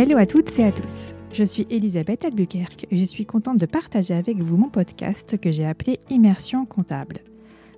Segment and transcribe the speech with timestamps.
[0.00, 1.16] Hello à toutes et à tous.
[1.32, 5.50] Je suis Elisabeth Albuquerque et je suis contente de partager avec vous mon podcast que
[5.50, 7.16] j'ai appelé Immersion comptable.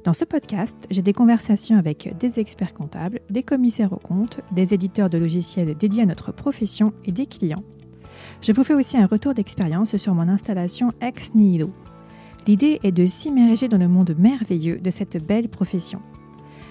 [0.04, 4.74] Dans ce podcast, j'ai des conversations avec des experts comptables, des commissaires aux comptes, des
[4.74, 7.64] éditeurs de logiciels dédiés à notre profession et des clients.
[8.42, 11.70] Je vous fais aussi un retour d'expérience sur mon installation Ex Nihilo.
[12.46, 16.02] L'idée est de s'immerger dans le monde merveilleux de cette belle profession.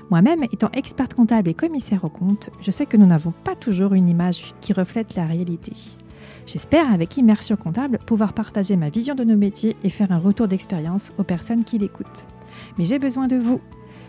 [0.09, 3.93] Moi-même, étant experte comptable et commissaire aux comptes, je sais que nous n'avons pas toujours
[3.93, 5.73] une image qui reflète la réalité.
[6.47, 10.47] J'espère, avec Immersion Comptable, pouvoir partager ma vision de nos métiers et faire un retour
[10.47, 12.27] d'expérience aux personnes qui l'écoutent.
[12.77, 13.61] Mais j'ai besoin de vous.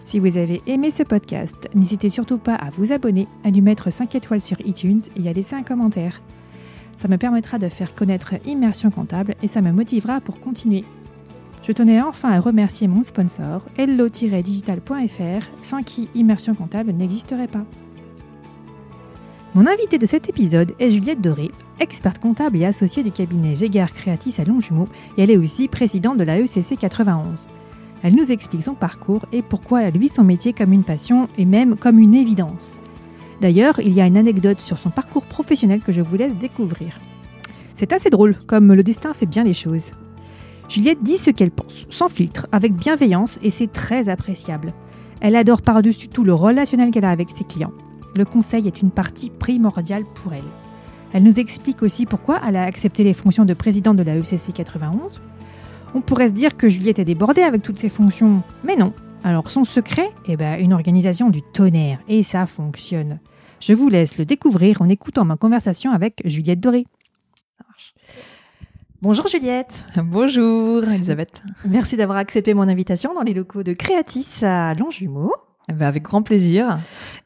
[0.04, 3.92] Si vous avez aimé ce podcast, n'hésitez surtout pas à vous abonner, à lui mettre
[3.92, 6.22] 5 étoiles sur iTunes et à laisser un commentaire.
[6.96, 10.84] Ça me permettra de faire connaître Immersion Comptable et ça me motivera pour continuer.
[11.62, 17.64] Je tenais enfin à remercier mon sponsor, hello-digital.fr, sans qui Immersion Comptable n'existerait pas.
[19.54, 23.92] Mon invitée de cet épisode est Juliette Doré, experte comptable et associée du cabinet Gégard
[23.92, 27.48] Creatis à Longjumeau, et elle est aussi présidente de la ECC 91.
[28.02, 31.44] Elle nous explique son parcours et pourquoi elle vit son métier comme une passion et
[31.44, 32.80] même comme une évidence.
[33.42, 36.98] D'ailleurs, il y a une anecdote sur son parcours professionnel que je vous laisse découvrir.
[37.74, 39.92] C'est assez drôle, comme le destin fait bien les choses.
[40.70, 44.72] Juliette dit ce qu'elle pense, sans filtre, avec bienveillance, et c'est très appréciable.
[45.20, 47.72] Elle adore par-dessus tout le relationnel qu'elle a avec ses clients.
[48.14, 50.44] Le conseil est une partie primordiale pour elle.
[51.12, 54.52] Elle nous explique aussi pourquoi elle a accepté les fonctions de présidente de la ECC
[54.54, 55.20] 91.
[55.96, 58.92] On pourrait se dire que Juliette est débordée avec toutes ses fonctions, mais non.
[59.24, 63.18] Alors son secret, eh ben, une organisation du tonnerre, et ça fonctionne.
[63.58, 66.86] Je vous laisse le découvrir en écoutant ma conversation avec Juliette Doré.
[69.02, 69.86] Bonjour Juliette.
[69.96, 71.42] Bonjour Elisabeth.
[71.64, 75.32] Merci d'avoir accepté mon invitation dans les locaux de Créatis à Longjumeau.
[75.70, 76.78] Eh ben, avec grand plaisir.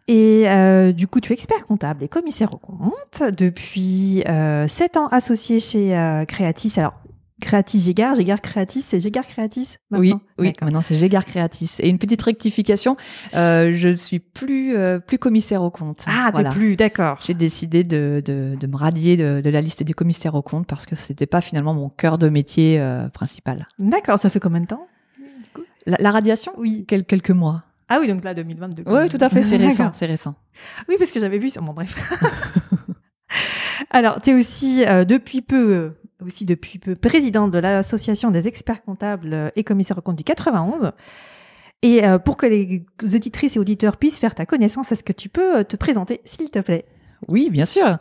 [0.06, 4.98] Et euh, du coup, tu es expert comptable et commissaire au compte depuis euh, 7
[4.98, 6.74] ans associé chez euh, Créatis.
[6.76, 6.94] Alors,
[7.40, 10.52] Créatis Gégard, Gégard Créatis, c'est Gégard Créatis Oui, oui.
[10.62, 11.70] Maintenant, c'est Gégard Créatis.
[11.80, 12.96] Et une petite rectification,
[13.34, 16.04] euh, je suis plus euh, plus commissaire au compte.
[16.06, 16.50] Ah, voilà.
[16.50, 17.18] plus, d'accord.
[17.22, 20.66] J'ai décidé de, de, de, me radier de, de, la liste des commissaires au compte
[20.68, 23.66] parce que c'était pas finalement mon cœur de métier euh, principal.
[23.80, 24.20] D'accord.
[24.20, 24.86] Ça fait combien de temps
[25.86, 26.52] la, la, radiation?
[26.56, 26.84] Oui.
[26.86, 27.64] Quel, quelques mois.
[27.88, 28.84] Ah oui, donc là, 2022.
[28.86, 29.42] Oui, tout à fait.
[29.42, 29.90] C'est récent.
[29.92, 30.36] C'est récent.
[30.88, 31.50] Oui, parce que j'avais vu.
[31.60, 31.96] Bon, bref.
[33.90, 35.92] Alors, tu es aussi depuis peu
[36.26, 40.92] aussi depuis peu présidente de l'association des experts comptables et commissaires aux comptes du 91.
[41.82, 45.28] Et euh, pour que les auditrices et auditeurs puissent faire ta connaissance, est-ce que tu
[45.28, 46.86] peux euh, te présenter, s'il te plaît?
[47.28, 47.98] Oui, bien sûr.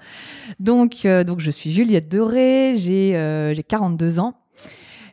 [0.60, 4.36] Donc, euh, donc je suis Juliette Doré, j'ai euh, j'ai 42 ans.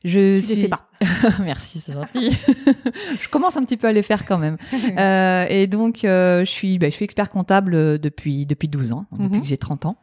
[0.05, 0.69] Je tu suis.
[0.69, 0.89] pas.
[1.43, 2.31] Merci, c'est gentil.
[3.21, 4.57] je commence un petit peu à les faire quand même.
[4.99, 9.07] euh, et donc, euh, je suis, bah, je suis expert comptable depuis depuis 12 ans,
[9.13, 9.41] depuis mm -hmm.
[9.43, 9.97] que j'ai 30 ans.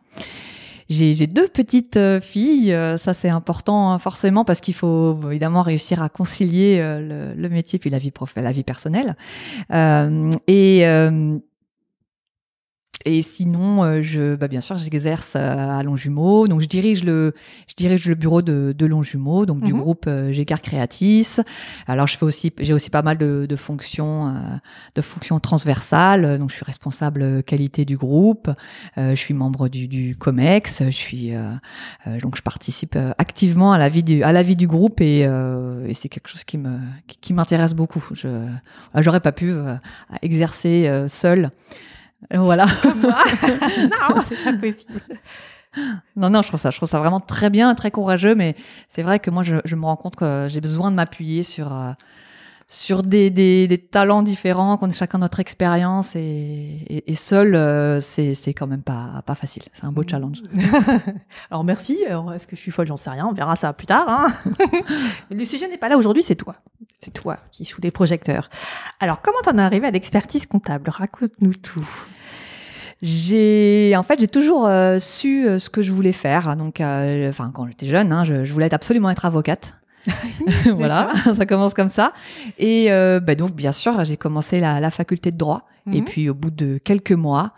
[0.89, 5.61] J'ai deux petites euh, filles, euh, ça c'est important hein, forcément parce qu'il faut évidemment
[5.61, 9.15] réussir à concilier euh, le, le, métier puis la vie prof, la vie personnelle.
[10.47, 10.85] et
[13.05, 16.47] et sinon, euh, je, bah bien sûr, j'exerce à Longjumeau.
[16.47, 17.33] Donc, je dirige le,
[17.67, 21.37] je dirige le bureau de, de Longjumeau, donc du groupe euh, Gégard Creatis.
[21.87, 24.39] Alors, je fais aussi, j'ai aussi pas mal de, de fonctions, euh,
[24.95, 26.39] de fonctions transversales.
[26.39, 28.49] Donc, je suis responsable qualité du groupe.
[28.97, 30.83] Euh, je suis membre du, du Comex.
[30.83, 31.53] Je suis, euh,
[32.21, 35.93] donc, je participe activement à la vie du, à la vie du groupe et, et
[35.93, 38.03] c'est quelque chose qui me, qui, qui m'intéresse beaucoup.
[38.13, 38.27] Je,
[38.95, 39.53] j'aurais pas pu
[40.21, 41.51] exercer seule.
[42.33, 42.65] Voilà.
[42.81, 43.23] Comme moi.
[43.43, 45.01] non, c'est pas possible.
[46.15, 48.55] Non, non, je trouve ça, je trouve ça vraiment très bien, très courageux, mais
[48.87, 51.71] c'est vrai que moi, je, je, me rends compte que j'ai besoin de m'appuyer sur
[51.71, 51.91] euh,
[52.69, 57.55] sur des, des, des, talents différents, qu'on ait chacun notre expérience et, et, et seul,
[57.55, 59.63] euh, c'est c'est quand même pas pas facile.
[59.73, 60.41] C'est un beau challenge.
[61.49, 61.97] Alors merci.
[62.33, 62.87] Est-ce que je suis folle?
[62.87, 63.25] J'en sais rien.
[63.25, 64.05] On verra ça plus tard.
[64.09, 64.33] Hein
[65.31, 66.23] le sujet n'est pas là aujourd'hui.
[66.23, 66.55] C'est toi.
[66.99, 68.49] C'est toi qui sous les projecteurs.
[68.99, 70.89] Alors comment t'en es arrivé à l'expertise comptable?
[70.89, 71.87] Raconte-nous tout.
[73.01, 76.55] J'ai, en fait, j'ai toujours euh, su euh, ce que je voulais faire.
[76.55, 79.75] Donc, euh, enfin, quand j'étais jeune, hein, je, je, voulais absolument être avocate.
[80.75, 82.13] voilà, ça commence comme ça.
[82.57, 85.67] Et euh, bah donc, bien sûr, j'ai commencé la, la, faculté de droit.
[85.85, 85.97] Mm -hmm.
[85.97, 87.53] Et puis, au bout de quelques mois,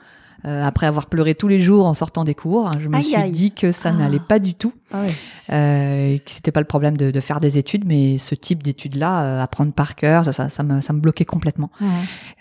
[0.45, 3.15] euh, après avoir pleuré tous les jours en sortant des cours, je me aïe, suis
[3.15, 3.31] aïe.
[3.31, 3.97] dit que ça ah.
[3.97, 5.13] n'allait pas du tout, ah ouais.
[5.51, 9.41] euh, que c'était pas le problème de, de, faire des études, mais ce type d'études-là,
[9.43, 11.69] apprendre par cœur, ça, ça, ça, me, ça me bloquait complètement.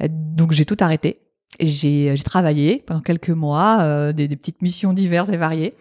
[0.08, 1.20] Donc j'ai tout arrêté.
[1.60, 5.74] J'ai travaillé pendant quelques mois, euh, des, des, petites missions diverses et variées,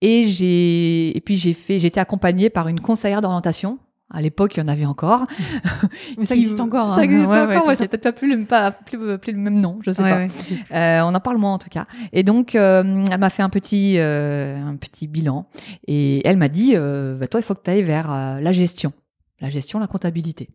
[0.00, 3.78] et j'ai et puis j'ai fait, été accompagnée par une conseillère d'orientation
[4.10, 5.26] À l'époque, il y en avait encore.
[6.18, 6.92] Mais ça existe encore.
[6.92, 7.02] Ça hein.
[7.02, 7.66] existe Ouais, encore.
[7.66, 10.10] ouais, c'est peut-être pas plus le, pas plus, plus le même nom, je sais Ouais,
[10.10, 10.18] pas.
[10.18, 10.28] ouais.
[10.72, 11.86] Euh, on en parle moins en tout cas.
[12.12, 15.46] Et donc, euh, elle m'a fait un petit, euh, un petit bilan.
[15.86, 18.52] Et elle m'a dit, euh, bah, toi, il faut que tu ailles vers euh, la
[18.52, 18.92] gestion.
[19.40, 20.48] La gestion, la comptabilité.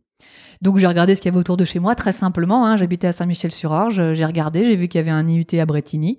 [0.62, 2.66] Donc, j'ai regardé ce qu'il y avait autour de chez moi, très simplement.
[2.66, 4.14] Hein, J'habitais à Saint-Michel-sur-Orge.
[4.14, 6.18] J'ai regardé, j'ai vu qu'il y avait un IUT à Bretigny.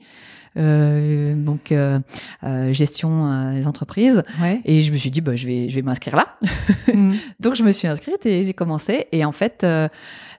[0.56, 1.98] Euh, donc, euh,
[2.44, 4.22] euh, gestion des entreprises.
[4.40, 4.60] Ouais.
[4.64, 6.36] Et je me suis dit, bah, je vais, je vais m'inscrire là.
[6.92, 7.14] Mm.
[7.40, 9.06] Donc je me suis inscrite et j'ai commencé.
[9.12, 9.66] Et en fait,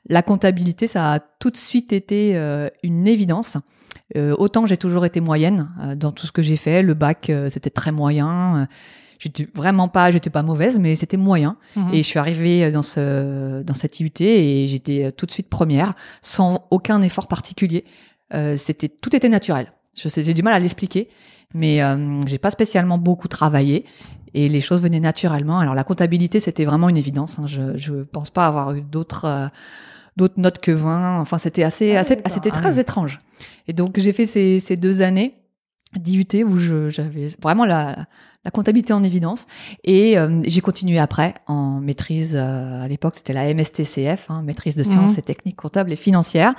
[0.07, 2.35] la comptabilité, ça a tout de suite été
[2.83, 3.57] une évidence.
[4.15, 6.81] Autant j'ai toujours été moyenne dans tout ce que j'ai fait.
[6.81, 8.67] Le bac, c'était très moyen.
[9.17, 11.57] J'étais vraiment pas, j'étais pas mauvaise, mais c'était moyen.
[11.75, 11.93] Mhm.
[11.93, 15.93] Et je suis arrivée dans ce dans cette IUT et j'étais tout de suite première,
[16.21, 17.85] sans aucun effort particulier.
[18.33, 19.71] Euh, c'était tout était naturel.
[19.95, 21.07] Je sais, j'ai du mal à l'expliquer,
[21.53, 23.85] mais euh, j'ai pas spécialement beaucoup travaillé
[24.33, 25.59] et les choses venaient naturellement.
[25.59, 27.39] Alors la comptabilité, c'était vraiment une évidence.
[27.39, 27.47] hein.
[27.47, 29.47] Je je pense pas avoir eu d'autres euh,
[30.17, 31.19] d'autres notes que 20.
[31.21, 32.79] Enfin, c'était assez Ah, assez c'était Ah très oui.
[32.81, 33.19] étrange.
[33.67, 35.35] Et donc j'ai fait ces ces deux années
[35.95, 38.05] d'IUT où je j'avais vraiment la
[38.43, 39.47] la comptabilité en évidence
[39.85, 44.75] et euh, j'ai continué après en maîtrise euh, à l'époque c'était la MSTCF hein, maîtrise
[44.75, 45.19] de sciences Mhm.
[45.19, 46.53] et techniques comptables et financières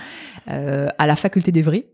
[0.49, 1.85] euh, à la faculté d'Evry.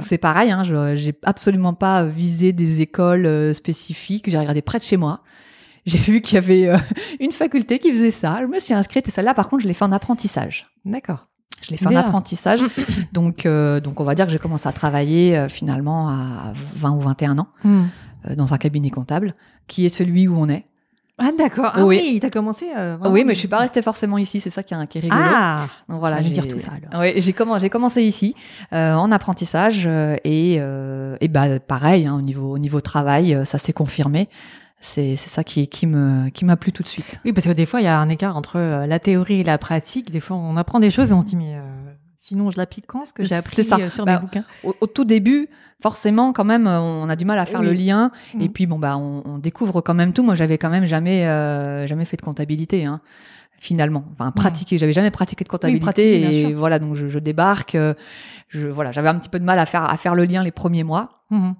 [0.00, 4.28] C'est pareil, hein, je j'ai absolument pas visé des écoles euh, spécifiques.
[4.30, 5.20] J'ai regardé près de chez moi.
[5.86, 6.76] J'ai vu qu'il y avait euh,
[7.20, 8.38] une faculté qui faisait ça.
[8.42, 10.66] Je me suis inscrite et celle-là, par contre, je l'ai fait en apprentissage.
[10.84, 11.28] D'accord.
[11.62, 12.60] Je l'ai fait en apprentissage.
[13.12, 17.00] donc, euh, donc, on va dire que j'ai commencé à travailler finalement à 20 ou
[17.00, 17.82] 21 ans Mm.
[18.30, 19.34] euh, dans un cabinet comptable,
[19.66, 20.66] qui est celui où on est.
[21.20, 21.72] Ah d'accord.
[21.74, 21.98] Ah Oui.
[22.00, 22.66] oui, t'as commencé.
[22.76, 24.38] euh, oui, mais je suis pas restée forcément ici.
[24.40, 25.20] C'est ça qui est, qui est rigolo.
[25.24, 25.66] Ah.
[25.88, 27.00] Donc voilà, j'ai- dire tout ça, alors.
[27.00, 28.34] Ouais, j'ai commencé, j'ai commencé ici
[28.72, 33.34] euh, en apprentissage euh, et euh, et bah pareil hein, au niveau au niveau travail,
[33.34, 34.28] euh, ça s'est confirmé.
[34.80, 37.18] C'est c'est ça qui qui me qui m'a plu tout de suite.
[37.24, 39.44] Oui, parce que des fois, il y a un écart entre euh, la théorie et
[39.44, 40.12] la pratique.
[40.12, 41.62] Des fois, on apprend des choses et on se dit, mais euh,
[42.28, 43.76] sinon, je l'applique quand Ce que j'ai appris ça.
[43.76, 44.44] euh, sur Bah, des bouquins.
[44.64, 45.48] Au, au tout début,
[45.82, 47.66] forcément, quand même, euh, on a du mal à faire Oui.
[47.66, 48.10] le lien.
[48.40, 50.22] Et puis bon bah on, on découvre quand même tout.
[50.22, 52.84] Moi, j'avais quand même jamais euh, jamais fait de comptabilité.
[52.84, 53.00] Hein.
[53.60, 57.76] Finalement, enfin pratiqué, j'avais jamais pratiqué de comptabilité pratiquer, et voilà donc je, je débarque,
[58.48, 60.52] je voilà j'avais un petit peu de mal à faire à faire le lien les
[60.52, 61.54] premiers mois, Mhm.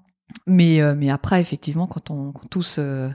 [0.46, 3.08] Mais, euh, mais après, effectivement, quand, on, quand tout se,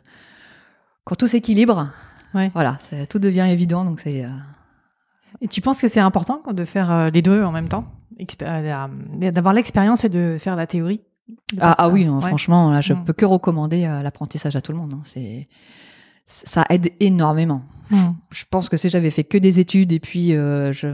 [1.05, 1.89] quand tout s'équilibre,
[2.33, 2.49] Ouais.
[2.55, 2.77] voilà,
[3.09, 3.85] tout devient évident.
[3.85, 4.29] Donc c'est, euh,
[5.41, 7.85] Et tu penses que c'est important quoi, de faire euh, les deux en même temps?
[8.41, 11.01] Euh, la- D'avoir l'expérience et de faire la théorie?
[11.59, 12.21] Ah, ah oui, Ouais.
[12.21, 13.05] franchement, là, je Mm.
[13.05, 14.93] peux que recommander euh, l'apprentissage à tout le monde.
[14.93, 15.01] hein.
[15.03, 15.47] C'est,
[16.25, 17.63] ça aide énormément.
[17.89, 18.15] Mhm.
[18.31, 20.87] Je pense que si j'avais fait que des études et puis euh, je,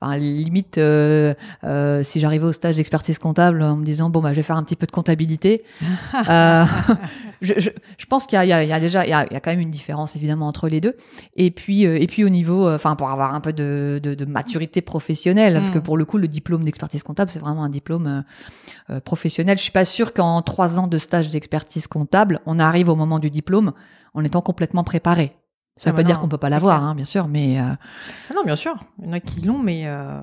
[0.00, 1.34] enfin, limite, euh,
[1.64, 4.56] euh, si j'arrivais au stage d'expertise comptable en me disant bon bah je vais faire
[4.56, 5.64] un petit peu de comptabilité,
[6.28, 6.64] euh,
[7.42, 9.26] je, je, je pense qu'il y y, a, il y a déjà il y a,
[9.30, 10.94] il y a quand même une différence évidemment entre les deux.
[11.36, 14.14] Et puis euh, et puis au niveau, euh, enfin pour avoir un peu de, de,
[14.14, 15.82] de maturité professionnelle, parce que Mm.
[15.82, 18.24] pour le coup le diplôme d'expertise comptable c'est vraiment un diplôme
[18.90, 19.58] euh, professionnel.
[19.58, 23.18] Je suis pas sûre qu'en trois ans de stage d'expertise comptable, on arrive au moment
[23.18, 23.72] du diplôme
[24.14, 25.32] en étant complètement préparé.
[25.78, 27.62] Ça Ah veut pas dire qu'on peut pas l'avoir, hein, bien sûr, mais euh,
[28.30, 28.76] Ah non, bien sûr.
[29.00, 30.20] Il y en a qui l'ont, mais euh,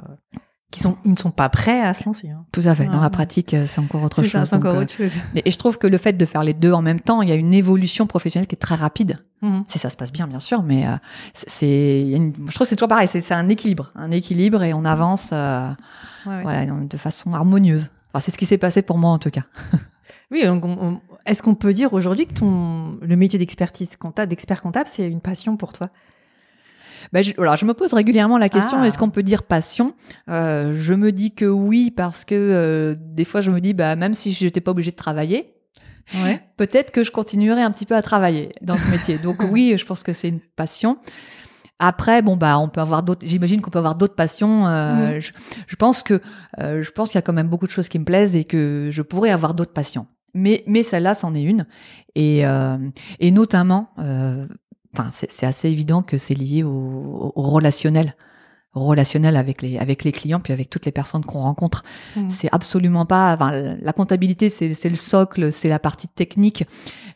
[0.71, 2.29] qui sont, ils ne sont pas prêts à se lancer.
[2.29, 2.45] hein.
[2.51, 2.87] tout à fait.
[2.87, 4.43] Dans la pratique, euh, c'est encore autre chose.
[4.49, 5.13] c'est encore euh, autre chose.
[5.35, 7.31] et, je trouve que le fait de faire les deux en même temps, il y
[7.31, 9.19] a une évolution professionnelle qui est très rapide.
[9.41, 9.63] Mhm.
[9.67, 10.91] Si ça se passe bien, bien sûr, mais euh,
[11.33, 13.07] c'est, une- je trouve que c'est toujours pareil.
[13.07, 15.69] C'est, c'est un équilibre, un équilibre, et on avance, euh,
[16.25, 16.41] Ouais, ouais.
[16.43, 17.89] voilà, de façon harmonieuse.
[18.11, 19.43] Enfin, c'est ce qui s'est passé pour moi en tout cas.
[20.31, 20.43] Oui,
[21.25, 25.21] est-ce qu'on peut dire aujourd'hui que ton, le métier d'expertise comptable, d'expert comptable, c'est une
[25.21, 25.89] passion pour toi?
[27.13, 28.87] Ben, je, voilà, je me pose régulièrement la question Ah.
[28.87, 29.93] est-ce qu'on peut dire passion?
[30.29, 33.95] Euh, Je me dis que oui parce que euh, des fois je me dis bah
[33.95, 35.53] même si j'étais pas obligée de travailler,
[36.23, 36.41] Ouais.
[36.57, 39.17] peut-être que je continuerai un petit peu à travailler dans ce métier.
[39.19, 40.97] Donc oui, je pense que c'est une passion.
[41.77, 43.25] Après, bon bah, on peut avoir d'autres.
[43.27, 44.65] J'imagine qu'on peut avoir d'autres passions.
[44.65, 45.21] euh, Mhm.
[45.21, 45.31] je,
[45.67, 46.21] je pense que
[46.59, 48.45] euh, je pense qu'il y a quand même beaucoup de choses qui me plaisent et
[48.45, 50.07] que je pourrais avoir d'autres passions.
[50.35, 51.65] Mais mais celle-là, c'en est une.
[52.13, 52.77] Et euh,
[53.19, 54.45] et notamment, euh,
[55.11, 58.15] c'est assez évident que c'est lié au, relationnel,
[58.75, 61.83] relationnel avec les avec les clients puis avec toutes les personnes qu'on rencontre.
[62.15, 62.29] Mhm.
[62.29, 63.33] C'est absolument pas.
[63.33, 66.65] Enfin, la comptabilité, c'est c'est le socle, c'est la partie technique.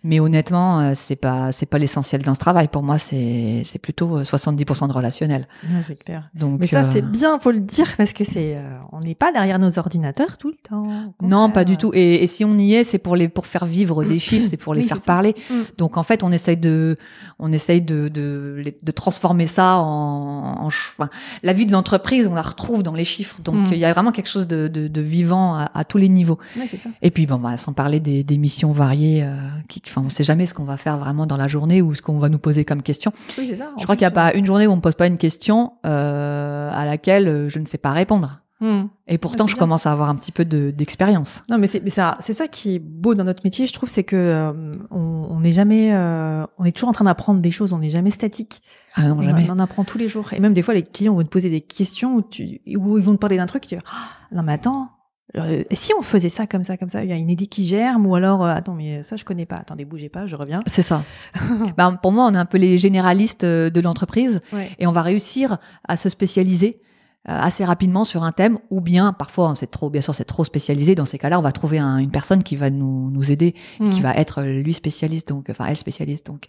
[0.03, 2.69] Mais honnêtement, euh, c'est pas c'est pas l'essentiel dans ce travail.
[2.69, 5.47] Pour moi, c'est c'est plutôt euh, 70% de relationnel.
[5.63, 6.29] Ouais, c'est clair.
[6.33, 9.15] Donc Mais ça, euh, c'est bien, faut le dire, parce que c'est, euh, on n'est
[9.15, 10.87] pas derrière nos ordinateurs tout le temps.
[11.21, 11.91] Non, pas du tout.
[11.93, 14.57] Et, et si on y est, c'est pour les pour faire vivre des chiffres, c'est
[14.57, 15.35] pour les Oui, faire parler.
[15.49, 15.53] Mm.
[15.77, 16.97] Donc en fait, on essaye de
[17.39, 21.09] on essaye de de, de transformer ça en, en enfin,
[21.49, 23.37] la vie de l'entreprise, on la retrouve dans les chiffres.
[23.43, 23.73] Donc, Mm.
[23.73, 26.37] il y a vraiment quelque chose de, de, de vivant à, à tous les niveaux.
[26.55, 26.89] Ça.
[27.01, 29.35] Et puis, bon, bah, sans parler des, des missions variées, euh,
[29.67, 32.01] qui, enfin, on sait jamais ce qu'on va faire vraiment dans la journée ou ce
[32.03, 33.11] qu'on va nous poser comme question.
[33.37, 33.71] Oui, c'est ça.
[33.79, 35.73] Je crois qu'il n'y a pas une journée où on me pose pas une question
[35.87, 38.39] euh, à laquelle euh, je ne sais pas répondre.
[38.61, 38.87] Hmm.
[39.07, 39.59] Et pourtant, c'est je bien.
[39.61, 41.43] commence à avoir un petit peu de- d'expérience.
[41.49, 44.03] Non, mais c'est ça, c'est ça qui est beau dans notre métier, je trouve, c'est
[44.03, 44.51] que euh,
[44.91, 47.89] on on n'est jamais, euh, on est toujours en train d'apprendre des choses, on n'est
[47.89, 48.61] jamais statique.
[48.95, 49.45] ah non, On, jamais.
[49.47, 50.33] on en apprend tous les jours.
[50.33, 53.03] Et même des fois, les clients vont te poser des questions où, tu, où ils
[53.03, 54.89] vont te parler d'un truc, tu dis, ah, non mais attends,
[55.37, 57.63] euh, si on faisait ça comme ça, comme ça, il y a une idée qui
[57.63, 60.61] germe, ou alors, euh, attends, mais ça je connais pas, attendez, bougez pas, je reviens.
[60.67, 61.03] C'est ça.
[61.77, 64.69] Ben, pour moi, on est un peu les généralistes de l'entreprise Ouais.
[64.79, 66.81] et on va réussir à se spécialiser
[67.25, 70.95] assez rapidement sur un thème ou bien parfois c'est trop bien sûr c'est trop spécialisé
[70.95, 73.53] dans ces cas-là on va trouver un- une personne qui va nous, nous aider
[73.91, 76.45] qui va être euh, lui spécialiste donc enfin elle spécialiste donc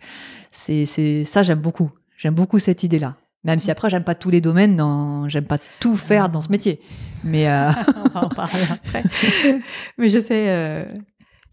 [0.52, 1.90] c'est c'est ça j'aime beaucoup.
[2.16, 5.44] J'aime beaucoup cette idée là même si après j'aime pas tous les domaines dans j'aime
[5.46, 6.80] pas tout faire dans ce métier.
[7.24, 7.70] Mais euh,
[8.04, 9.02] on va en parler après.
[9.98, 10.84] mais je sais, euh,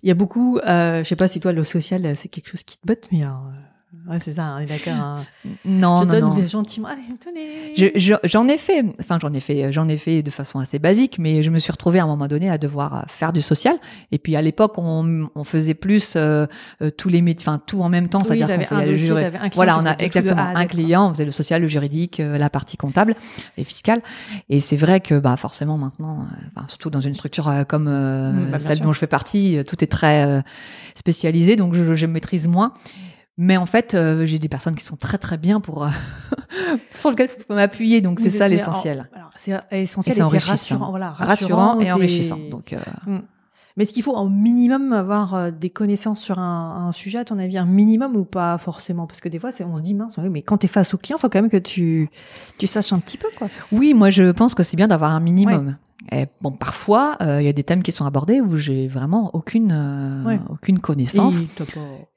[0.04, 2.50] il y a beaucoup, euh, je sais pas si toi le social euh, c'est quelque
[2.50, 3.30] chose qui te botte, mais euh,
[4.10, 4.94] ouais c'est ça, on est d'accord.
[4.94, 5.16] hein.
[5.66, 7.74] non je non donne non gentiment, allez, tenez.
[7.76, 10.80] Je- je- J'en ai fait, enfin j'en ai fait, j'en ai fait de façon assez
[10.80, 13.42] basique, mais je me suis retrouvée à un moment donné à devoir euh, faire du
[13.42, 13.76] social.
[14.12, 16.46] Et puis à l'époque, on, on faisait plus euh,
[16.82, 18.98] euh, tous les métiers, enfin tout en même temps, Oui, c'est-à-dire qu'on un faisait le
[18.98, 22.38] client Voilà, on a exactement A un client, on faisait le social, le juridique, euh,
[22.38, 23.16] la partie comptable
[23.58, 24.02] et fiscale.
[24.50, 26.26] Et c'est vrai que bah forcément maintenant,
[26.58, 28.86] euh, surtout dans une structure euh, comme euh, Mm, bah, celle sûr.
[28.86, 30.42] dont je fais partie, euh, tout est très euh,
[30.96, 32.74] spécialisé, donc je, je maîtrise moins.
[33.38, 35.89] Mais en fait, euh, j'ai des personnes qui sont très très bien pour euh,
[36.98, 39.10] sur lesquelles je peux m'appuyer, donc c'est ça l'essentiel.
[39.36, 40.89] C'est essentiel Et c'est rassurant.
[40.89, 42.39] Voilà, rassurant et enrichissant.
[42.50, 42.79] Donc, euh,
[43.75, 47.25] Mais est-ce qu'il faut au minimum avoir euh, des connaissances sur un, un sujet, à
[47.25, 49.06] ton avis, un minimum ou pas forcément?
[49.06, 51.17] Parce que des fois, on se dit, mince, mais quand tu es face au client,
[51.17, 52.10] il faut quand même que tu,
[52.58, 53.50] tu saches un petit peu, quoi.
[53.72, 55.77] oui, moi je pense que c'est bien d'avoir un minimum.
[56.12, 59.29] Et bon, parfois, euh, il y a des thèmes qui sont abordés où j'ai vraiment
[59.36, 60.39] aucune, euh, Ouais.
[60.50, 61.44] aucune connaissance.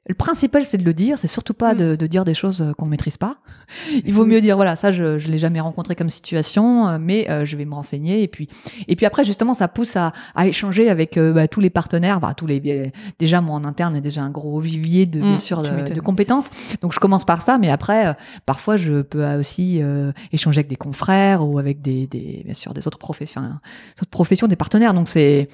[0.09, 1.19] Le principal, c'est de le dire.
[1.19, 1.77] C'est surtout pas Mm.
[1.77, 3.37] de, de dire des choses euh, qu'on ne maîtrise pas.
[4.05, 7.29] Il vaut mieux dire voilà, ça, je je l'ai jamais rencontré comme situation, euh, mais
[7.29, 8.23] euh, je vais me renseigner.
[8.23, 8.47] Et puis,
[8.87, 12.19] et puis après, justement, ça pousse à, à échanger avec euh, bah, tous les partenaires.
[12.19, 15.39] Bah, tous les déjà moi en interne, est déjà un gros vivier de bien Mm,
[15.39, 16.49] sûr de, compétences.
[16.81, 18.13] Donc je commence par ça, mais après, euh,
[18.47, 22.73] parfois, je peux aussi euh, échanger avec des confrères ou avec des, des bien sûr
[22.73, 24.95] des autres professions, des autres professions, des partenaires.
[24.95, 25.47] Donc c'est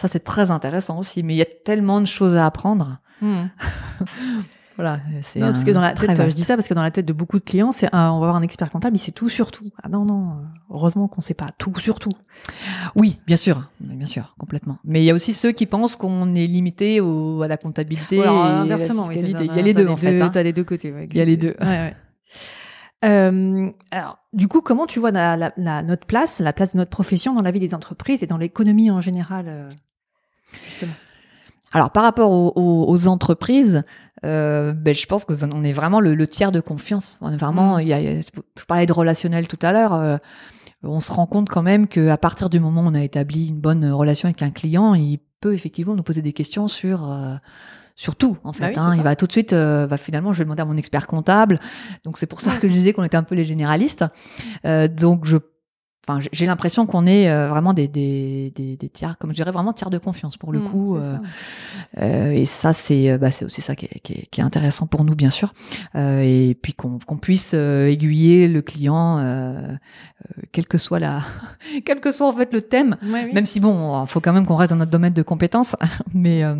[0.00, 1.22] ça, c'est très intéressant aussi.
[1.22, 2.98] Mais il y a tellement de choses à apprendre.
[3.20, 3.46] Hmm.
[4.80, 6.30] Voilà, c'est Non, parce que dans la tête, vaste.
[6.30, 8.20] je dis ça parce que dans la tête de beaucoup de clients, c'est un- on
[8.20, 9.68] va avoir un expert comptable, il sait tout sur tout.
[9.82, 10.34] Ah non, non, euh,
[10.70, 12.12] heureusement qu'on sait pas tout sur tout.
[12.94, 14.78] Oui, bien sûr, bien sûr, complètement.
[14.84, 18.20] Mais il y a aussi ceux qui pensent qu'on est limité au, à la comptabilité.
[18.20, 19.22] Ou alors, et à la inversement, oui, ça.
[19.42, 20.20] Il y a les deux en fait.
[20.22, 20.30] hein.
[20.32, 20.92] T'as les deux côtés.
[20.92, 21.56] ouais, Il y a les deux.
[21.60, 21.96] Ouais, ouais.
[23.04, 26.78] Euh, alors, du coup, comment tu vois la, la- la- notre place, la place de
[26.78, 29.68] notre profession dans la vie des entreprises et dans l'économie en général euh,
[30.68, 30.92] justement
[31.72, 33.82] Alors par rapport aux, aux- aux entreprises,
[34.24, 37.18] euh, ben, je pense que on est vraiment le, le tiers de confiance.
[37.20, 37.76] On est vraiment.
[37.76, 37.80] Mm.
[37.82, 39.94] il y a- je parlais de relationnel tout à l'heure.
[39.94, 40.16] euh,
[40.84, 43.48] on se rend compte quand même que à partir du moment où on a établi
[43.48, 47.34] une bonne relation avec un client, il peut effectivement nous poser des questions sur euh,
[47.96, 48.66] sur tout en fait.
[48.66, 48.92] Bah oui, hein.
[48.96, 51.58] Il va tout de suite, euh, bah, finalement, je vais demander à mon expert comptable.
[52.04, 54.04] Donc c'est pour ça que je disais qu'on était un peu les généralistes.
[54.66, 55.36] Euh, donc je,
[56.08, 59.50] enfin, j'ai- l'impression qu'on est euh, vraiment des, des, des, des tiers, comme je dirais,
[59.50, 60.96] vraiment tiers de confiance pour le Hmm, coup.
[60.96, 61.20] euh, ça.
[62.02, 64.44] euh, et ça, c'est euh, bah, c'est aussi ça qui est, qui est, qui est
[64.44, 65.52] intéressant pour nous, bien sûr.
[65.94, 69.74] Euh, et puis qu'on puisse aiguiller le client, euh,
[70.52, 71.20] quel que soit la,
[71.84, 72.96] quel que soit en fait le thème.
[73.02, 73.32] Ouais, oui.
[73.34, 75.76] Même si bon, il faut quand même qu'on reste dans notre domaine de compétences,
[76.14, 76.54] mais euh,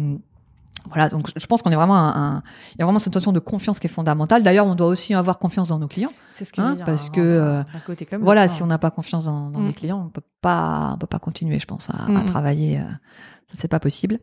[0.89, 1.09] voilà.
[1.09, 2.43] Donc je pense qu'on est vraiment un, un-
[2.75, 4.43] il y a vraiment cette notion de confiance qui est fondamentale.
[4.43, 6.13] D'ailleurs, on doit aussi avoir confiance dans nos clients.
[6.31, 8.55] c'est ce que hein, je veux dire, parce hein, que, euh, côté comme Voilà, l'autre,
[8.55, 8.67] si hein.
[8.67, 9.67] on n'a pas confiance dans, dans Mm.
[9.67, 12.25] les clients, on peut pas, on peut pas continuer, je pense, à, à Mm.
[12.27, 12.79] travailler.
[12.79, 12.83] euh,
[13.55, 14.19] c'est pas possible.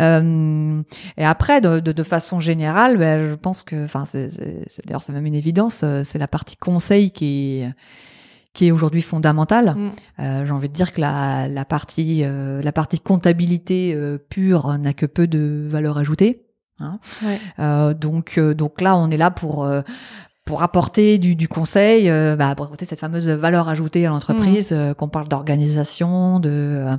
[0.00, 0.82] Euh,
[1.16, 4.02] et après, de, de, de façon générale, ben, je pense que, enfin,
[4.84, 7.72] d'ailleurs, c'est même une évidence, euh, c'est la partie conseil qui est
[8.54, 9.74] qui est aujourd'hui fondamentale.
[9.76, 9.90] Mm.
[10.20, 14.78] Euh, J'ai envie de dire que la, la partie euh, la partie comptabilité euh, pure
[14.78, 16.46] n'a que peu de valeur ajoutée.
[16.80, 16.98] Hein.
[17.22, 17.94] Ouais.
[17.94, 19.68] Donc donc là, on est là pour
[20.44, 24.72] pour apporter du, du conseil, euh, bah, pour apporter cette fameuse valeur ajoutée à l'entreprise,
[24.72, 24.74] Mmh.
[24.74, 26.96] euh, qu'on parle d'organisation, de, euh,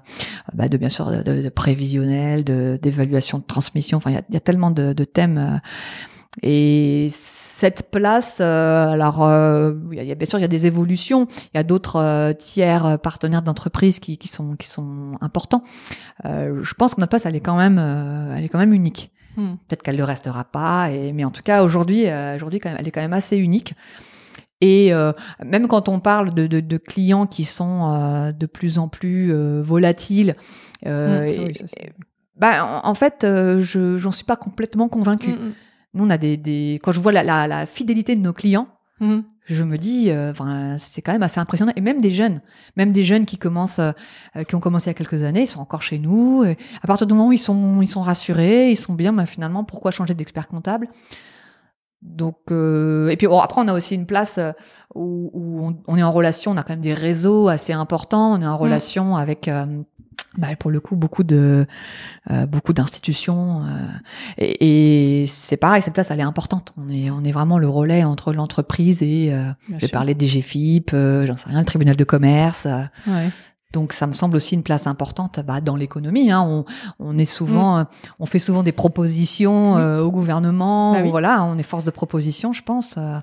[0.54, 3.98] bah, de bien sûr de, prévisionnel, de d'évaluation de transmission.
[4.00, 5.62] Enfin, il y a, il y a tellement de, de thèmes.
[6.42, 7.10] et
[7.58, 11.28] cette place, euh, alors euh, il y a- bien sûr il y a des évolutions.
[11.54, 15.64] Il y a d'autres euh, tiers partenaires d'entreprise qui, qui sont qui sont importants.
[16.26, 17.80] Euh, je pense que notre place elle est quand même
[18.36, 19.12] elle est quand même unique.
[19.38, 19.56] Mm.
[19.68, 22.88] Peut-être qu'elle ne le restera pas, et, mais en tout cas aujourd'hui, euh, aujourd'hui elle
[22.88, 23.74] est quand même assez unique.
[24.62, 25.12] Et euh,
[25.46, 29.32] même quand on parle de, de, de clients qui sont euh, de plus en plus
[29.34, 30.36] euh, volatiles,
[30.86, 31.54] et- oui,
[32.38, 35.32] bah, en, en fait, euh, je j'en suis pas complètement convaincue.
[35.34, 35.54] Mm,
[35.96, 38.68] Nous, on a des, des quand je vois la, la, la fidélité de nos clients,
[39.00, 39.22] mm.
[39.46, 40.34] je me dis, euh,
[40.78, 41.72] c'est quand même assez impressionnant.
[41.76, 42.42] Et même des jeunes,
[42.76, 45.48] même des jeunes qui commencent, euh, qui ont commencé il y a quelques années, ils
[45.48, 46.44] sont encore chez nous.
[46.44, 49.26] Et à partir du moment où ils sont, ils sont rassurés, ils sont bien, bah,
[49.26, 50.90] finalement, pourquoi changer d'expert comptable?
[52.06, 54.52] Donc, euh, et puis bon, après, on a aussi une place euh,
[54.94, 56.52] où, où on, on est en relation.
[56.52, 58.34] On a quand même des réseaux assez importants.
[58.34, 59.48] On est en relation avec.
[59.48, 59.66] euh,
[60.38, 61.66] bah, pour le coup, beaucoup de
[62.30, 63.86] euh, beaucoup d'institutions euh,
[64.38, 66.74] et, et c'est pareil, cette place elle est importante.
[66.78, 69.92] On est on est vraiment le relais entre l'entreprise et euh, j'ai sûr.
[69.92, 72.66] parlé des GFIP, euh, j'en sais rien, le tribunal de commerce.
[73.08, 73.30] Ouais.
[73.76, 76.32] Donc ça me semble aussi une place importante bah, dans l'économie.
[76.32, 76.42] Hein.
[76.42, 76.66] On,
[77.00, 77.84] on est souvent, euh,
[78.20, 79.78] on fait souvent des propositions Mm.
[79.78, 80.94] Euh, au gouvernement.
[80.94, 81.10] Bah oui.
[81.10, 82.96] Voilà, on est force de proposition, je pense.
[82.98, 83.20] Euh,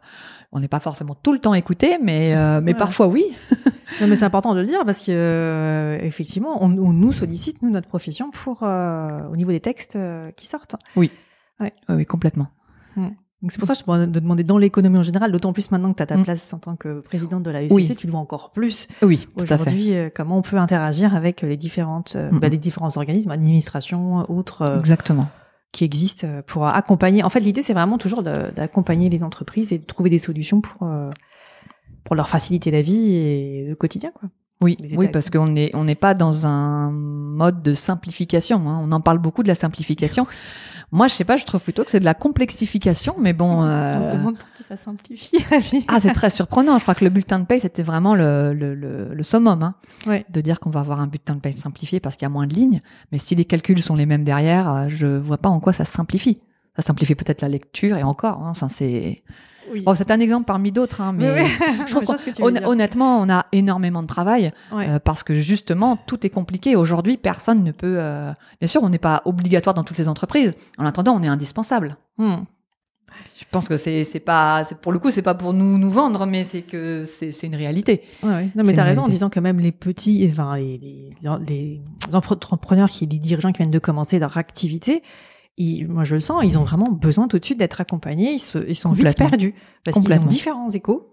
[0.53, 3.25] on n'est pas forcément tout le temps écouté, mais euh, mais parfois oui.
[4.01, 7.71] Non, mais c'est important de le dire parce que effectivement, on, on nous sollicite nous
[7.71, 9.99] notre profession pour au niveau des textes
[10.37, 10.77] qui sortent.
[10.97, 11.11] Oui,
[11.89, 12.49] oui, complètement.
[12.97, 13.13] Donc
[13.49, 15.71] c'est pour ça que je te demande de demander dans l'économie en général, d'autant plus
[15.71, 16.25] maintenant que tu as ta Mm.
[16.25, 17.95] place en tant que présidente de la UCC, Oui.
[17.97, 19.55] tu le vois encore plus Oui, tout à fait.
[19.55, 24.31] aujourd'hui euh, comment on peut interagir avec les différentes euh, bah, les différents organismes, administrations,
[24.31, 25.29] autres euh, Exactement.
[25.73, 27.23] qui existent pour accompagner.
[27.25, 30.87] En fait, l'idée c'est vraiment toujours d'accompagner les entreprises et de trouver des solutions pour
[32.05, 34.29] pour leur faciliter la vie et le quotidien quoi.
[34.61, 38.69] Oui, oui, parce qu'on n'est on n'est pas dans un mode de simplification.
[38.69, 38.81] hein.
[38.85, 40.27] On en parle beaucoup de la simplification.
[40.93, 43.65] Moi, je sais pas, je trouve plutôt que c'est de la complexification, mais bon.
[43.65, 45.85] euh, On se demande pour qui ça simplifie la vie.
[45.89, 46.77] Ah, c'est très surprenant.
[46.79, 49.75] Je crois que le bulletin de paye, c'était vraiment le, le, le, le summum, hein,
[50.07, 50.27] Ouais.
[50.29, 52.47] de dire qu'on va avoir un bulletin de paye simplifié parce qu'il y a moins
[52.47, 52.81] de lignes.
[53.11, 55.87] Mais si les calculs sont les mêmes derrière, euh, je vois pas en quoi ça
[55.87, 56.43] simplifie.
[56.77, 58.43] Ça simplifie peut-être la lecture et encore.
[58.45, 59.23] Hein, ça, c'est.
[59.71, 59.83] Oui.
[59.83, 61.75] Bon, c'est un exemple parmi d'autres, hein, mais Oui, oui.
[61.87, 62.17] je trouve
[62.67, 64.53] honnêtement, on a énormément de travail.
[64.73, 64.89] Ouais.
[64.89, 66.77] Euh, parce que justement, tout est compliqué.
[66.77, 67.97] Aujourd'hui, personne ne peut.
[67.99, 70.55] euh, Bien sûr, on n'est pas obligatoire dans toutes les entreprises.
[70.79, 71.97] En attendant, on est indispensable.
[72.19, 72.43] Hmm.
[73.39, 75.91] Je pense que c'est c'est pas c'est pour le coup c'est pas pour nous nous
[75.91, 78.03] vendre, mais c'est que c'est c'est une réalité.
[78.23, 78.51] Ouais, ouais.
[78.55, 81.13] Non, mais t'as raison en disant que même les petits, enfin, les, les,
[81.47, 81.83] les
[82.15, 85.03] entrepreneurs qui, les dirigeants qui viennent de commencer leur activité,
[85.59, 88.39] ils, moi je le sens, ils ont vraiment besoin tout de suite d'être accompagnés, ils,
[88.39, 89.55] se, ils sont vite perdus.
[89.85, 91.09] Parce qu'ils ont différents échos.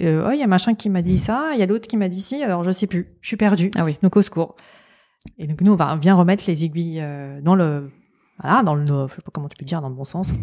[0.00, 1.96] Euh, oh, il y a machin qui m'a dit ça, il y a l'autre qui
[1.96, 3.70] m'a dit ci, alors je sais plus, je suis perdu.
[3.76, 3.96] Ah oui.
[4.02, 4.56] Donc au secours.
[5.38, 7.90] Et donc nous, on va bien remettre les aiguilles euh, dans le,
[8.42, 10.28] voilà, dans le, je sais pas comment tu peux dire, dans le bon sens.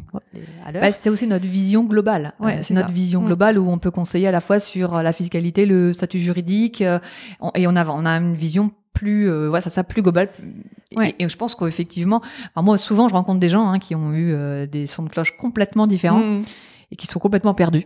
[0.74, 2.32] Bah, c'est aussi notre vision globale.
[2.40, 2.94] Ouais, Euh, c'est notre ça.
[2.94, 3.26] vision Mm.
[3.26, 7.68] globale où on peut conseiller à la fois sur la fiscalité, le statut juridique, et
[7.68, 10.30] on a on a une vision plus euh, voilà ça ça plus globale.
[10.92, 11.16] Et- Ouais.
[11.20, 12.22] Et, je pense qu'effectivement,
[12.58, 15.36] moi souvent je rencontre des gens hein, qui ont eu euh, des sons de cloche
[15.38, 16.44] complètement différents Hmm.
[16.92, 17.86] et qui sont complètement perdus.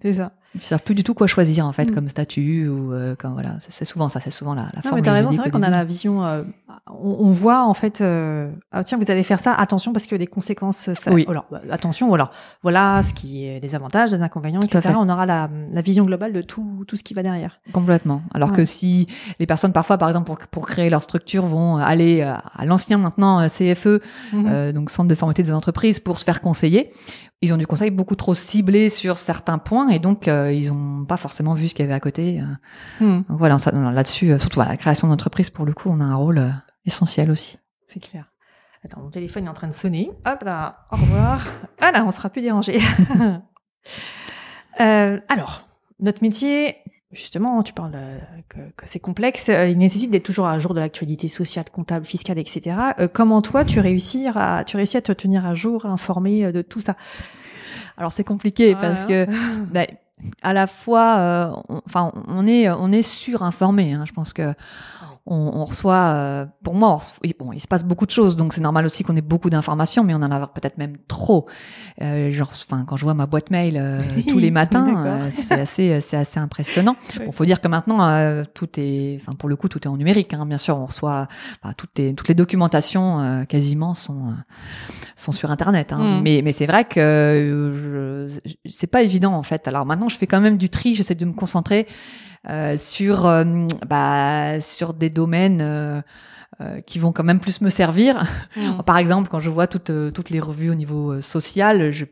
[0.00, 0.32] C'est ça.
[0.60, 1.94] Ils savent plus du tout quoi choisir en fait Mm.
[1.94, 5.02] comme statut ou euh, comme voilà c'est souvent ça c'est souvent la, la Non, mais
[5.02, 6.24] t'as raison, c'est vrai qu'on a la vision.
[6.24, 6.42] euh,
[6.90, 8.00] on, on voit en fait.
[8.00, 9.52] euh, ah, tiens, vous allez faire ça.
[9.54, 10.92] Attention parce que les conséquences.
[10.94, 11.24] Ça, Oui.
[11.28, 12.12] alors, bah, attention.
[12.14, 12.30] Alors,
[12.62, 14.94] voilà ce qui est des avantages, des inconvénients, Tout etc.
[14.98, 17.60] On aura la, la vision globale de tout, tout ce qui va derrière.
[17.72, 18.22] Complètement.
[18.34, 18.56] Alors Ouais.
[18.56, 19.06] que si
[19.38, 22.98] les personnes parfois, par exemple, pour, pour créer leur structure, vont aller euh, à l'ancien
[22.98, 24.00] maintenant euh, CFE,
[24.32, 24.46] Mhm.
[24.48, 26.90] euh, donc Centre de formalité des entreprises, pour se faire conseiller,
[27.40, 31.04] ils ont du conseil beaucoup trop ciblé sur certains points et donc euh, ils n'ont
[31.04, 32.40] pas forcément vu ce qu'il y avait à côté.
[32.40, 33.04] euh.
[33.04, 33.24] Mhm.
[33.28, 33.56] Donc voilà,
[33.92, 36.50] là-dessus, euh, surtout voilà, la création d'entreprise, pour le coup, on a un rôle euh,
[36.86, 37.58] essentiel aussi.
[37.86, 38.26] C'est clair.
[38.84, 40.10] Attends, mon téléphone est en train de sonner.
[40.26, 40.86] Hop là.
[40.92, 41.46] Au revoir.
[41.80, 42.78] Voilà, on sera plus dérangé.
[44.80, 45.68] Euh, alors,
[46.00, 46.76] notre métier.
[47.10, 48.18] Justement, tu parles euh,
[48.50, 49.48] que, que c'est complexe.
[49.48, 52.76] euh, Il nécessite d'être toujours à jour de l'actualité sociale, comptable, fiscale, etc.
[52.98, 56.52] Euh, comment toi, tu réussis à, tu réussis à te tenir à jour, informé euh,
[56.52, 56.96] de tout ça?
[57.96, 59.26] Alors c'est compliqué parce que
[59.72, 59.86] bah,
[60.42, 63.92] à la fois, euh, enfin, on est, on est surinformé.
[63.92, 64.54] Hein, je pense que
[65.30, 68.52] on, on reçoit, euh, pour moi, reçoit- bon, il se passe beaucoup de choses, donc
[68.54, 71.46] c'est normal aussi qu'on ait beaucoup d'informations, mais on en a peut-être même trop.
[72.02, 75.60] Euh, genre, enfin, quand je vois ma boîte mail euh, tous les matins, euh, c'est
[75.60, 76.96] assez, c'est assez impressionnant.
[77.26, 79.96] Bon, faut dire que maintenant, euh, tout est, enfin, pour le coup, tout est en
[79.96, 80.32] numérique.
[80.34, 81.28] Hein, bien sûr, on reçoit,
[81.76, 84.32] toutes les, toutes les documentations euh, quasiment sont, euh,
[85.16, 85.92] sont sur Internet.
[85.92, 86.18] Hein.
[86.18, 86.22] Mm.
[86.22, 89.68] Mais, mais c'est vrai que euh, je- c'est pas évident en fait.
[89.68, 90.94] Alors maintenant, je fais quand même du tri.
[90.94, 92.37] J'essaie de me concentrer euh,
[92.76, 95.60] sur, euh, bah, sur des domaines.
[95.60, 96.00] euh,
[96.60, 98.26] euh, qui vont quand même plus me servir.
[98.56, 98.82] Mm.
[98.84, 102.04] Par exemple, quand je vois toutes, euh, toutes les revues au niveau euh, social, je,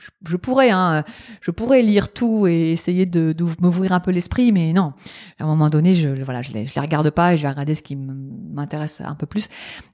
[0.00, 1.04] je, je pourrais, hein,
[1.42, 4.94] je pourrais lire tout et essayer de, de m'ouvrir un peu l'esprit, mais non.
[5.38, 7.48] À un moment donné, je, voilà, je les, je les regarde pas et je vais
[7.50, 9.48] regarder ce qui m'intéresse un peu plus.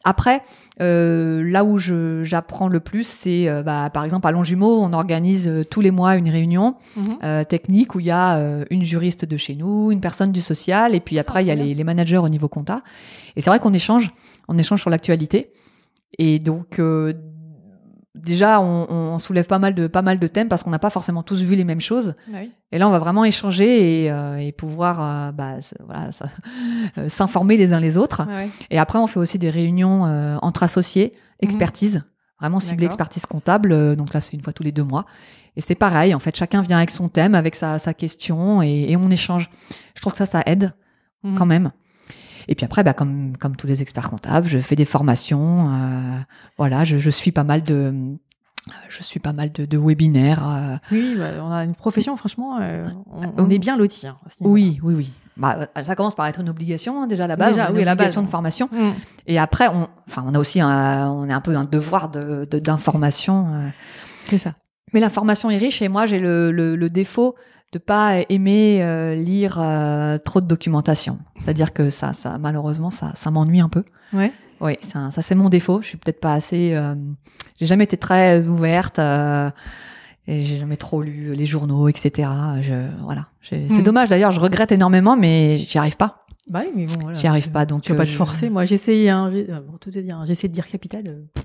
[0.04, 0.42] Après,
[0.80, 4.92] euh, là où je, j'apprends le plus, c'est euh, bah, par exemple à Longjumeau, on
[4.92, 7.44] organise euh, tous les mois une réunion Mhm.
[7.46, 11.00] technique où il y a une juriste de chez nous, une personne du social, et
[11.00, 12.82] puis après Ah, il y a les, les managers au niveau compta.
[13.36, 14.10] Et c'est vrai qu'on échange,
[14.48, 15.50] on échange sur l'actualité.
[16.18, 16.80] Et donc
[18.22, 20.90] déjà, on, on, soulève pas mal de pas mal de thèmes parce qu'on n'a pas
[20.90, 22.14] forcément tous vu les mêmes choses.
[22.28, 22.52] Ah oui.
[22.70, 25.54] Et là, on va vraiment échanger et, euh, et pouvoir euh, bah,
[25.84, 26.10] voilà,
[26.98, 28.26] euh, s'informer les uns les autres.
[28.70, 32.04] Et après, on fait aussi des réunions euh, entre associés, expertise, mmh.
[32.40, 33.96] vraiment ciblée expertise comptable.
[33.96, 35.06] donc là, c'est une fois tous les deux mois.
[35.56, 38.86] Et c'est pareil, en fait, chacun vient avec son thème, avec sa, sa question et,
[38.90, 39.50] et, on échange.
[39.94, 40.72] Je trouve que ça, ça aide
[41.22, 41.36] mmh.
[41.36, 41.72] quand même.
[42.48, 45.68] Et puis après, bah, comme, comme tous les experts comptables, je fais des formations.
[45.70, 46.18] Euh,
[46.56, 47.94] voilà, je, je, suis pas mal de,
[48.88, 50.48] je suis pas mal de, de webinaires.
[50.48, 50.76] Euh.
[50.90, 54.06] Oui, bah, on a une profession, franchement, euh, on, on, est bien loti.
[54.06, 55.12] Hein, oui, oui, oui.
[55.36, 57.82] Bah, ça commence par être une obligation hein, déjà à la base, déjà, une oui,
[57.82, 58.68] obligation la base, de formation.
[58.72, 58.90] Mmh.
[59.26, 62.44] Et après, on, enfin, on a aussi, un, on est un peu un devoir de
[62.44, 63.70] d'information.
[64.26, 64.54] C'est ça.
[64.92, 67.34] Mais l'information est riche et moi j'ai le, le, le, défaut
[67.72, 71.18] de pas aimer euh, lire euh, trop de documentation.
[71.40, 73.84] C'est-à-dire que ça, ça malheureusement, ça, ça m'ennuie un peu.
[74.12, 74.32] Ouais.
[74.60, 75.82] Oui, ça, ça c'est mon défaut.
[75.82, 76.74] Je suis peut-être pas assez.
[76.74, 76.94] Euh,
[77.60, 78.98] j'ai jamais été très ouverte.
[78.98, 79.50] Euh,
[80.26, 82.28] et j'ai jamais trop lu les journaux, etc.
[82.60, 83.28] Je, voilà.
[83.40, 83.82] C'est Mm.
[83.82, 84.30] dommage d'ailleurs.
[84.32, 86.26] Je regrette énormément, mais j'y arrive pas.
[86.50, 87.18] Bah oui, mais bon, voilà.
[87.18, 87.64] J'y arrive pas.
[87.66, 88.50] Donc tu vas pas euh, te forcer.
[88.50, 89.08] Moi, j'ai essayé.
[89.10, 90.20] Hein, j'ai- euh, bon, tout est dire.
[90.26, 91.02] J'ai essayé de dire capital.
[91.34, 91.44] pff.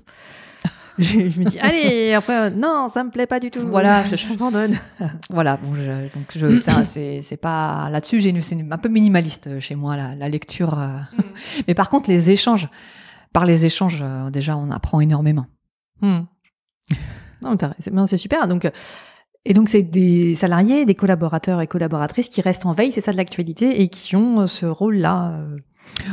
[0.98, 3.66] Je, je me dis, allez, après, euh, non, ça me plaît pas du tout.
[3.68, 4.78] Voilà, je, m'abandonne.
[5.30, 5.56] Voilà.
[5.56, 8.20] Bon, je, donc je, c'est un- c'est c'est pas là-dessus.
[8.20, 10.78] J'ai une, c'est un peu minimaliste euh, chez moi la, la lecture.
[10.78, 10.88] euh.
[11.68, 12.68] Mais par contre, les échanges.
[13.32, 15.46] Par les échanges, déjà, on apprend énormément.
[16.00, 16.20] Hmm.
[17.42, 18.46] Non, c'est non, c'est super.
[18.46, 18.70] Donc,
[19.44, 23.10] et donc, c'est des salariés, des collaborateurs et collaboratrices qui restent en veille, c'est ça
[23.10, 25.40] de l'actualité, et qui ont ce rôle-là.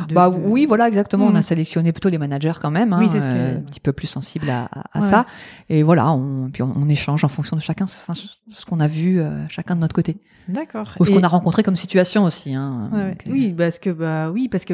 [0.08, 1.26] De- bah de- oui, voilà, exactement.
[1.26, 3.80] On a sélectionné plutôt les managers quand même, hein, Oui, ce que- euh, un petit
[3.80, 5.26] peu plus sensibles à, à- à Ouais, ça.
[5.70, 8.88] Et voilà, on, puis on, on échange en fonction de chacun, enfin, ce qu'on a
[8.88, 10.90] vu euh, chacun de notre côté, D'accord.
[11.00, 12.54] ou ce Et- qu'on a rencontré comme situation aussi.
[12.56, 13.10] Hein, Ouais, ouais.
[13.12, 14.74] Donc, euh, Oui, parce que bah oui, parce que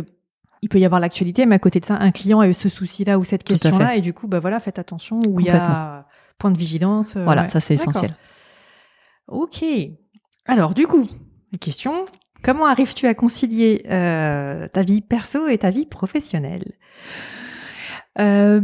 [0.62, 2.68] il peut y avoir l'actualité, mais à côté de ça, un client a eu ce
[2.68, 6.06] souci-là ou cette question-là, et du coup, bah voilà, faites attention où il y a
[6.40, 7.16] point de vigilance.
[7.16, 8.16] euh, Voilà, ça c'est essentiel.
[9.28, 9.64] Ok.
[10.46, 11.08] Alors, du coup,
[11.60, 12.06] question
[12.48, 16.72] comment arrives-tu à concilier euh, ta vie perso et ta vie professionnelle?
[18.20, 18.62] Euh,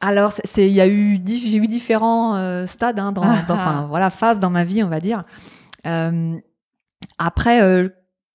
[0.00, 3.54] alors, c'est- il y a eu, j'ai eu différents euh, stades, hein, dans, Ah, dans-
[3.54, 5.24] enfin voilà, phases dans ma vie, on va dire.
[7.18, 7.88] Après,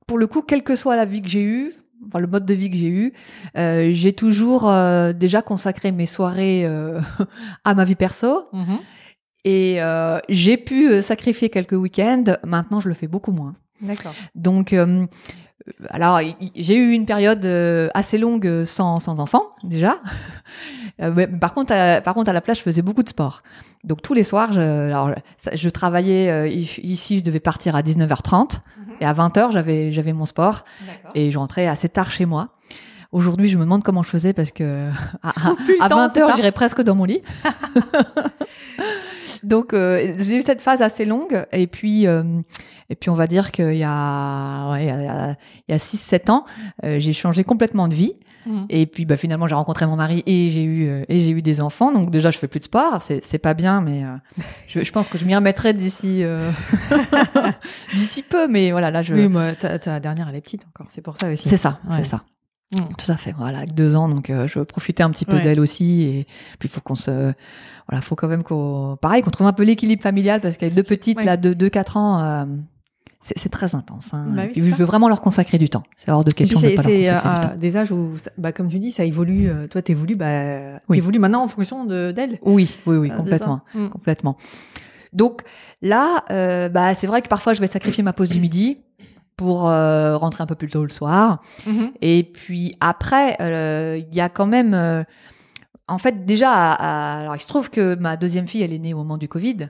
[0.07, 1.73] pour le coup, quelle que soit la vie que j'ai eue,
[2.07, 3.13] enfin, le mode de vie que j'ai eu,
[3.57, 6.99] euh, j'ai toujours euh, déjà consacré mes soirées euh,
[7.63, 8.47] à ma vie perso
[9.43, 12.23] et euh, j'ai pu sacrifier quelques week-ends.
[12.45, 13.55] Maintenant, je le fais beaucoup moins.
[13.81, 14.13] D'accord.
[14.35, 15.05] Donc, euh,
[15.89, 16.19] alors,
[16.55, 19.97] j'ai eu une période euh, assez longue euh, sans, sans enfant, déjà.
[21.01, 23.41] Euh, mais par, contre, à, par contre, à la plage, je faisais beaucoup de sport.
[23.83, 25.09] Donc, tous les soirs, je, alors,
[25.51, 28.59] je travaillais i- ici, je devais partir à 19h30.
[28.99, 30.63] Et à 20h, j'avais, j'avais mon sport.
[31.15, 32.49] Et je rentrais assez tard chez moi.
[33.13, 34.89] Aujourd'hui, je me demande comment je faisais parce que
[35.23, 35.53] à, à-
[35.85, 37.21] à temps, c'est 20h, ça j'irais presque dans mon lit.
[39.43, 41.45] Donc, euh, j'ai eu cette phase assez longue.
[41.51, 42.23] Et puis, euh,
[42.91, 45.35] et puis on va dire qu'il y a, ouais, il y a,
[45.67, 46.45] il y a 6-7 ans,
[46.83, 48.13] euh, j'ai changé complètement de vie.
[48.47, 48.65] Mhm.
[48.69, 51.43] Et puis, bah, finalement, j'ai rencontré mon mari et j'ai eu, euh, et j'ai eu
[51.43, 51.91] des enfants.
[51.93, 52.99] Donc, déjà, je fais plus de sport.
[52.99, 54.15] C'est, c'est pas bien, mais euh,
[54.67, 56.23] je, je pense que je m'y remettrai d'ici,
[57.93, 58.47] d'ici peu.
[58.47, 61.17] Mais voilà, là, je, Oui, moi, ta, ta dernière, elle est petite encore, c'est pour
[61.19, 61.47] ça aussi.
[61.49, 61.97] c'est ça, Ouais.
[61.97, 62.23] c'est ça.
[62.73, 62.77] Mm.
[62.97, 63.33] Tout à fait.
[63.37, 65.41] Voilà, avec deux ans, donc euh, je veux profiter un petit peu Ouais.
[65.43, 66.03] d'elle aussi.
[66.03, 66.27] Et
[66.59, 67.11] puis, il faut qu'on se,
[67.89, 70.83] voilà, faut quand même qu'on, pareil, qu'on trouve un peu l'équilibre familial parce qu'avec deux
[70.83, 71.25] petites, Ouais.
[71.25, 72.45] là, de 2-4 ans, euh,
[73.21, 74.09] c'est, très intense.
[74.13, 74.25] Hein.
[74.35, 75.83] Bah oui, je veux vraiment leur consacrer du temps.
[75.95, 77.55] C'est hors de question de c'est pas leur consacrer du à temps.
[77.57, 79.47] des âges où, bah, comme tu dis, ça évolue.
[79.49, 80.97] euh, Toi, t'évolues, bah, Oui.
[80.97, 82.39] t'évolues maintenant en fonction de d'elle.
[82.41, 83.61] Oui, oui, oui, Ah, complètement.
[83.75, 83.89] Mm.
[83.89, 84.37] complètement.
[85.13, 85.41] Donc
[85.81, 88.77] là, euh, bah, c'est vrai que parfois, je vais sacrifier ma pause du midi
[89.37, 91.41] pour euh, rentrer un peu plus tôt le soir.
[91.67, 91.91] Mhm.
[92.01, 95.03] Et puis après, euh, il y a quand même, euh,
[95.87, 98.79] en fait, déjà, à- à- alors il se trouve que ma deuxième fille, elle est
[98.79, 99.67] née au moment du Covid,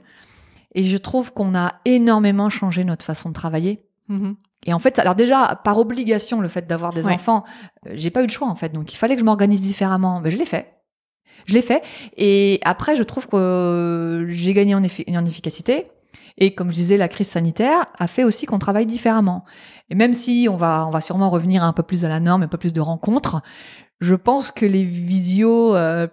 [0.73, 3.79] et je trouve qu'on a énormément changé notre façon de travailler.
[4.07, 4.35] Mhm.
[4.67, 7.13] Et en fait, alors déjà, par obligation, le fait d'avoir des Ouais.
[7.13, 7.43] enfants,
[7.87, 10.21] euh, j'ai pas eu le choix en fait, donc il fallait que je m'organise différemment.
[10.21, 10.75] Ben, je l'ai fait.
[11.47, 11.81] Je l'ai fait.
[12.17, 15.87] Et après, je trouve que euh, j'ai gagné en, effi- en efficacité.
[16.37, 19.43] Et comme je disais, la crise sanitaire a fait aussi qu'on travaille différemment.
[19.89, 22.43] Et même si on va, on va sûrement revenir un peu plus à la norme,
[22.43, 23.41] un peu plus de rencontres,
[24.01, 26.07] je pense que les visios, euh,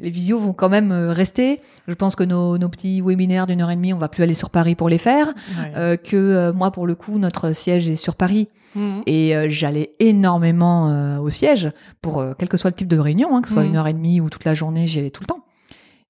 [0.00, 1.60] les visios vont quand même euh, rester.
[1.86, 4.34] Je pense que nos, nos petits webinaires d'une heure et demie, on va plus aller
[4.34, 5.34] sur Paris pour les faire.
[5.76, 9.02] Euh, que euh, moi, pour le coup, notre siège est sur Paris Mhm.
[9.06, 11.70] et j'allais énormément au siège
[12.02, 13.68] pour quel que soit le type de réunion, hein, que ce soit Mhm.
[13.70, 15.44] une heure et demie ou toute la journée, j'y allais tout le temps.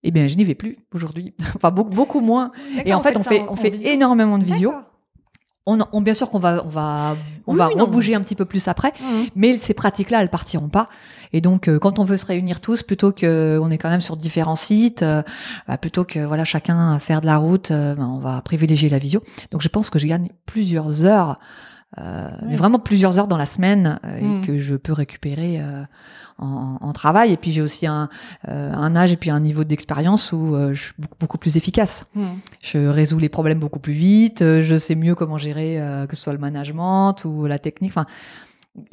[0.03, 1.35] Eh bien, je n'y vais plus aujourd'hui.
[1.57, 2.51] enfin, beaucoup, beaucoup moins.
[2.85, 4.73] Et en fait, on fait, on fait énormément de visio.
[5.69, 7.17] On, on- bien sûr qu'on va, on va,
[7.49, 7.87] on Oui, va oui, non.
[7.87, 8.93] rebouger un petit peu plus après.
[9.01, 9.27] Mhm.
[9.35, 10.89] Mais ces pratiques-là, elles partiront pas.
[11.33, 14.01] Et donc, euh, quand on veut se réunir tous, plutôt que on est quand même
[14.01, 15.23] sur différents sites, euh,
[15.69, 18.89] bah, plutôt que voilà chacun à faire de la route, euh, bah, on va privilégier
[18.89, 19.23] la visio.
[19.51, 21.39] Donc, je pense que je gagne plusieurs heures,
[21.99, 24.43] euh, mais vraiment plusieurs heures dans la semaine euh, Mm.
[24.43, 25.83] et que je peux récupérer euh,
[26.39, 27.33] en, en travail.
[27.33, 28.09] Et puis, j'ai aussi un,
[28.49, 31.57] euh, un âge et puis un niveau d'expérience où euh, je suis beaucoup, beaucoup plus
[31.57, 32.05] efficace.
[32.15, 32.27] Mhm.
[32.61, 34.43] Je résous les problèmes beaucoup plus vite.
[34.43, 37.93] euh, Je sais mieux comment gérer euh, que ce soit le management ou la technique.
[37.93, 38.05] Enfin,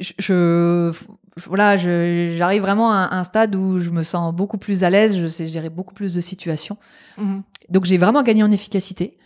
[0.00, 0.92] je, je-
[1.48, 5.16] voilà, j'arrive vraiment à un stade où je me sens beaucoup plus à l'aise.
[5.18, 6.76] Je sais gérer beaucoup plus de situations.
[7.18, 7.42] Mhm.
[7.70, 9.16] Donc j'ai vraiment gagné en efficacité.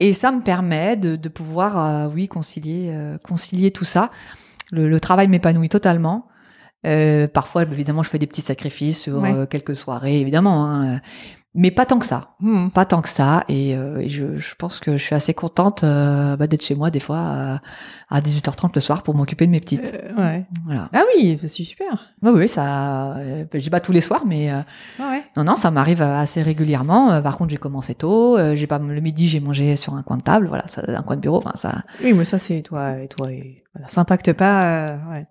[0.00, 4.10] Et ça me permet de, de pouvoir, euh, oui, concilier, euh, concilier tout ça.
[4.70, 6.28] Le, le travail m'épanouit totalement.
[6.86, 9.46] Euh, parfois, évidemment, je fais des petits sacrifices sur Ouais.
[9.50, 11.00] quelques soirées, évidemment, hein,
[11.54, 12.70] mais pas tant que ça Mhm.
[12.70, 15.82] pas tant que ça et, euh, et je, je pense que je suis assez contente
[15.82, 17.56] euh, bah, d'être chez moi des fois euh,
[18.10, 19.92] à 18h30 le soir pour m'occuper de mes petites.
[19.94, 20.46] Euh, ouais.
[20.66, 20.88] Voilà.
[20.92, 22.12] Ah oui, c'est super.
[22.22, 23.16] Oui, oui, ça.
[23.16, 24.60] Euh, dis pas tous les soirs, mais euh,
[25.00, 25.22] Ah ouais.
[25.36, 27.20] non, non, ça m'arrive assez régulièrement.
[27.22, 28.36] Par contre, j'ai commencé tôt.
[28.38, 31.02] euh, j'ai pas le midi, j'ai mangé sur un coin de table, voilà, ça, un
[31.02, 31.38] coin de bureau.
[31.38, 31.82] Enfin, ça.
[32.04, 33.32] Oui, mais ça, c'est toi et toi.
[33.32, 35.26] Et voilà, ça impacte pas euh, ouais,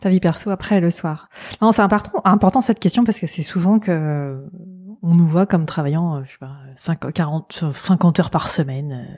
[0.00, 1.28] ta vie perso après le soir.
[1.60, 4.40] Non, c'est important, important cette question parce que c'est souvent que euh,
[5.02, 8.92] on nous voit comme travaillant, euh, je sais pas, 5, 40, 50 heures par semaine.
[8.92, 9.16] euh.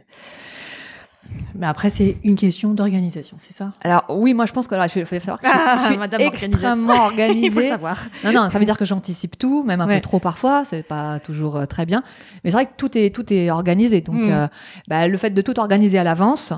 [1.55, 3.73] Mais après, c'est une question d'organisation, c'est ça?
[3.83, 5.97] Alors oui, moi je pense que alors, il faut, savoir que je, Ah, je suis
[5.97, 7.66] Madame extrêmement Il faut le organisée.
[7.68, 7.99] savoir.
[8.25, 9.97] Non, non, ça veut dire que j'anticipe tout, même un Ouais.
[9.97, 10.64] peu trop parfois.
[10.66, 12.03] C'est pas toujours euh, très bien.
[12.44, 14.03] Mais c'est vrai que tout est tout est organisé.
[14.03, 14.31] Donc, Mm.
[14.31, 14.47] euh,
[14.88, 16.53] bah, le fait de tout organiser à l'avance,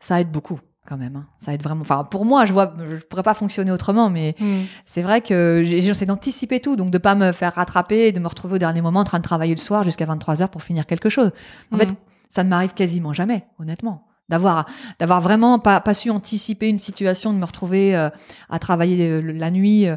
[0.00, 0.60] ça aide beaucoup
[0.90, 1.16] quand même.
[1.16, 1.26] hein.
[1.38, 1.80] Ça aide vraiment.
[1.82, 4.64] Enfin, pour moi, je vois, je pourrais pas fonctionner autrement, mais Hmm.
[4.84, 8.26] c'est vrai que j'essaie d'anticiper tout, donc de pas me faire rattraper et de me
[8.28, 10.84] retrouver au dernier moment en train de travailler le soir jusqu'à 23 heures pour finir
[10.86, 11.30] quelque chose.
[11.72, 11.80] En Mm.
[11.80, 11.88] fait,
[12.28, 14.06] ça ne m'arrive quasiment jamais, honnêtement.
[14.28, 14.66] D'avoir,
[15.00, 18.10] d'avoir vraiment pas, pas su anticiper une situation, de me retrouver euh,
[18.48, 19.96] à travailler le- la nuit, euh,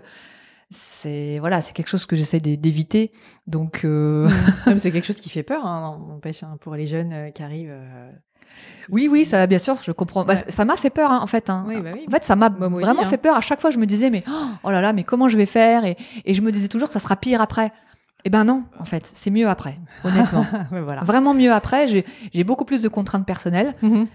[0.70, 3.12] c'est voilà, c'est quelque chose que j'essaie d'é- d'éviter.
[3.46, 4.28] Donc euh,
[4.68, 7.76] Même c'est quelque chose qui fait peur, hein, n'empêche, hein, pour les jeunes qui arrivent.
[8.90, 10.24] Oui, oui, ça, bien sûr, je comprends.
[10.26, 10.44] Bah, Ouais.
[10.48, 11.50] ça m'a fait peur, hein, en fait.
[11.50, 11.66] hein.
[11.68, 12.02] Oui, bah oui.
[12.08, 13.06] En fait, ça m'a aussi, vraiment hein.
[13.06, 13.36] fait peur.
[13.36, 14.24] À chaque fois, je me disais, mais
[14.64, 16.94] oh là là, mais comment je vais faire et, et je me disais toujours que
[16.94, 17.72] ça sera pire après.
[18.26, 20.46] Eh ben non, en fait, c'est mieux après, honnêtement.
[20.72, 21.02] voilà.
[21.02, 21.88] Vraiment mieux après.
[22.34, 23.74] J'ai beaucoup plus de contraintes personnelles.
[23.82, 24.08] Mhm.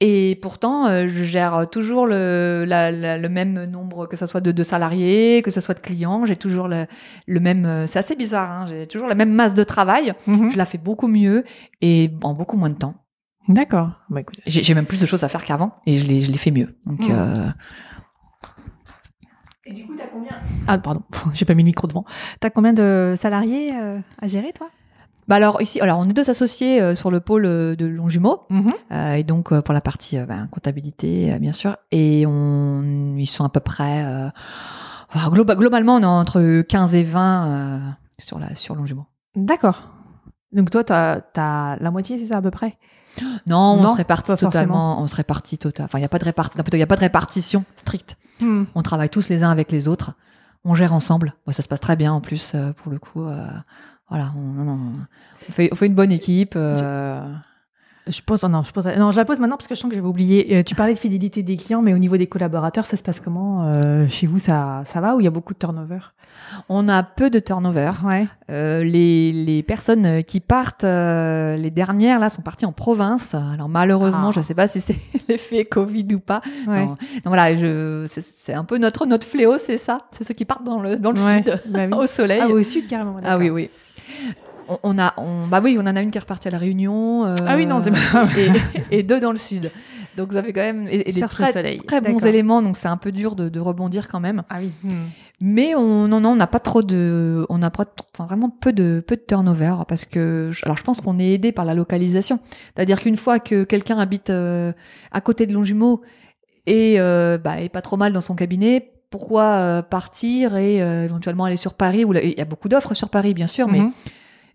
[0.00, 4.40] Et pourtant, euh, je gère toujours le, la- la- le même nombre, que ce soit
[4.40, 6.24] de, de salariés, que ce soit de clients.
[6.26, 6.86] J'ai toujours le,
[7.26, 7.64] le même.
[7.64, 8.50] euh, C'est assez bizarre.
[8.50, 10.12] Hein, J'ai toujours la même masse de travail.
[10.26, 10.50] Mhm.
[10.50, 11.44] Je la fais beaucoup mieux
[11.80, 12.94] et en beaucoup moins de temps.
[13.48, 13.90] D'accord.
[14.10, 16.32] Bah, écoute, J'ai j'ai même plus de choses à faire qu'avant et je les, je
[16.32, 16.76] les fais mieux.
[16.86, 17.14] Donc, Mhm.
[17.18, 17.50] euh,
[19.66, 20.32] Et du coup, t'as combien?
[20.66, 21.02] Ah, pardon,
[21.34, 22.04] j'ai pas mis le micro devant.
[22.40, 24.68] T'as combien de salariés euh, à gérer, toi?
[25.26, 28.40] Bah alors ici, alors on est deux associés euh, sur le pôle de Longjumeau.
[28.92, 31.78] Euh, et donc euh, pour la partie euh, ben, comptabilité, euh, bien sûr.
[31.92, 34.28] Et on, ils sont à peu près, euh,
[35.14, 37.78] enfin, globa- globalement, on est entre 15 et 20 euh,
[38.18, 39.06] sur la sur Longjumeau.
[39.34, 39.90] D'accord.
[40.52, 42.76] Donc toi, t'as as la moitié, c'est ça à peu près?
[43.48, 45.00] Non, on se répartit totalement.
[45.02, 45.86] On se répartit total.
[45.86, 46.64] Enfin, il y a pas de répartition.
[46.72, 48.16] Il y a pas de répartition stricte.
[48.74, 50.12] On travaille tous les uns avec les autres.
[50.64, 51.34] On gère ensemble.
[51.46, 53.22] Bon, ça se passe très bien en plus euh, pour le coup.
[53.24, 53.46] euh,
[54.08, 56.54] voilà, on, fait, on fait une bonne équipe.
[56.56, 57.22] euh,
[58.06, 59.94] Je pose, non, je pose, non, je la pose maintenant parce que je sens que
[59.94, 60.56] j'avais oublié.
[60.58, 63.20] Euh, tu parlais de fidélité des clients, mais au niveau des collaborateurs, ça se passe
[63.20, 65.98] comment euh, Chez vous, ça, ça va ou il y a beaucoup de turnover?
[66.68, 67.92] On a peu de turnover.
[68.04, 68.26] Ouais.
[68.50, 73.34] Euh, les, les personnes qui partent, euh, les dernières là, sont parties en province.
[73.34, 74.32] Alors malheureusement, Ah.
[74.34, 74.96] je ne sais pas si c'est
[75.28, 76.40] l'effet Covid ou pas.
[76.66, 76.80] Ouais.
[76.84, 79.98] Non, non, voilà, je, c'est, c'est un peu notre notre fléau, c'est ça.
[80.10, 81.42] C'est ceux qui partent dans le dans le Ouais.
[81.42, 81.96] sud, Bah oui.
[81.98, 82.40] au soleil.
[82.42, 83.16] Ah, au sud carrément.
[83.24, 83.70] Ah oui, oui.
[84.82, 87.26] On, a, on, bah oui, on en a une qui est repartie à la Réunion.
[87.26, 88.26] euh, Ah oui, non, c'est pas-
[88.90, 89.70] et, et deux dans le sud.
[90.16, 92.26] Donc vous avez quand même et, et des très, très bons D'accord.
[92.26, 92.62] éléments.
[92.62, 94.42] Donc c'est un peu dur de, de rebondir quand même.
[94.48, 94.70] Ah oui.
[95.40, 98.72] Mais on, non, non, on n'a pas trop de, on n'a pas, enfin vraiment peu
[98.72, 102.38] de, peu de turnover parce que, alors je pense qu'on est aidé par la localisation.
[102.74, 104.72] C'est-à-dire qu'une fois que quelqu'un habite euh,
[105.10, 106.02] à côté de Longjumeau
[106.66, 111.44] et euh, bah, est pas trop mal dans son cabinet, pourquoi euh, partir et éventuellement
[111.44, 113.92] aller sur Paris où il y a beaucoup d'offres sur Paris bien sûr, mais Mhm.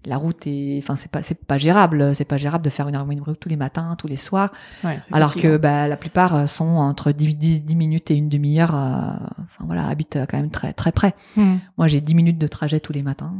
[0.05, 2.95] La route est, enfin c'est pas c'est pas gérable, c'est pas gérable de faire une
[2.95, 4.49] heure de route tous les matins, tous les soirs.
[4.83, 8.29] Ouais, Alors que bah, la plupart euh, sont entre 10, 10, 10 minutes et une
[8.29, 8.73] demi-heure.
[8.75, 11.13] euh, enfin voilà, habitent euh, quand même très très près.
[11.35, 11.57] Hmm.
[11.77, 13.33] Moi j'ai 10 minutes de trajet tous les matins,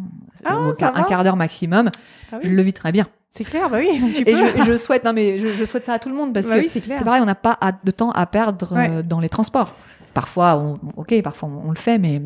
[0.43, 0.57] Ah,
[0.95, 1.89] un quart d'heure maximum.
[2.31, 3.07] Ah oui, Je le vis très bien.
[3.31, 4.13] C'est clair, bah oui.
[4.15, 4.59] Tu Et peux.
[4.59, 6.55] je, je souhaite, non mais je, je souhaite ça à tout le monde parce Bah
[6.55, 9.01] que oui, c'est pareil, on n'a pas de temps à perdre Ouais.
[9.03, 9.75] dans les transports.
[10.13, 12.21] Parfois, on, ok, parfois on, on le fait, mais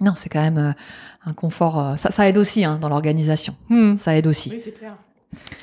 [0.00, 0.72] non, c'est quand même euh,
[1.26, 1.78] un confort.
[1.80, 3.54] euh, ça, ça aide aussi hein, dans l'organisation.
[3.68, 3.96] Hmm.
[3.96, 4.50] Ça aide aussi.
[4.52, 4.94] Oui, c'est clair.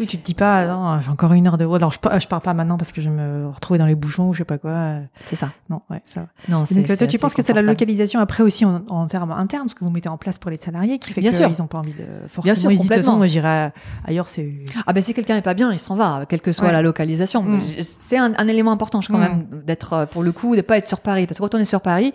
[0.01, 1.77] Oui, tu te dis pas, non, j'ai encore une heure de route.
[1.77, 4.27] Alors, je, je pars pas maintenant parce que je vais me retrouver dans les bouchons
[4.27, 4.95] ou je sais pas quoi.
[5.23, 5.51] C'est ça.
[5.69, 6.27] Non, ouais, ça va.
[6.49, 9.69] Non, donc, toi, tu penses que c'est la localisation après aussi en, en termes internes,
[9.69, 11.49] ce que vous mettez en place pour les salariés, qui fait Bien qu'ils sûr.
[11.57, 12.53] n'ont pas envie de forcément.
[12.55, 13.15] sûr, ils disent, façon, complètement.
[13.17, 13.69] moi, j'irai
[14.03, 14.51] ailleurs, c'est.
[14.85, 16.73] Ah ben si quelqu'un n'est pas bien, il s'en va, quelle que soit Ouais.
[16.73, 17.41] la localisation.
[17.41, 17.61] Mm.
[17.61, 19.21] J- C'est un, un élément important, je quand Mm.
[19.21, 21.59] même, d'être euh, pour le coup, de pas être sur Paris, parce que quand on
[21.59, 22.13] est sur Paris,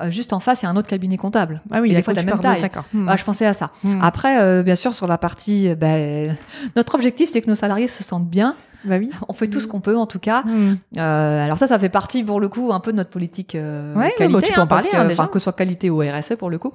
[0.00, 1.60] euh, juste en face, il y a un autre cabinet comptable.
[1.70, 2.60] Ah oui, Et des fois de la même taille.
[2.60, 2.84] D'accord.
[2.92, 3.08] Hmm.
[3.08, 3.70] Ah, je pensais à ça.
[3.84, 4.00] Hmm.
[4.02, 6.36] Après, euh, bien sûr, sur la partie, euh, ben,
[6.76, 8.56] notre objectif, c'est que nos salariés se sentent bien.
[8.84, 9.10] Bah oui.
[9.28, 10.42] On fait tout ce qu'on peut, en tout cas.
[10.42, 10.76] Hmm.
[10.96, 13.94] Euh, alors ça, ça fait partie pour le coup un peu de notre politique euh,
[13.94, 15.90] Ouais, qualité, bah, tu peux en hein, parce parler, que, hein, que ce soit qualité
[15.90, 16.72] ou RSE pour le coup.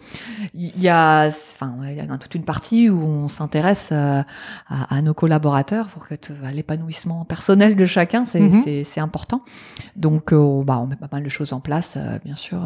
[0.53, 4.21] Il y a, enfin, il y a toute une partie où on s'intéresse euh,
[4.67, 6.15] à, à nos collaborateurs pour que
[6.53, 8.83] l'épanouissement personnel de chacun, c'est Mhm.
[8.83, 9.41] c'est important.
[9.95, 12.59] Donc, bah, on met pas mal de choses en place, bien sûr.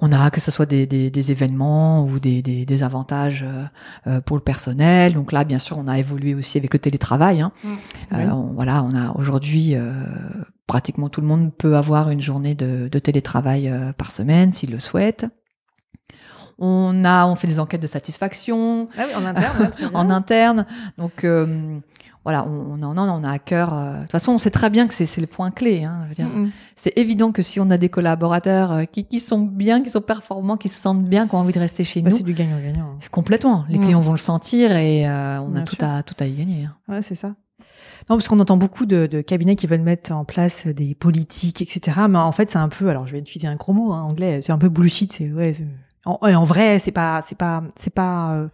[0.00, 3.64] On a que ce soit des, des, des événements ou des, des, des avantages euh,
[4.06, 5.14] euh, pour le personnel.
[5.14, 7.40] Donc là, bien sûr, on a évolué aussi avec le télétravail.
[7.40, 7.52] Hein.
[7.64, 7.68] Mm.
[8.14, 9.92] Euh, on- voilà, on a aujourd'hui euh,
[10.66, 14.70] pratiquement tout le monde peut avoir une journée de, de télétravail euh, par semaine s'il
[14.70, 15.26] le souhaite.
[16.58, 19.70] On a, on fait des enquêtes de satisfaction Ah oui, en interne.
[19.94, 20.66] en interne.
[20.96, 21.78] Donc euh,
[22.26, 23.72] voilà, on, on, en- on a à cœur.
[23.72, 25.84] euh, De toute façon, on sait très bien que c'est c'est le point clé.
[25.84, 26.26] Hein, je veux dire.
[26.26, 26.50] Hmm.
[26.74, 30.00] C'est évident que si on a des collaborateurs euh, qui, qui sont bien, qui sont
[30.00, 32.32] performants, qui se sentent bien, qui ont envie de rester chez Bah, nous, c'est du
[32.34, 32.98] gagnant-gagnant.
[33.12, 33.64] complètement.
[33.68, 33.82] Les Mm.
[33.84, 35.86] clients vont le sentir et euh, on a tout sûr.
[35.88, 36.64] à tout à y gagner.
[36.64, 36.74] hein.
[36.92, 37.28] Ouais, c'est ça.
[38.08, 41.62] Non, parce qu'on entend beaucoup de, de cabinets qui veulent mettre en place des politiques,
[41.62, 42.00] etc.
[42.08, 44.40] Mais en fait, c'est un peu, alors je vais utiliser un gros mot hein, anglais,
[44.42, 45.12] c'est un peu bullshit.
[45.12, 45.54] C'est ouais.
[46.04, 48.32] En, en vrai, c'est pas, c'est pas, c'est pas.
[48.34, 48.48] euh,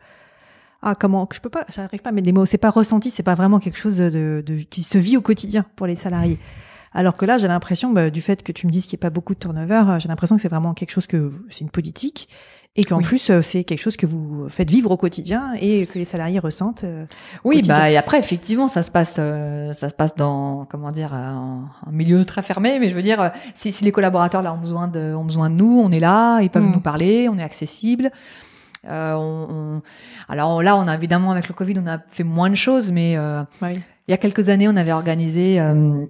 [0.82, 2.44] ah comment Je peux pas, j'arrive pas à mettre des mots.
[2.46, 5.64] C'est pas ressenti, c'est pas vraiment quelque chose de, de qui se vit au quotidien
[5.76, 6.38] pour les salariés.
[6.94, 9.06] Alors que là, j'ai l'impression, bah, du fait que tu me dises qu'il n'y a
[9.06, 11.70] pas beaucoup de turnover, euh, j'ai l'impression que c'est vraiment quelque chose que c'est une
[11.70, 12.28] politique
[12.76, 13.04] et qu'en Oui.
[13.04, 16.38] plus euh, c'est quelque chose que vous faites vivre au quotidien et que les salariés
[16.38, 16.84] ressentent.
[16.84, 17.06] euh,
[17.44, 17.78] Oui, quotidien.
[17.78, 21.70] bah et après effectivement, ça se passe, euh, ça se passe dans comment dire, un
[21.90, 22.78] milieu très fermé.
[22.78, 25.54] Mais je veux dire, si, si les collaborateurs là ont besoin de, ont besoin de
[25.54, 26.72] nous, on est là, ils peuvent Mm.
[26.72, 28.10] nous parler, on est accessible.
[28.88, 29.46] Euh, on,
[29.78, 29.82] on-
[30.28, 33.16] Alors là, on a évidemment avec le Covid, on a fait moins de choses, mais
[33.16, 33.42] euh,
[34.08, 36.04] il y a quelques années, on avait organisé euh,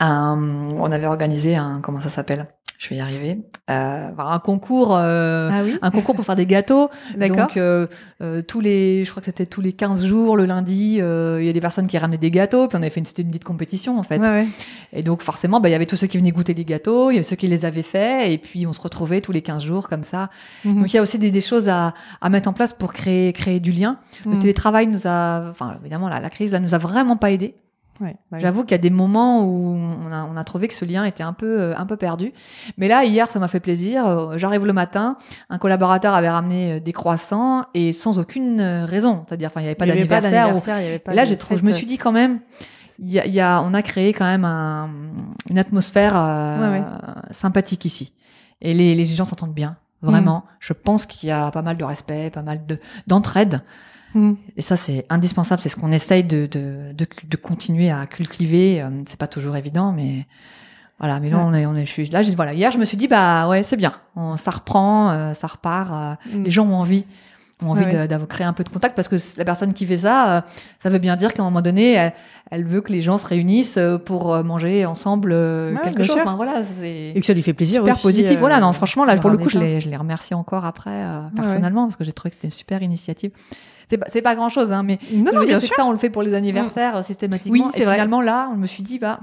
[0.00, 2.46] un, on avait organisé un, comment ça s'appelle?
[2.82, 3.38] Je vais y arriver.
[3.70, 4.96] Euh, un concours.
[4.96, 5.78] euh, Ah oui.
[5.82, 6.90] un concours pour faire des gâteaux.
[7.16, 7.36] D'accord.
[7.36, 7.86] Donc euh,
[8.22, 11.46] euh, tous les, je crois que c'était tous les 15 jours le lundi, euh, il
[11.46, 13.28] y a des personnes qui ramenaient des gâteaux, puis on avait fait une, c'était une
[13.28, 14.18] petite compétition en fait.
[14.18, 14.46] Ouais, ouais.
[14.92, 17.14] Et donc forcément, bah, il y avait tous ceux qui venaient goûter les gâteaux, il
[17.14, 19.62] y avait ceux qui les avaient faits, et puis on se retrouvait tous les 15
[19.62, 20.28] jours comme ça.
[20.64, 20.80] Mhm.
[20.80, 23.32] Donc il y a aussi des, des choses à, à mettre en place pour créer,
[23.32, 23.98] créer du lien.
[24.26, 24.38] Le Mhm.
[24.40, 27.54] télétravail nous a, enfin évidemment la, la crise là nous a vraiment pas aidé.
[28.00, 28.40] Ouais, bah oui.
[28.40, 31.04] J'avoue qu'il y a des moments où on a, on a trouvé que ce lien
[31.04, 32.32] était un peu, euh, un peu perdu.
[32.78, 34.06] Mais là, hier, ça m'a fait plaisir.
[34.06, 35.16] Euh, J'arrive le matin,
[35.50, 39.24] un collaborateur avait ramené euh, des croissants et sans aucune raison.
[39.28, 40.56] C'est-à-dire, enfin, il n'y avait pas d'anniversaire.
[40.56, 42.40] ou- là, j'ai trouvé, je me suis dit quand même,
[42.98, 44.90] il y a, il y a- on a créé quand même un-
[45.50, 46.84] une atmosphère euh, Ouais, ouais.
[47.30, 48.12] sympathique ici.
[48.60, 50.06] Et les, les gens s'entendent bien, Mm.
[50.08, 50.44] vraiment.
[50.60, 53.60] Je pense qu'il y a pas mal de respect, pas mal de d'entraide.
[54.14, 54.36] Mhm.
[54.56, 55.62] Et ça, c'est indispensable.
[55.62, 58.82] C'est ce qu'on essaye de, de, de, de continuer à cultiver.
[58.82, 60.26] Euh, C'est pas toujours évident, mais
[60.98, 61.18] voilà.
[61.20, 61.42] Mais là, Ouais.
[61.46, 62.52] on est, on est, je suis, là, j'ai- voilà.
[62.54, 63.94] Hier, je me suis dit, bah ouais, c'est bien.
[64.16, 65.90] On, ça reprend, euh, ça repart.
[65.92, 66.44] euh, Mhm.
[66.44, 67.04] Les gens ont envie,
[67.64, 69.96] ont envie Ouais, d'avoir créé un peu de contact parce que la personne qui fait
[69.98, 70.40] ça, euh,
[70.82, 72.12] ça veut bien dire qu'à un moment donné, elle,
[72.50, 76.16] elle veut que les gens se réunissent euh, pour euh, manger ensemble Ouais, quelque chose.
[76.20, 78.36] Enfin voilà, Et que ça lui fait plaisir super aussi, positif.
[78.36, 80.90] euh, voilà, non, franchement, là, pour le coup, je les, je les remercie encore après,
[80.90, 81.30] euh, ouais.
[81.36, 83.30] personnellement, parce que j'ai trouvé que c'était une super initiative.
[84.08, 85.70] C'est pas, grand chose, hein, mais Non, non, bien c'est sûr.
[85.70, 87.66] que ça, on le fait pour les anniversaires systématiquement.
[87.66, 87.94] Oui, c'est et vrai.
[87.94, 89.20] finalement, là, on me suis dit, bah,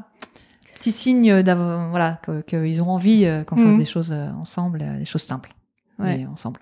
[0.75, 1.41] petit signe
[1.89, 3.65] voilà, que- qu'ils ont envie qu'on Mhm.
[3.67, 5.53] fasse des choses ensemble, des choses simples,
[5.97, 6.59] mais ensemble.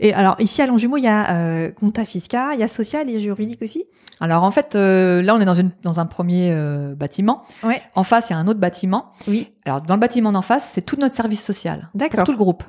[0.00, 3.08] Et alors, ici à Longjumeau, il y a euh, compta fiscal, il y a social
[3.10, 3.84] et juridique aussi?
[4.20, 7.42] Alors en fait, euh, là, on est dans une dans un premier euh, bâtiment.
[7.62, 7.82] Ouais.
[7.94, 9.12] En face, il y a un autre bâtiment.
[9.28, 9.52] Oui.
[9.64, 11.90] Alors dans le bâtiment d'en face, c'est tout notre service social.
[11.94, 12.18] D'accord.
[12.18, 12.64] Pour tout le groupe.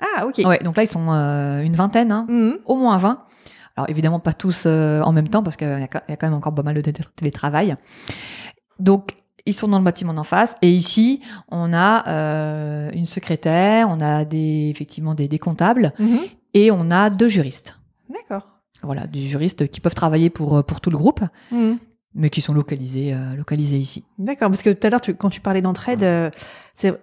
[0.00, 0.42] Ah, ok.
[0.44, 0.58] Ouais.
[0.58, 2.58] Donc là, ils sont euh, une vingtaine, hein, Mhm.
[2.66, 3.18] au moins 20.
[3.76, 6.34] Alors évidemment pas tous euh, en même temps parce qu'il y, y a quand même
[6.34, 7.76] encore pas mal de télé- télétravail.
[8.78, 9.12] Donc
[9.46, 14.00] ils sont dans le bâtiment d'en face et ici on a euh, une secrétaire, on
[14.00, 16.20] a des effectivement des, des comptables Mhm.
[16.54, 17.78] et on a deux juristes.
[18.08, 18.48] D'accord.
[18.82, 21.20] voilà, des juristes qui peuvent travailler pour pour tout le groupe.
[21.50, 21.74] Mmh.
[22.16, 24.04] Mais qui sont localisés, euh, localisés ici.
[24.18, 26.30] D'accord, parce que tout à l'heure, tu, quand tu parlais d'entraide, euh,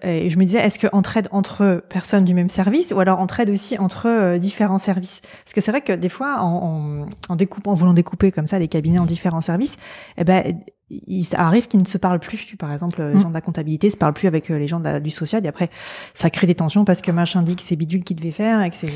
[0.04, 3.50] et je me disais, est-ce que entraide entre personnes du même service ou alors entraide
[3.50, 5.22] aussi entre euh, différents services?
[5.44, 8.48] Parce que c'est vrai que des fois, en, en, en découpant, en voulant découper comme
[8.48, 9.76] ça les cabinets en différents services,
[10.18, 10.60] eh ben,
[10.90, 12.56] il ça arrive qu'ils ne se parlent plus.
[12.58, 13.22] Par exemple, les Mm.
[13.22, 15.48] gens de la comptabilité se parlent plus avec euh, les gens la- du social, et
[15.50, 15.70] après,
[16.14, 18.70] ça crée des tensions parce que machin dit que c'est bidule qui devait faire et
[18.70, 18.92] que c'est.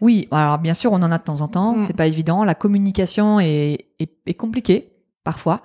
[0.00, 1.74] Oui, alors bien sûr, on en a de temps en temps.
[1.74, 1.78] Mm.
[1.86, 2.42] C'est pas évident.
[2.44, 4.90] La communication est, est, est compliquée
[5.26, 5.60] parfois.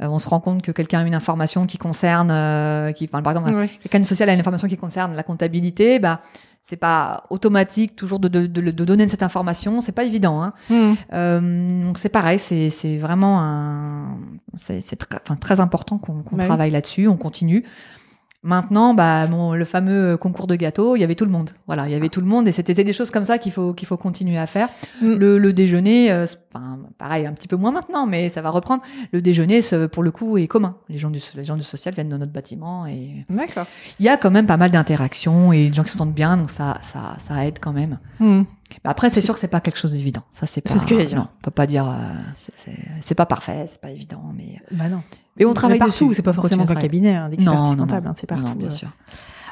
[0.00, 3.22] Euh, on se rend compte que quelqu'un a une information qui concerne, euh, qui, enfin,
[3.22, 3.52] par exemple,
[3.82, 6.18] quelqu'un du social a une information qui concerne la comptabilité, bah
[6.64, 9.80] c'est pas automatique toujours de, de, de, de donner cette information.
[9.80, 10.42] C'est pas évident.
[10.42, 10.52] Hein.
[10.70, 10.92] Mm.
[11.12, 14.16] Euh, donc c'est pareil, c'est c'est vraiment un,
[14.54, 16.48] c'est c'est très, enfin, très important qu'on qu'on Bah oui.
[16.48, 17.62] travaille là-dessus, on continue.
[18.44, 21.50] Maintenant, bah, bon, le fameux concours de gâteaux, il y avait tout le monde.
[21.68, 23.72] Voilà, il y avait tout le monde et c'était des choses comme ça qu'il faut
[23.72, 24.68] qu'il faut continuer à faire.
[25.00, 25.14] Mm.
[25.14, 26.26] Le, le déjeuner, euh,
[26.98, 28.82] pareil, un petit peu moins maintenant, mais ça va reprendre.
[29.12, 30.74] Le déjeuner, ce- pour le coup, est commun.
[30.88, 33.66] Les gens du les gens du social viennent dans notre bâtiment et D'accord.
[34.00, 36.50] il y a quand même pas mal d'interactions et des gens qui s'entendent bien, donc
[36.50, 38.00] ça ça ça aide quand même.
[38.18, 38.42] Mm.
[38.84, 40.22] Mais Après, c'est sûr que c'est pas quelque chose d'évident.
[40.30, 40.70] Ça, c'est pas.
[40.70, 41.18] C'est ce que j'allais dire.
[41.18, 41.86] Non, on peut pas dire.
[41.88, 42.52] euh,
[43.00, 44.60] c'est- pas parfait, c'est pas évident, mais.
[44.70, 45.02] Bah non.
[45.36, 48.12] Mais on travaille partout, c'est pas forcément qu'un cabinet hein, d'expertise Non, non, comptable, hein,
[48.14, 48.58] c'est Non, partout.
[48.58, 48.70] bien euh.
[48.70, 48.90] sûr.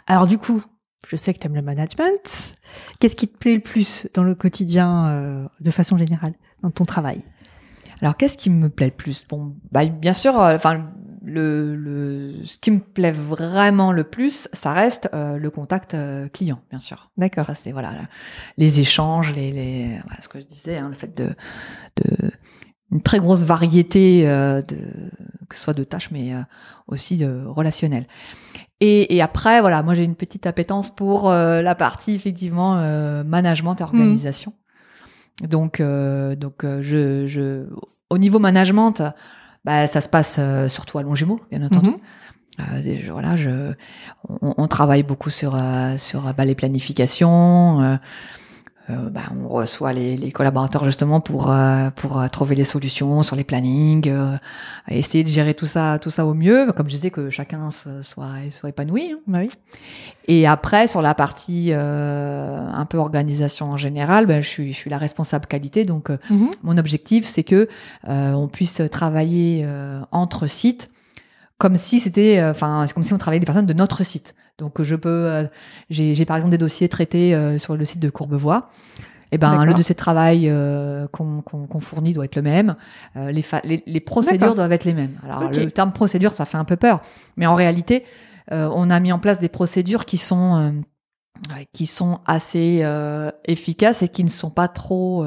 [0.07, 0.63] Alors du coup,
[1.09, 2.55] je sais que tu aimes le management.
[2.99, 6.85] Qu'est-ce qui te plaît le plus dans le quotidien, euh, de façon générale, dans ton
[6.85, 7.23] travail?
[8.03, 9.27] Alors, qu'est-ce qui me plaît le plus?
[9.29, 10.87] Bon, bah, bien sûr, euh, enfin,
[11.23, 16.29] le, le, ce qui me plaît vraiment le plus, ça reste euh, le contact euh,
[16.29, 17.11] client, bien sûr.
[17.17, 17.45] D'accord.
[17.45, 17.93] Ça, c'est voilà,
[18.57, 21.35] les échanges, les, les voilà, ce que je disais, hein, le fait de,
[21.97, 22.31] de
[22.91, 24.77] une très grosse variété euh, de
[25.49, 26.33] que ce soit de tâches, mais
[26.87, 28.07] aussi de relationnel.
[28.81, 32.77] Et, et après, voilà, moi j'ai une petite appétence pour la partie effectivement
[33.25, 34.55] management et organisation.
[35.43, 37.67] Donc, donc je, je,
[38.11, 39.03] au niveau management,
[39.65, 41.91] bah, ça se passe euh, surtout à Longjumeau, bien entendu.
[42.61, 43.73] Euh, je- voilà, je,
[44.43, 47.81] on, on travaille beaucoup sur euh, sur bah, les planifications.
[48.91, 53.23] Euh, bah, on reçoit les, les collaborateurs justement pour euh, pour euh, trouver les solutions
[53.23, 54.37] sur les plannings, euh,
[54.89, 56.73] essayer de gérer tout ça tout ça au mieux.
[56.77, 59.13] Comme je disais que chacun se- soit soit épanoui.
[59.13, 59.19] hein.
[59.27, 59.51] Bah oui.
[60.29, 64.77] Et après, sur la partie euh, un peu organisation en général, ben, je, suis, je
[64.77, 65.85] suis la responsable qualité.
[65.85, 66.51] Donc, Mhm.
[66.63, 67.69] mon objectif, c'est que
[68.09, 70.91] euh, on puisse travailler euh, entre sites
[71.61, 74.03] comme si c'était, euh, enfin, c'est comme si on travaillait avec des personnes de notre
[74.03, 74.35] site.
[74.59, 75.45] Donc, je peux, euh,
[75.91, 78.69] j'ai j'ai par exemple des dossiers traités euh, sur le site de Courbevoie.
[79.33, 82.75] Et ben, le dossier de travail euh, qu'on qu'on- qu'on fournit doit être le même.
[83.17, 85.17] Euh, les, fa- les, les procédures doivent être les mêmes.
[85.25, 87.01] Alors, le terme procédure, ça fait un peu peur,
[87.37, 88.05] mais en réalité,
[88.51, 90.75] euh, on a mis en place des procédures qui sont
[91.73, 92.83] qui sont assez
[93.45, 95.25] efficaces et qui ne sont pas trop.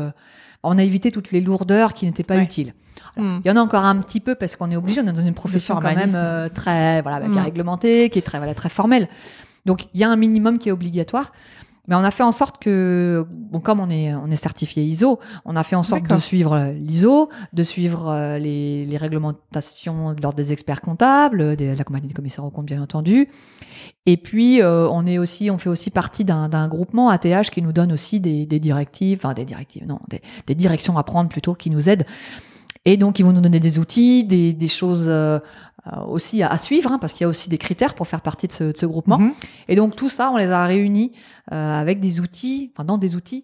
[0.64, 2.44] On a évité toutes les lourdeurs qui n'étaient pas Ouais.
[2.44, 2.74] utiles.
[3.18, 3.40] Mm.
[3.44, 5.26] Il y en a encore un petit peu parce qu'on est obligé, on est dans
[5.26, 8.54] une profession quand même euh, très voilà, bah, qui est réglementée, qui est très voilà
[8.54, 9.08] très formelle.
[9.66, 11.32] Donc il y a un minimum qui est obligatoire.
[11.88, 15.20] Mais on a fait en sorte que, bon, comme on est, on est certifié ISO,
[15.44, 20.14] on a fait en sorte de suivre euh, l'ISO, de suivre euh, les, les réglementations
[20.14, 23.28] de l'ordre des experts comptables, de la compagnie des commissaires aux comptes, bien entendu.
[24.06, 27.74] Et puis, euh, on est aussi, on fait aussi partie d'un groupement ATH qui nous
[27.74, 31.54] donne aussi des, des directives, enfin des directives, non, des, des directions à prendre plutôt,
[31.54, 32.06] qui nous aident.
[32.86, 35.40] Et donc, ils vont nous donner des outils, des, des choses euh, euh,
[36.08, 38.48] aussi à, à suivre, hein, parce qu'il y a aussi des critères pour faire partie
[38.48, 39.20] de ce, de ce groupement.
[39.20, 39.34] Mhm.
[39.68, 41.12] Et donc tout ça, on les a réunis
[41.52, 43.44] euh, avec des outils, enfin dans des outils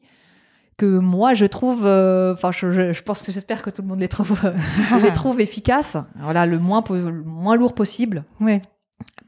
[0.77, 3.87] que moi je trouve, euh, enfin je, je, je pense que j'espère que tout le
[3.89, 4.53] monde les trouve, euh,
[5.03, 5.97] les trouve efficaces.
[6.21, 8.61] Voilà, le moins le moins lourd possible, Ouais.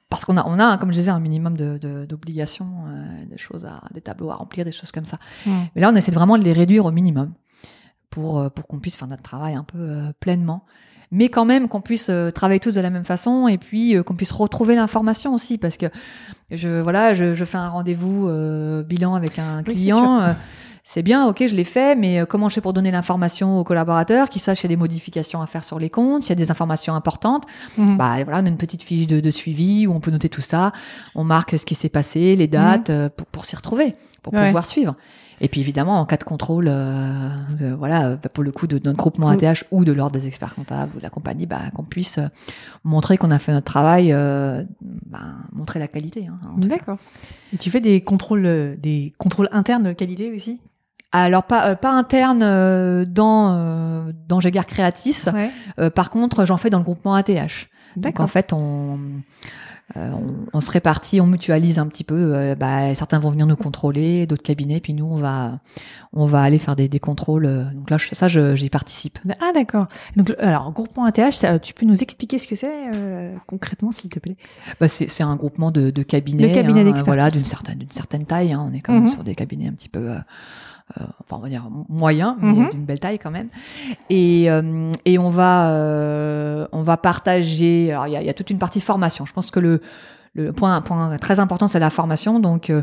[0.10, 3.38] parce qu'on a on a comme je disais un minimum de de- d'obligations, euh, des
[3.38, 5.18] choses à des tableaux à remplir, des choses comme ça.
[5.46, 7.34] Mais là, on essaie vraiment de les réduire au minimum
[8.10, 10.64] pour euh, pour qu'on puisse faire notre travail un peu euh, pleinement.
[11.14, 14.04] Mais quand même qu'on puisse euh, travailler tous de la même façon et puis euh,
[14.04, 15.88] qu'on puisse retrouver l'information aussi parce que
[16.52, 20.32] je voilà je, je fais un rendez-vous euh, bilan avec un client euh,
[20.84, 24.30] c'est bien ok je l'ai fait mais comment je fais pour donner l'information aux collaborateurs
[24.30, 26.44] qui sachent s'il y a des modifications à faire sur les comptes s'il y a
[26.46, 27.44] des informations importantes?
[27.78, 27.98] Mhm.
[27.98, 30.42] bah voilà, on a une petite fiche de, de suivi où on peut noter tout
[30.42, 30.72] ça.
[31.14, 34.46] On marque ce qui s'est passé, les dates euh, pour, pour s'y retrouver, pour Ouais.
[34.48, 34.96] pouvoir suivre.
[35.44, 37.30] Et puis évidemment, en cas de contrôle, euh,
[37.60, 39.32] de- voilà, euh, bah, pour le coup de notre groupement Mm.
[39.44, 42.28] ATH ou de l'ordre des experts comptables ou de la compagnie, bah, qu'on puisse euh,
[42.84, 44.64] montrer qu'on a fait notre travail, euh,
[45.08, 45.20] bah,
[45.52, 46.28] montrer la qualité.
[46.28, 46.40] Hein.
[46.58, 46.98] D'accord.
[47.54, 50.62] Et tu fais des contrôles, des contrôles internes de qualité aussi?
[51.12, 55.26] Alors pas euh, pas interne euh, dans euh, dans Jaguar Creatis.
[55.34, 55.90] Ouais.
[55.90, 57.68] Par contre, j'en fais dans le groupement ATH.
[57.98, 58.98] Donc en fait, on
[59.98, 62.34] euh, on, on, se répartit, on mutualise un petit peu.
[62.34, 65.60] Euh, bah, certains vont venir nous contrôler, d'autres cabinets, puis nous on va
[66.14, 67.48] on va aller faire des, des contrôles.
[67.74, 69.20] Donc là, ça, j'y participe.
[69.40, 69.88] Ah d'accord.
[70.16, 74.20] Donc alors groupement ATH, tu peux nous expliquer ce que c'est euh, concrètement, s'il te
[74.20, 74.38] plaît?
[74.80, 78.26] Bah, c'est un groupement de, de cabinets, de cabinets hein, voilà, d'une certaine d'une certaine
[78.26, 78.54] taille.
[78.54, 78.68] Hein.
[78.70, 79.10] On est quand même mhm.
[79.10, 80.12] sur des cabinets un petit peu.
[81.00, 82.70] Euh, enfin on va dire moyen, mais mhm.
[82.70, 83.50] d'une belle taille quand même.
[84.10, 87.92] Et, euh, et on va euh, on va partager.
[87.92, 89.26] Alors il y a, y a, toute une partie formation.
[89.26, 89.82] Je pense que le
[90.34, 92.40] le point, point très important, c'est la formation.
[92.40, 92.82] Donc, euh,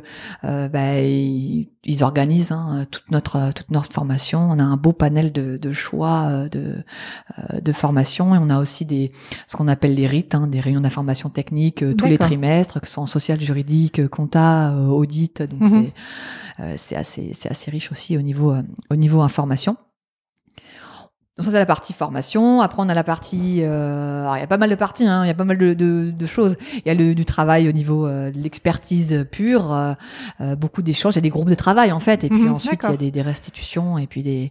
[0.69, 1.69] bah, ils,
[2.03, 4.41] organisent hein, toute notre toute notre formation.
[4.41, 6.85] On a un beau panel de, de choix de
[7.61, 9.11] de formation et on a aussi des
[9.47, 12.95] ce qu'on appelle les RIT, hein, des réunions d'information technique tous les trimestres, que ce
[12.95, 15.43] soit en social, juridique, compta, audit.
[15.43, 15.69] Donc mhm.
[15.69, 15.93] c'est
[16.61, 19.77] euh, c'est assez, c'est assez riche aussi au niveau, euh, au niveau information.
[21.39, 22.61] Donc ça c'est la partie formation.
[22.61, 25.24] Après on a la partie, euh, alors il y a pas mal de parties, hein,
[25.24, 26.57] il y a pas mal de, de, de choses.
[26.84, 29.93] Il y a le, du travail au niveau euh, de l'expertise pure, euh,
[30.41, 32.55] euh, beaucoup d'échanges, il y a des groupes de travail en fait, et puis mhm,
[32.55, 34.51] ensuite il y a des, des, restitutions et puis des,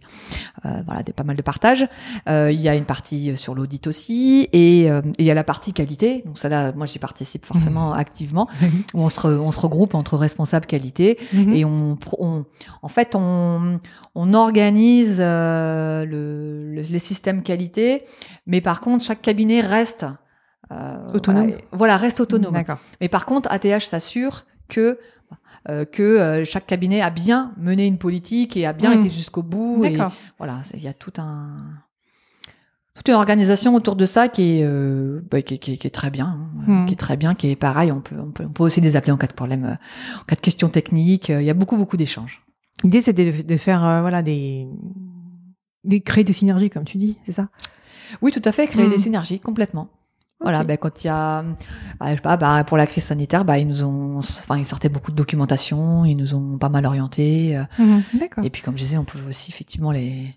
[0.86, 1.86] voilà, des pas mal de partages.
[2.26, 5.74] il y a une partie sur l'audit aussi, et, et, il y a la partie
[5.74, 6.22] qualité.
[6.24, 7.98] Donc ça là, moi j'y participe forcément mhm.
[7.98, 8.48] activement.
[8.94, 11.52] Où on se, on se regroupe entre responsables qualité mhm.
[11.54, 12.44] et on, on,
[12.82, 13.80] en fait on,
[14.14, 18.02] on organise le les systèmes qualité,
[18.46, 20.06] mais par contre, chaque cabinet reste
[20.72, 21.52] euh, autonome.
[21.72, 22.52] Voilà, reste autonome.
[22.52, 22.78] D'accord.
[23.00, 24.98] Mais par contre, ATH s'assure que
[25.68, 29.00] euh, que euh, chaque cabinet a bien mené une politique et a bien hmm.
[29.00, 29.84] été jusqu'au bout.
[29.84, 29.98] Et
[30.38, 31.48] voilà, il y a tout un
[32.94, 36.10] toute une organisation autour de ça qui est, euh, bah, qui, qui, qui, est très
[36.10, 36.86] bien, hein, hmm.
[36.86, 37.92] qui est très bien, qui est pareil.
[37.92, 39.78] On peut, on peut, on peut aussi les appeler en cas de problème,
[40.20, 41.28] en cas de questions techniques.
[41.28, 42.42] Il y a beaucoup, beaucoup d'échanges.
[42.82, 44.66] L'idée, c'est de, de, faire voilà des
[45.96, 47.48] créer des synergies, comme tu dis, c'est ça?
[48.22, 49.00] Oui, tout à fait, créer des hmm.
[49.00, 49.88] synergies, complètement.
[50.40, 51.42] Voilà, ben, quand il y a,
[51.98, 54.64] bah, je sais pas, bah, pour la crise sanitaire, bah, ils nous ont, enfin, ils
[54.64, 57.56] sortaient beaucoup de documentation, ils nous ont pas mal orientés.
[57.56, 57.64] Euh.
[57.78, 58.44] Mhm, d'accord.
[58.44, 60.34] Et puis, comme je disais, on peut aussi effectivement les.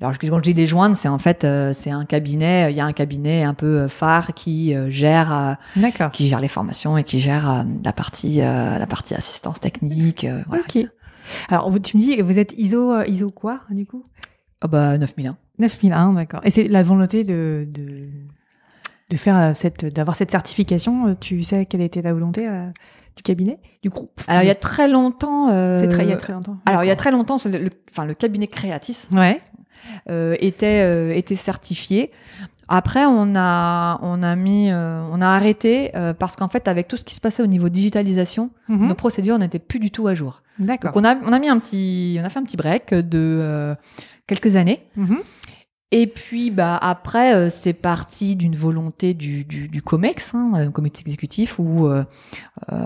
[0.00, 2.70] Alors, quand je dis les joindre, c'est en fait, euh, c'est un cabinet.
[2.70, 5.56] Il y a un cabinet un peu euh, phare qui gère,
[6.12, 10.26] qui gère les formations et qui gère la partie, la partie assistance technique.
[10.46, 10.62] Voilà.
[10.62, 10.86] Ok.
[11.48, 14.04] Alors, tu me dis, vous êtes ISO, ISO quoi, du coup?
[14.66, 15.36] Ah bah 9001.
[15.58, 16.40] 9001, d'accord.
[16.44, 18.08] Et c'est la volonté de, de,
[19.10, 21.14] de faire cette, d'avoir cette certification.
[21.20, 22.66] Tu sais quelle était la volonté euh,
[23.16, 24.20] du cabinet, du groupe?
[24.26, 25.50] Alors il y a très longtemps.
[25.50, 26.58] Euh, c'est très, il y a très longtemps.
[26.66, 29.08] Alors il y a très longtemps, le, enfin le cabinet Créatis.
[29.12, 29.40] Ouais.
[30.08, 32.10] Euh, était euh, était certifié.
[32.68, 36.96] Après, on a on a mis euh, on a arrêté parce qu'en fait, avec tout
[36.96, 38.88] ce qui se passait au niveau digitalisation, mhm.
[38.88, 40.42] nos procédures n'étaient plus du tout à jour.
[40.58, 40.92] D'accord.
[40.92, 43.76] Donc on a on a mis un petit on a fait un petit break de
[44.26, 44.80] quelques années.
[44.96, 45.18] Mhm.
[45.92, 50.70] Et puis, bah après, euh, c'est parti d'une volonté du, du, du COMEX, hein, un
[50.72, 52.04] comité exécutif, ou euh,
[52.72, 52.76] euh,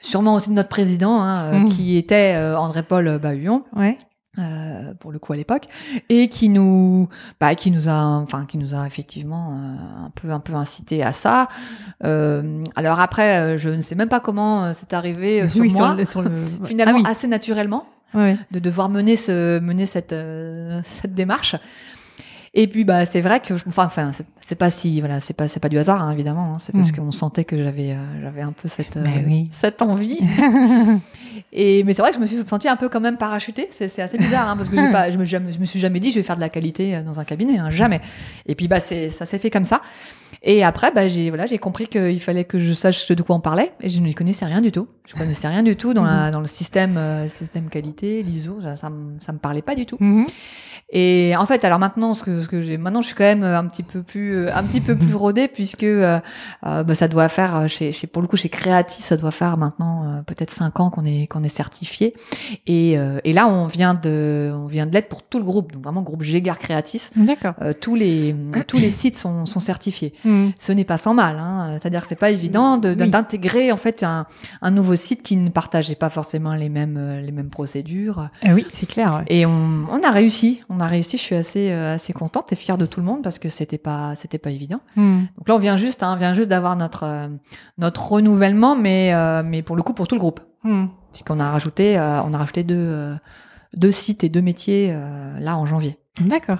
[0.00, 1.68] sûrement aussi de notre président, hein, mhm.
[1.68, 3.64] qui était André-Paul Bahuillon.
[3.74, 3.96] Ouais.
[5.00, 5.64] pour le coup à l'époque
[6.08, 7.08] et qui nous
[7.40, 9.60] bah, qui nous a enfin qui nous a effectivement
[10.04, 11.48] un peu un peu incité à ça
[12.00, 16.30] alors après je ne sais même pas comment c'est arrivé sur moi sur le,
[16.64, 17.84] finalement ah assez naturellement
[18.14, 21.56] de devoir mener ce mener cette euh, cette démarche.
[22.54, 25.60] Et puis bah c'est vrai que enfin enfin c'est pas si voilà c'est pas c'est
[25.60, 26.58] pas du hasard hein, évidemment hein.
[26.58, 26.96] c'est parce hmm.
[26.96, 30.18] qu'on sentait que j'avais euh, j'avais un peu cette euh, cette envie
[31.52, 33.86] et mais c'est vrai que je me suis sentie un peu quand même parachutée c'est
[33.86, 36.10] c'est assez bizarre hein, parce que j'ai pas je me, je me suis jamais dit
[36.10, 38.00] je vais faire de la qualité dans un cabinet jamais
[38.46, 39.82] et puis bah c'est ça s'est fait comme ça
[40.42, 43.40] et après, bah, j'ai voilà, j'ai compris qu'il fallait que je sache de quoi on
[43.40, 44.86] parlait, et je ne connaissais rien du tout.
[45.06, 46.32] Je connaissais rien du tout dans, la, mhm.
[46.32, 49.86] dans le système euh, système qualité, l'ISO, ça, ça, me, ça me parlait pas du
[49.86, 49.96] tout.
[50.00, 50.26] Mhm.
[50.90, 53.42] Et en fait, alors maintenant, ce que, ce que j'ai, maintenant, je suis quand même
[53.42, 56.18] un petit peu plus, un petit peu plus rodée puisque euh,
[56.66, 59.58] euh bah, ça doit faire chez, chez, pour le coup, chez Creati, ça doit faire
[59.58, 62.14] maintenant euh, peut-être cinq ans qu'on est qu'on est certifié.
[62.66, 65.84] Et, et là, on vient de, on vient de l'être pour tout le groupe, donc
[65.84, 67.10] vraiment groupe Gégar Creatis.
[67.16, 67.54] D'accord.
[67.80, 68.34] tous les
[68.66, 70.14] tous les sites sont, sont certifiés.
[70.24, 70.48] Mm.
[70.58, 71.36] Ce n'est pas sans mal.
[71.38, 71.78] Hein.
[71.80, 74.26] C'est-à-dire que c'est pas évident d'intégrer en fait un,
[74.62, 78.28] un, nouveau site qui ne partageait pas forcément les mêmes euh, les mêmes procédures.
[78.44, 79.24] Oui, c'est clair.
[79.28, 80.60] Et on, on, a réussi.
[80.68, 81.16] On a réussi.
[81.16, 83.78] Je suis assez euh, assez contente et fière de tout le monde parce que c'était
[83.78, 84.80] pas c'était pas évident.
[84.96, 85.24] Mm.
[85.36, 87.28] Donc là, on vient juste hein, on vient juste d'avoir notre euh,
[87.78, 89.12] notre renouvellement, mais
[89.44, 90.86] mais pour le coup pour tout le groupe, mm.
[91.12, 93.16] puisqu'on a rajouté on a rajouté deux
[93.76, 94.96] deux sites et deux métiers
[95.38, 95.98] là en janvier.
[96.20, 96.58] D'accord.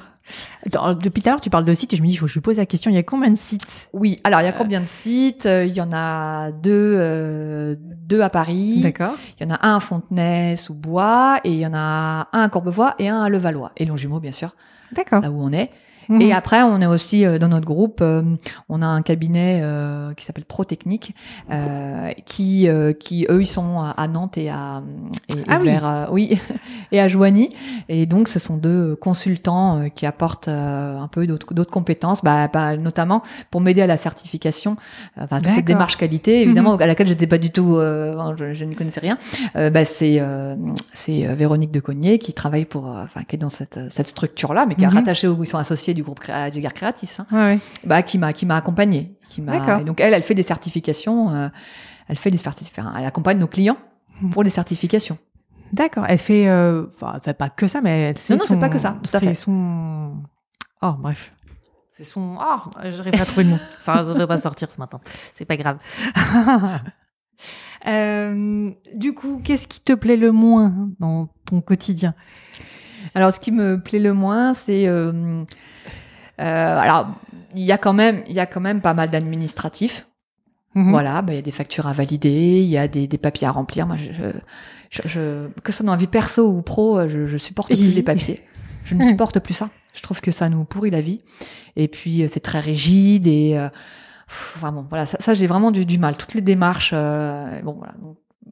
[1.02, 2.30] Depuis tout à l'heure, tu parles de sites et je me dis, il faut que
[2.30, 4.48] je lui pose la question, il y a combien de sites Oui, alors il y
[4.48, 5.46] a combien de sites?
[5.46, 8.80] Il y en a deux, euh, deux à Paris.
[8.82, 9.14] D'accord.
[9.38, 12.42] Il y en a un à Fontenay sous Bois et il y en a un
[12.42, 13.72] à Courbevoie et un à Levallois.
[13.76, 14.54] Et Longjumeau, bien sûr.
[14.92, 15.22] D'accord.
[15.22, 15.70] Là où on est.
[16.08, 16.22] Mhm.
[16.22, 18.22] Et après, on est aussi euh, dans notre groupe, euh,
[18.68, 21.14] on a un cabinet euh, qui s'appelle ProTechnique,
[21.52, 24.82] euh, qui, euh, qui eux, ils sont à à Nantes et à
[25.28, 25.66] et, et Ah oui.
[25.66, 26.38] vers euh, oui
[26.92, 27.50] et à Joigny.
[27.88, 33.22] Et donc, ce sont deux consultants qui apportent un peu d'autres compétences, bah, bah, notamment
[33.50, 34.76] pour m'aider à la certification,
[35.20, 36.82] enfin toute cette démarche qualité, évidemment, Mhm.
[36.82, 39.18] à laquelle j'étais pas du tout, euh, je, je n'y connaissais rien.
[39.56, 40.54] Euh, bah, c'est euh,
[40.92, 44.64] c'est Véronique de Cognier qui travaille pour, enfin, qui est dans cette cette structure là,
[44.66, 44.94] mais qui est Mhm.
[44.94, 47.58] rattachée où ils sont associés du groupe Créa- Jaeger Creatis, hein, Ouais, ouais.
[47.84, 49.78] bah, qui m'a qui m'a accompagnée, qui D'accord.
[49.78, 49.84] m'a.
[49.84, 51.48] Donc elle, elle fait des certifications, euh,
[52.06, 53.76] elle fait des certifications, elle accompagne nos clients
[54.22, 54.30] Mhm.
[54.30, 55.18] pour les certifications.
[55.72, 56.04] D'accord.
[56.08, 58.60] Elle fait, euh, enfin, elle fait pas que ça, mais elle Non, non, son, fait
[58.60, 59.34] pas que ça, tout à c'est fait.
[59.34, 60.14] son,
[60.82, 61.32] oh, bref.
[61.96, 63.58] C'est son, oh, j'arrive à trouver le mot.
[63.80, 65.00] Ça ne devrait pas sortir ce matin.
[65.34, 65.78] C'est pas grave.
[67.86, 72.14] Euh, du coup, qu'est-ce qui te plaît le moins dans ton quotidien?
[73.14, 75.44] Alors, ce qui me plaît le moins, c'est euh,
[76.44, 77.08] alors
[77.54, 80.06] il y a quand même il y a quand même pas mal d'administratifs.
[80.74, 80.90] Mhm.
[80.90, 83.46] Voilà, bah, il y a des factures à valider, il y a des, des papiers
[83.48, 83.86] à remplir.
[83.86, 84.12] Moi, je,
[84.90, 87.94] je, je- que ce soit dans la vie perso ou pro, je, je supporte plus
[87.96, 88.40] les papiers.
[88.84, 89.70] Je ne supporte plus ça.
[89.94, 91.22] Je trouve que ça nous pourrit la vie.
[91.76, 93.68] Et puis, euh, c'est très rigide et euh,
[94.28, 96.16] pff, enfin bon, voilà, ça, ça, j'ai vraiment du, du mal.
[96.16, 97.94] Toutes les démarches, euh, bon voilà.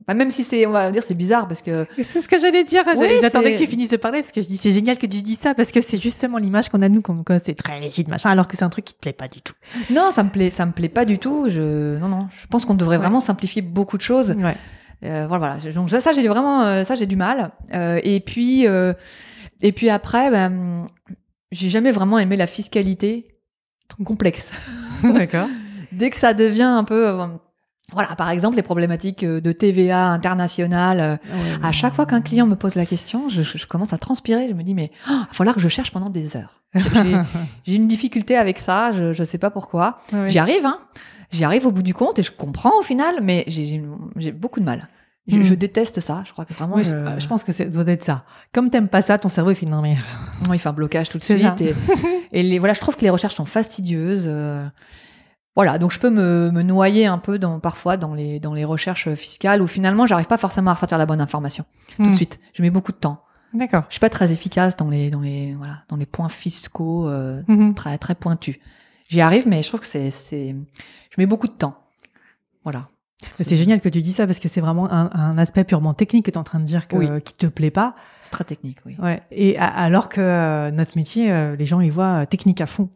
[0.06, 2.64] Bah, même si c'est, on va dire, c'est bizarre parce que C'est ce que j'allais
[2.64, 2.82] dire.
[2.96, 5.22] Oui, J'attendais que tu finisses de parler parce que je dis c'est génial que tu
[5.22, 7.78] dis ça parce que c'est justement l'image qu'on a de nous comme quoi c'est très
[7.78, 9.54] rigide machin alors que c'est un truc qui te plaît pas du tout.
[9.90, 11.46] non, ça me plaît, ça me plaît pas du tout.
[11.48, 13.02] Je, non, non, je pense qu'on devrait Ouais.
[13.02, 14.30] vraiment simplifier beaucoup de choses.
[14.30, 14.54] Ouais.
[15.04, 15.72] Euh, voilà, voilà.
[15.74, 17.50] Donc ça, ça, j'ai vraiment, euh, ça j'ai du mal.
[17.74, 18.92] Euh, et puis, euh,
[19.60, 20.86] et puis après, ben,
[21.52, 23.28] j'ai jamais vraiment aimé la fiscalité
[24.04, 24.50] complexe.
[25.02, 25.48] D'accord.
[25.92, 27.26] Dès que ça devient un peu, euh,
[27.92, 31.00] voilà, par exemple les problématiques euh, de TVA internationale.
[31.00, 31.16] euh,
[31.62, 34.48] à chaque fois qu'un client me pose la question, je, commence à transpirer.
[34.48, 36.62] Je me dis mais il va falloir que je cherche pendant des heures.
[37.64, 38.92] J'ai- une difficulté avec ça.
[38.92, 39.98] Je, je sais pas pourquoi.
[40.26, 40.78] J'y arrive, hein.
[41.30, 43.80] J'y arrive au bout du compte et je comprends au final, mais j'ai-
[44.32, 44.88] beaucoup de mal.
[45.28, 45.42] Je, Hmm.
[45.42, 46.22] je déteste ça.
[46.24, 48.22] Je crois que vraiment, Oui, je- pense que ça doit être ça.
[48.52, 49.96] Comme t'aimes pas ça, ton cerveau il fait non mais
[50.46, 51.60] Non, il fait un blocage tout de suite.
[51.60, 51.74] Et,
[52.32, 54.26] et les, voilà, je trouve que les recherches sont fastidieuses.
[54.28, 54.64] euh,
[55.56, 58.64] voilà, donc je peux me, me noyer un peu dans, parfois dans les, dans les
[58.64, 61.64] recherches fiscales où finalement j'arrive pas forcément à ressortir la bonne information
[61.96, 62.10] tout Hmm.
[62.10, 62.38] de suite.
[62.52, 63.22] Je mets beaucoup de temps.
[63.54, 63.84] D'accord.
[63.88, 67.42] Je suis pas très efficace dans les, dans les, voilà, dans les points fiscaux euh,
[67.48, 67.74] Mhm.
[67.74, 68.56] très, très pointus.
[69.08, 70.54] J'y arrive, mais je trouve que c'est, c'est,
[71.10, 71.78] je mets beaucoup de temps.
[72.64, 72.88] Voilà.
[73.32, 76.26] C'est génial que tu dis ça parce que c'est vraiment un, un aspect purement technique
[76.26, 77.08] que tu es en train de dire que, Oui.
[77.22, 77.94] qui te plaît pas.
[78.20, 78.94] C'est très technique, oui.
[78.98, 79.22] Ouais.
[79.30, 82.90] Et alors que euh, notre métier, euh, les gens ils voient euh, technique à fond.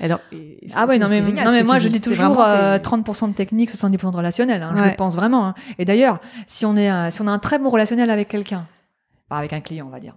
[0.00, 2.78] Alors, c'est- Ah ouais, non mais, génial non mais moi je dis toujours vraiment euh,
[2.78, 4.62] tes- 30% de technique, 70% de relationnel.
[4.62, 5.46] Hein, Je le pense vraiment.
[5.48, 5.54] hein.
[5.78, 8.66] Et d'ailleurs, si on est, euh, si on a un très bon relationnel avec quelqu'un,
[9.30, 10.14] avec un client, on va dire,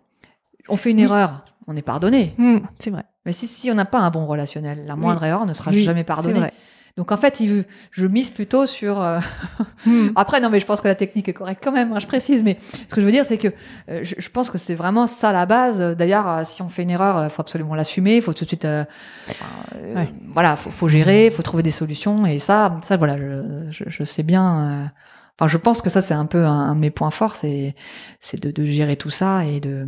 [0.69, 1.03] on fait une Oui.
[1.03, 2.33] erreur, on est pardonné.
[2.37, 3.03] Hmm, c'est vrai.
[3.25, 5.83] Mais si si on n'a pas un bon relationnel, la moindre erreur ne sera Oui,
[5.83, 6.51] jamais pardonnée.
[6.97, 9.01] Donc en fait, il- je mise plutôt sur.
[9.01, 9.19] euh,
[9.85, 10.09] Hmm.
[10.15, 11.91] Après, non, mais je pense que la technique est correcte quand même.
[11.91, 13.47] hein, je précise, mais ce que je veux dire, c'est que
[13.89, 15.79] euh, je, je pense que c'est vraiment ça la base.
[15.97, 18.17] D'ailleurs, euh, si on fait une erreur, il faut absolument l'assumer.
[18.17, 20.09] Il faut tout de suite, Ouais.
[20.33, 22.25] voilà, faut, faut gérer, faut trouver des solutions.
[22.25, 24.91] Et ça, ça, voilà, je, je, je sais bien.
[25.39, 27.75] Enfin, je pense que ça, c'est un peu un, un de mes points forts, c'est
[28.19, 29.87] c'est de, de gérer tout ça et de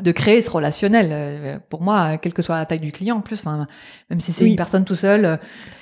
[0.00, 1.10] de créer ce relationnel.
[1.12, 3.66] Euh, Pour moi, quelle que soit la taille du client, en plus, enfin,
[4.10, 4.50] même si c'est Oui.
[4.50, 5.36] une personne tout seul, euh,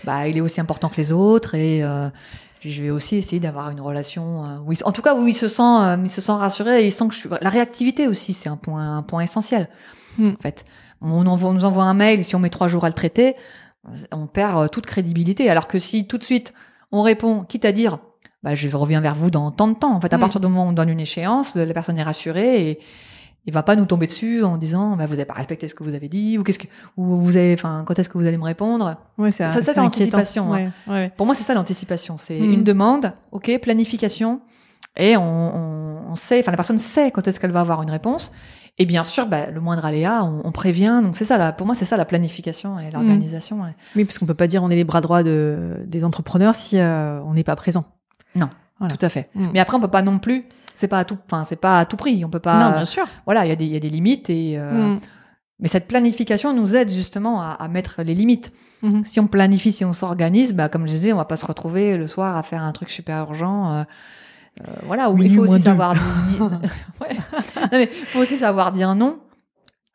[0.05, 2.09] bah, il est aussi important que les autres et euh,
[2.61, 5.48] je vais aussi essayer d'avoir une relation où il- en tout cas où il se
[5.48, 5.62] sent
[6.05, 8.57] il se sent rassuré et il sent que je suis la réactivité aussi c'est un
[8.57, 9.68] point un point essentiel
[10.16, 10.28] Hmm.
[10.38, 10.64] en fait
[11.00, 13.34] on, envoie, on nous envoie un mail si on met trois jours à le traiter
[14.12, 16.53] on perd toute crédibilité alors que si tout de suite
[16.92, 17.98] on répond quitte à dire
[18.44, 20.20] bah, je reviens vers vous dans tant de temps en fait à Hmm.
[20.20, 22.78] partir du moment où on donne une échéance la personne est rassurée et
[23.47, 25.82] il va pas nous tomber dessus en disant bah, vous avez pas respecté ce que
[25.82, 26.66] vous avez dit ou qu'est-ce que
[26.97, 28.97] ou vous avez enfin quand est-ce que vous allez me répondre?
[29.18, 29.82] Ouais, Ça, ça, c'est inquiétant.
[29.82, 30.70] l'anticipation, hein.
[30.86, 32.16] Ouais, pour moi, c'est ça l'anticipation.
[32.18, 32.53] C'est Mm.
[32.53, 34.40] une demande, ok, planification,
[34.97, 37.90] et on, on, on sait, enfin la personne sait quand est-ce qu'elle va avoir une
[37.90, 38.30] réponse.
[38.78, 41.01] Et bien sûr, bah, le moindre aléa, on, on prévient.
[41.03, 43.61] Donc c'est ça, là, pour moi, c'est ça la planification et l'organisation.
[43.62, 43.74] ouais.
[43.97, 46.78] Oui, parce qu'on peut pas dire on est les bras droits de, des entrepreneurs si
[46.78, 47.84] euh, on n'est pas présent.
[48.80, 48.97] Voilà.
[48.97, 49.28] Tout à fait.
[49.36, 49.47] Mm.
[49.53, 50.45] Mais après, on peut pas non plus.
[50.75, 52.25] C'est pas à tout, enfin, c'est pas à tout prix.
[52.25, 52.68] On peut pas.
[52.70, 53.05] non, bien sûr.
[53.27, 54.55] Voilà, il y a des, il y a des limites et.
[54.59, 55.01] euh, Mm.
[55.61, 58.53] Mais cette planification nous aide justement à, à mettre les limites.
[58.83, 59.05] Mhm.
[59.05, 61.97] Si on planifie, si on s'organise, bah, comme je disais, on va pas se retrouver
[61.97, 63.73] le soir à faire un truc super urgent.
[63.73, 63.85] euh,
[64.62, 66.51] euh, voilà, où il faut aussi savoir dire.
[67.01, 67.16] Ouais.
[67.61, 69.18] Non, mais il faut aussi savoir dire non.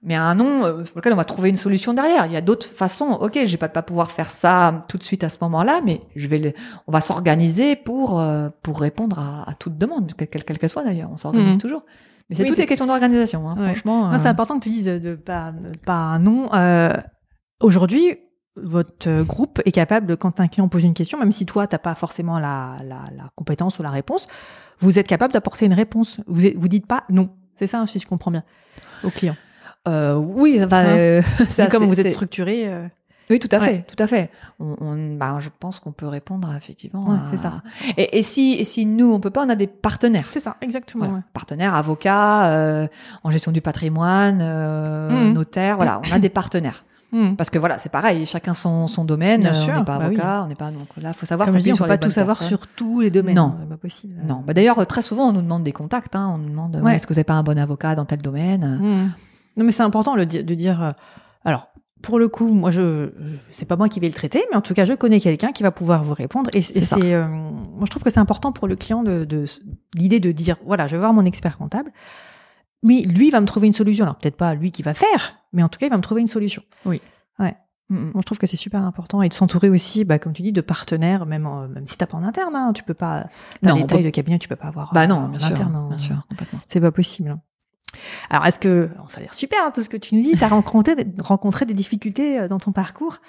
[0.04, 2.28] Mais un non, euh, pour lequel on va trouver une solution derrière.
[2.28, 3.14] Il y a d'autres façons.
[3.20, 6.02] Ok, je vais pas, pas pouvoir faire ça tout de suite à ce moment-là, mais
[6.16, 6.54] je vais, le,
[6.86, 11.10] on va s'organiser pour euh, pour répondre à, à toute demande, quelle qu'elle soit d'ailleurs.
[11.12, 11.62] On s'organise Mhm.
[11.62, 11.84] toujours.
[12.30, 13.50] Mais c'est Oui, toutes les questions d'organisation.
[13.50, 13.66] Hein, Ouais.
[13.74, 14.12] Franchement.
[14.20, 15.54] C'est euh, important que tu dises de pas,
[15.86, 16.54] pas un non.
[16.54, 16.93] Euh,
[17.60, 18.18] Aujourd'hui,
[18.56, 21.78] votre euh, groupe est capable, quand un client pose une question, même si toi, t'as
[21.80, 24.28] pas forcément la, la, la compétence ou la réponse,
[24.80, 26.20] vous êtes capable d'apporter une réponse.
[26.28, 27.30] Vous, vous dites pas non.
[27.56, 28.43] C'est ça, si je comprends bien,
[29.04, 29.36] au client.
[29.88, 32.64] Euh, oui, enfin, Hein euh, ça, comme vous êtes structuré.
[32.68, 32.88] euh,
[33.30, 33.66] Oui, tout à Ouais.
[33.66, 34.30] fait, tout à fait.
[34.60, 37.04] On, on- bah, je pense qu'on peut répondre effectivement.
[37.10, 37.62] Ouais, à- c'est ça.
[37.98, 40.26] Et, et si, et si nous on peut pas, on a des partenaires.
[40.28, 41.06] C'est ça, exactement.
[41.06, 41.20] Voilà.
[41.20, 41.24] ouais.
[41.34, 42.88] Partenaires, avocats, euh,
[43.24, 45.34] en gestion du patrimoine, euh, Mhm.
[45.34, 45.76] notaire.
[45.76, 46.84] Voilà, on a des partenaires.
[47.14, 47.36] Hmm.
[47.38, 49.40] Parce que voilà, c'est pareil, chacun son, son domaine.
[49.42, 50.16] Bien sûr, on n'est pas bah oui.
[50.16, 51.98] avocat, on n'est pas donc là, faut savoir Comme je dis, on sur peut pas
[51.98, 52.58] tout savoir personnes.
[52.58, 53.36] sur tous les domaines.
[53.36, 53.56] Non.
[53.62, 54.16] hein, pas possible.
[54.28, 56.16] Non, bah d'ailleurs très souvent on nous demande des contacts.
[56.18, 58.80] Hein, on nous demande est-ce que vous n'avez pas un bon avocat dans tel domaine?
[58.82, 59.10] Hmm.
[59.58, 60.82] Non, mais c'est important le de dire.
[60.84, 60.91] euh,
[61.43, 61.68] alors,
[62.03, 64.62] pour le coup, moi, je, je c'est pas moi qui vais le traiter, mais en
[64.62, 66.49] tout cas, je connais quelqu'un qui va pouvoir vous répondre.
[66.53, 66.97] Et, C'est et ça.
[67.01, 69.45] c'est, euh, moi, je trouve que c'est important pour le client de, de
[69.95, 71.91] l'idée de dire, voilà, je vais voir mon expert comptable,
[72.84, 74.03] mais lui va me trouver une solution.
[74.05, 76.22] Alors peut-être pas lui qui va faire, mais en tout cas, il va me trouver
[76.22, 76.62] une solution.
[77.89, 78.12] Mhm.
[78.14, 80.51] Moi, je trouve que c'est super important et de s'entourer aussi, bah, comme tu dis,
[80.51, 83.28] de partenaires, même, en- même si t'as pas en interne, hein, tu peux pas,
[83.64, 84.91] dans Non, les tailles peut- de cabinet, tu peux pas avoir.
[84.93, 85.86] Bah euh, non, en bien sûr, interne, hein.
[85.88, 86.60] bien sûr, complètement.
[86.68, 87.30] C'est pas possible.
[87.30, 87.39] hein.
[88.30, 90.44] Alors, est-ce que, ça a l'air super, hein, tout ce que tu nous dis, tu
[90.44, 93.20] as rencontré, rencontré des difficultés euh, dans ton parcours?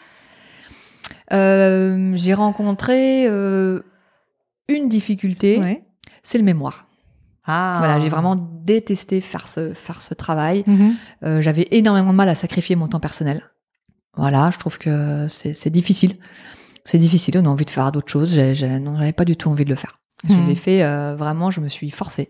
[1.33, 3.81] Euh, J'ai rencontré euh,
[4.69, 5.85] une difficulté, Ouais.
[6.23, 6.87] c'est le mémoire.
[7.51, 7.77] Ah.
[7.79, 10.65] Voilà, j'ai vraiment détesté faire ce faire ce travail.
[10.67, 10.95] Mhm.
[11.25, 13.43] Euh, J'avais énormément de mal à sacrifier mon temps personnel.
[14.17, 16.17] Voilà, je trouve que c'est difficile.
[16.85, 17.39] C'est difficile.
[17.39, 18.35] On a envie de faire d'autres choses.
[18.35, 19.99] J'ai- non, j'avais pas du tout envie de le faire.
[20.29, 20.47] Je Mhm.
[20.49, 21.51] l'ai fait euh, vraiment.
[21.51, 22.29] Je me suis forcée.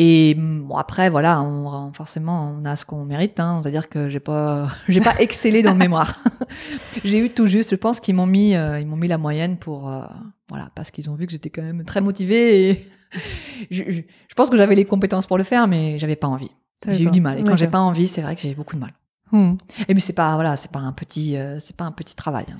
[0.00, 3.40] Et bon après voilà, on, forcément on a ce qu'on mérite.
[3.40, 6.22] Hein, C'est-à-dire que j'ai pas j'ai pas excellé dans le mémoire.
[7.04, 7.70] j'ai eu tout juste.
[7.70, 10.02] Je pense qu'ils m'ont mis euh, ils m'ont mis la moyenne pour euh,
[10.48, 12.90] voilà parce qu'ils ont vu que j'étais quand même très motivée et
[13.72, 16.50] je, je, je pense que j'avais les compétences pour le faire, mais j'avais pas envie.
[16.86, 17.40] J'ai eu du mal.
[17.40, 18.92] Et quand j'ai pas envie, c'est vrai que j'ai beaucoup de mal.
[19.32, 19.58] Mhm.
[19.88, 22.46] Et puis c'est pas voilà, c'est pas un petit euh, c'est pas un petit travail.
[22.50, 22.56] hein.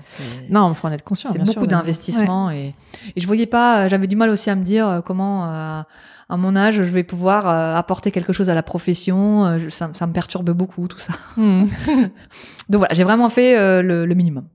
[0.51, 1.31] Non, il faut en être conscient.
[1.33, 2.75] c'est beaucoup d'investissement et,
[3.15, 3.87] et je voyais pas.
[3.87, 5.85] J'avais du mal aussi à me dire comment
[6.29, 9.45] à mon âge je vais pouvoir euh, apporter quelque chose à la profession.
[9.47, 11.15] euh, je- ça, ça me perturbe beaucoup tout ça.
[11.37, 11.69] Mhm.
[12.69, 14.49] Donc voilà, j'ai vraiment fait euh, le, le minimum.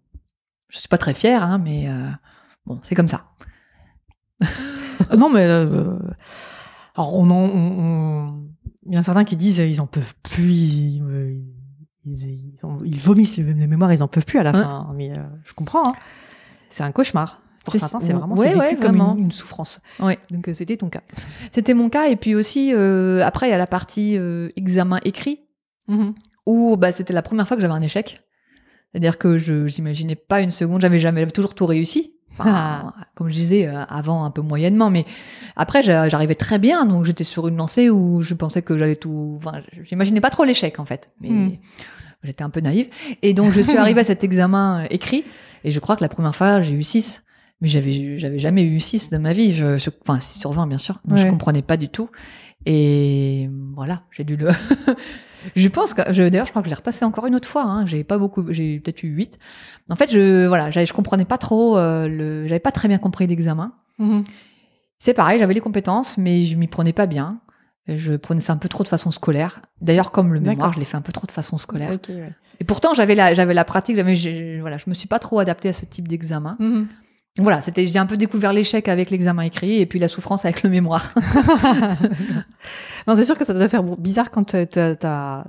[0.69, 2.09] Je suis pas très fière, hein, mais euh,
[2.65, 3.25] bon, c'est comme ça.
[5.17, 8.43] Non, mais alors on, en- on, on-
[8.85, 11.43] il y en a certains qui disent ils en peuvent plus, ils,
[12.05, 14.61] ils, ils, en- ils vomissent les, les mémoires, ils en peuvent plus à la Ouais.
[14.61, 14.89] fin.
[14.95, 15.83] Mais euh, je comprends.
[15.87, 15.93] hein.
[16.69, 17.41] C'est un cauchemar.
[17.63, 19.15] Pour C'est- certains, c'est vraiment ouais, c'est vécu ouais, comme vraiment.
[19.15, 19.79] une, une souffrance.
[19.99, 20.17] Ouais.
[20.31, 21.01] Donc euh, c'était ton cas.
[21.51, 22.07] C'était mon cas.
[22.09, 25.39] Et puis aussi, euh, après, il y a la partie euh, examen écrit.
[25.87, 26.13] Mhm.
[26.45, 28.21] où bah, c'était la première fois que j'avais un échec.
[28.91, 32.13] C'est-à-dire que je j'imaginais pas une seconde, j'avais jamais toujours tout réussi.
[32.39, 35.03] Enfin, Comme je disais euh, avant un peu moyennement, mais
[35.55, 38.95] après j'a- j'arrivais très bien, donc j'étais sur une lancée où je pensais que j'allais
[38.95, 39.35] tout.
[39.37, 41.51] Enfin, j'imaginais pas trop l'échec en fait, mais Hmm.
[42.23, 42.87] j'étais un peu naïve.
[43.21, 45.23] Et donc je suis arrivée à cet examen euh, écrit,
[45.63, 47.23] et je crois que la première fois j'ai eu 6
[47.63, 50.67] mais j'avais j'avais jamais eu 6 de ma vie, je, je- enfin 6 sur 20
[50.67, 51.29] bien sûr, donc je Ouais.
[51.29, 52.09] comprenais pas du tout.
[52.65, 54.49] Et voilà, j'ai dû le.
[55.55, 57.63] je pense que je, d'ailleurs, je crois que je l'ai repassé encore une autre fois.
[57.63, 59.37] Hein, j'ai pas beaucoup, j'ai peut-être eu 8
[59.89, 63.27] En fait, je voilà, je comprenais pas trop euh, le, j'avais pas très bien compris
[63.27, 63.73] l'examen.
[63.99, 64.23] Mhm.
[64.99, 67.41] C'est pareil, j'avais les compétences, mais je m'y prenais pas bien.
[67.89, 69.61] Je prenais ça un peu trop de façon scolaire.
[69.81, 71.97] D'ailleurs, comme le mémoire, je l'ai fait un peu trop de façon scolaire.
[72.07, 72.31] Ouais.
[72.61, 73.97] Et pourtant, j'avais la, j'avais la pratique.
[73.97, 76.55] J'avais, voilà, je me suis pas trop adaptée à ce type d'examen.
[76.59, 76.87] Mhm.
[77.39, 80.61] Voilà, c'était, j'ai un peu découvert l'échec avec l'examen écrit et puis la souffrance avec
[80.61, 81.09] le mémoire.
[83.07, 85.43] non, c'est sûr que ça doit faire bizarre quand t'as-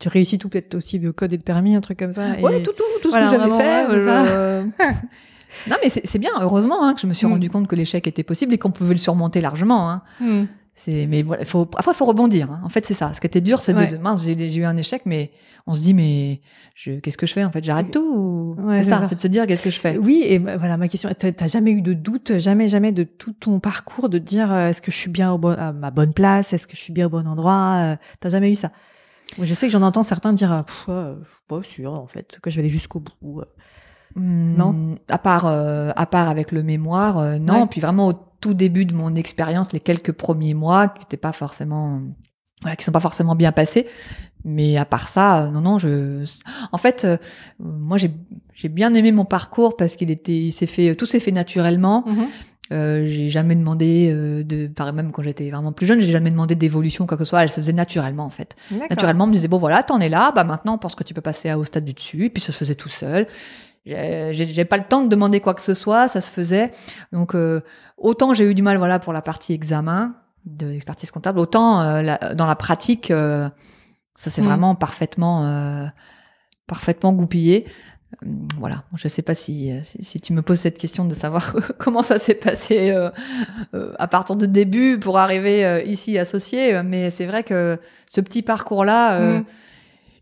[0.00, 2.38] tu réussis tout, peut-être aussi de code et de permis, un truc comme ça.
[2.38, 3.86] et- Ouais, tout, tout, tout ce que j'avais fait.
[3.90, 4.84] euh, je-
[5.70, 7.30] non, mais c'est bien, heureusement, hein, que je me suis Mm.
[7.32, 9.90] rendu compte que l'échec était possible et qu'on pouvait le surmonter largement.
[9.90, 10.02] Hein.
[10.20, 10.46] Mhm.
[10.76, 12.52] C'est, mais voilà, il faut, parfois, faut rebondir.
[12.52, 12.60] hein.
[12.64, 13.12] En fait, c'est ça.
[13.12, 13.88] Ce qui était dur, c'est Ouais.
[13.88, 15.32] de, mince, j'ai j'ai eu un échec, mais
[15.66, 16.40] on se dit, mais
[16.76, 18.47] je, qu'est-ce que je fais En fait, j'arrête tout ou...
[18.58, 19.96] Ouais, C'est ça, c'est de se dire, qu'est-ce que je fais?
[19.96, 21.08] Oui, et bah, voilà ma question.
[21.16, 24.82] T'as jamais eu de doute, jamais, jamais de tout ton parcours de dire euh, est-ce
[24.82, 27.06] que je suis bien au bon, à ma bonne place, est-ce que je suis bien
[27.06, 27.76] au bon endroit?
[27.92, 28.72] Euh, T'as jamais eu ça?
[29.40, 30.62] Je sais que j'en entends certains dire euh,
[31.22, 33.40] je suis pas sûr en fait que je vais aller jusqu'au bout.
[33.40, 33.44] euh.
[34.16, 34.72] Non?
[34.72, 37.60] Hmm, À part, euh, à part avec le mémoire, euh, non.
[37.62, 37.66] Ouais.
[37.70, 41.32] Puis vraiment au tout début de mon expérience, les quelques premiers mois, qui n'étaient pas
[41.32, 42.00] forcément,
[42.62, 43.86] voilà, qui sont pas forcément bien passés.
[44.44, 46.24] Mais à part ça, euh, non, non, je.
[46.72, 47.16] En fait, euh,
[47.58, 48.10] moi, j'ai
[48.54, 52.04] j'ai bien aimé mon parcours parce qu'il était, il s'est fait, tout s'est fait naturellement.
[52.70, 56.30] Euh, j'ai jamais demandé euh, de, par même quand j'étais vraiment plus jeune, j'ai jamais
[56.30, 57.42] demandé d'évolution quoi que ce soit.
[57.42, 58.56] Elle se faisait naturellement en fait.
[58.90, 61.14] Naturellement, on me disait bon voilà, t'en es là, bah maintenant, on pense que tu
[61.14, 62.26] peux passer au stade du dessus.
[62.26, 63.26] Et puis ça se faisait tout seul.
[63.86, 66.70] J'ai pas le temps de demander quoi que ce soit, ça se faisait.
[67.12, 67.60] Donc euh,
[67.96, 70.14] autant j'ai eu du mal voilà pour la partie examen
[70.44, 73.48] de l'expertise comptable, autant euh, la, dans la pratique, euh,
[74.18, 74.46] ça s'est Mm.
[74.46, 75.86] vraiment parfaitement euh,
[76.66, 77.66] parfaitement goupillé.
[78.22, 81.54] Hum, Voilà, je sais pas si, si, si tu me poses cette question de savoir
[81.78, 83.10] comment ça s'est passé euh,
[83.74, 87.78] euh, à partir de début pour arriver euh, ici associé, euh, mais c'est vrai que
[88.10, 89.44] ce petit parcours-là, euh, Mm.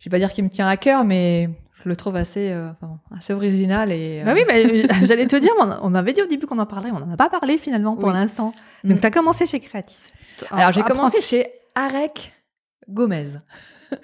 [0.01, 1.49] je vais pas dire qu'il me tient à cœur, mais
[1.85, 2.69] je le trouve assez, euh,
[3.17, 4.23] assez original et.
[4.25, 6.67] Bah euh, oui, mais euh, j'allais te dire, on avait dit au début qu'on en
[6.67, 8.15] parlait, on n'en a pas parlé finalement pour Oui.
[8.15, 8.53] l'instant.
[8.85, 8.89] Mm.
[8.91, 9.99] Donc, tu as commencé chez Creatis.
[10.51, 12.33] Alors j'ai commencé chez Arek
[12.89, 13.29] Gomez,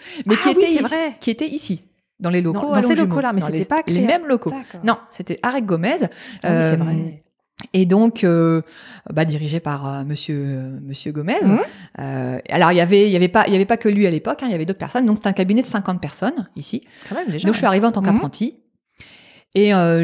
[0.26, 1.16] mais Ah qui oui, était ici, vrai.
[1.20, 1.82] qui était ici,
[2.20, 2.72] dans les locaux.
[2.72, 4.52] À dans ces locaux-là, mais c'était les- pas les Créa- mêmes locaux.
[4.84, 5.96] Non, c'était Arek Gomez.
[6.02, 6.08] Ah oui,
[6.42, 7.18] c'est euh, vrai.
[7.74, 8.60] Et donc, euh,
[9.12, 11.38] bah, dirigé par euh, Monsieur euh, Monsieur Gomez.
[12.00, 14.04] Euh, alors il y avait il y avait pas il y avait pas que lui
[14.06, 15.06] à l'époque, hein, il y avait d'autres personnes.
[15.06, 16.82] Donc c'était un cabinet de 50 personnes ici.
[17.08, 17.46] Quand même, déjà.
[17.46, 18.56] Donc je suis arrivée en tant qu'apprenti.
[19.54, 20.02] Et euh,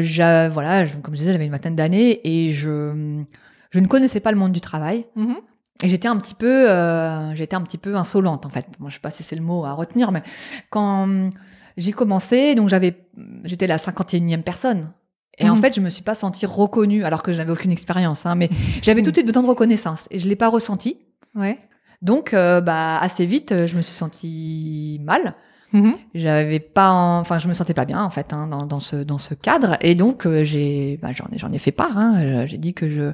[0.53, 3.23] voilà, je- comme je disais, j'avais une vingtaine d'années et je
[3.71, 5.05] je ne connaissais pas le monde du travail.
[5.15, 5.35] Mhm.
[5.83, 8.67] Et j'étais un petit peu, euh, j'étais un petit peu insolente en fait.
[8.79, 10.23] Moi, je sais pas si c'est le mot à retenir, mais
[10.69, 11.29] quand hum,
[11.77, 12.97] j'ai commencé, donc j'avais,
[13.45, 14.91] j'étais la 51e personne.
[15.37, 15.61] Et en Mhm.
[15.61, 18.25] fait, je me suis pas sentie reconnue, alors que je n'avais aucune expérience.
[18.25, 18.49] Hein, mais
[18.83, 20.97] j'avais tout de suite besoin de reconnaissance et je l'ai pas ressenti.
[21.33, 21.55] Ouais.
[22.01, 25.35] Donc, euh, bah, assez vite, euh, je me suis sentie mal.
[25.71, 25.93] Mhm.
[26.15, 28.95] J'avais pas, en- enfin, je me sentais pas bien en fait hein, dans, dans ce
[28.95, 29.77] dans ce cadre.
[29.81, 31.95] Et donc, euh, j'ai, bah, j'en ai j'en ai fait part.
[31.97, 33.13] Hein, Euh, j'ai dit que je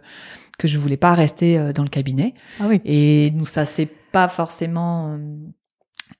[0.57, 2.33] que je voulais pas rester euh, dans le cabinet.
[2.59, 2.81] Ah oui.
[2.85, 5.17] Et nous, ça s'est pas forcément, euh,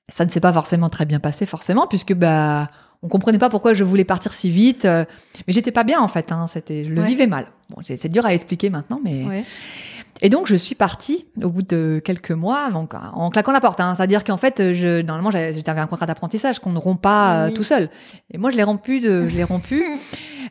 [0.08, 2.68] ça ne s'est pas forcément très bien passé, forcément, puisque bah,
[3.02, 4.84] on comprenait pas pourquoi je voulais partir si vite.
[4.84, 5.04] euh,
[5.46, 6.32] mais j'étais pas bien en fait.
[6.32, 7.08] Hein, c'était, je le Ouais.
[7.08, 7.46] vivais mal.
[7.70, 9.24] Bon, c'est dur à expliquer maintenant, mais.
[9.24, 9.44] Ouais.
[10.22, 13.80] Et donc, je suis partie au bout de quelques mois, donc, en claquant la porte.
[13.80, 17.46] Hein, C'est-à-dire qu'en fait, je, normalement, j'avais un contrat d'apprentissage qu'on ne rompt pas euh,
[17.48, 17.54] Oui.
[17.54, 17.90] tout seul.
[18.32, 19.84] Et moi, je l'ai rompu, de, je l'ai rompu.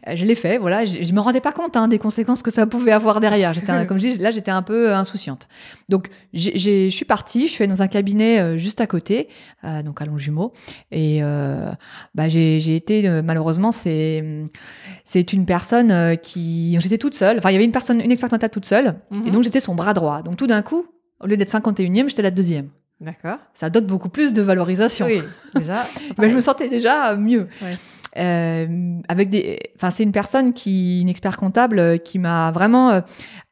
[0.10, 0.84] Euh, Je l'ai fait, voilà.
[0.84, 3.54] Je, je me rendais pas compte hein, des conséquences que ça pouvait avoir derrière.
[3.54, 5.48] J'étais, comme je dis, là, j'étais un peu insouciante.
[5.88, 7.48] Donc, je suis partie.
[7.48, 9.30] Je suis allée dans un cabinet euh, juste à côté,
[9.64, 10.52] euh, donc à Longjumeau.
[10.92, 11.70] Et euh,
[12.14, 14.44] bah, j'ai été, euh, malheureusement, c'est
[15.06, 17.38] c'est une personne euh, qui, j'étais toute seule.
[17.38, 18.96] Enfin, il y avait une personne, une experte comptable toute seule.
[19.12, 19.28] Mhm.
[19.28, 20.22] Et donc, j'étais son bras droit.
[20.22, 20.86] Donc, tout d'un coup,
[21.22, 22.68] au lieu d'être 51e, j'étais la deuxième.
[23.00, 23.38] D'accord.
[23.54, 25.06] Ça donne beaucoup plus de valorisation.
[25.06, 25.22] Oui,
[25.56, 25.84] déjà.
[26.18, 27.48] Ben, je me sentais déjà mieux.
[27.62, 27.78] Ouais.
[28.18, 32.92] Euh, avec des, enfin, c'est une personne qui, une expert comptable, euh, qui m'a vraiment
[32.92, 33.02] euh,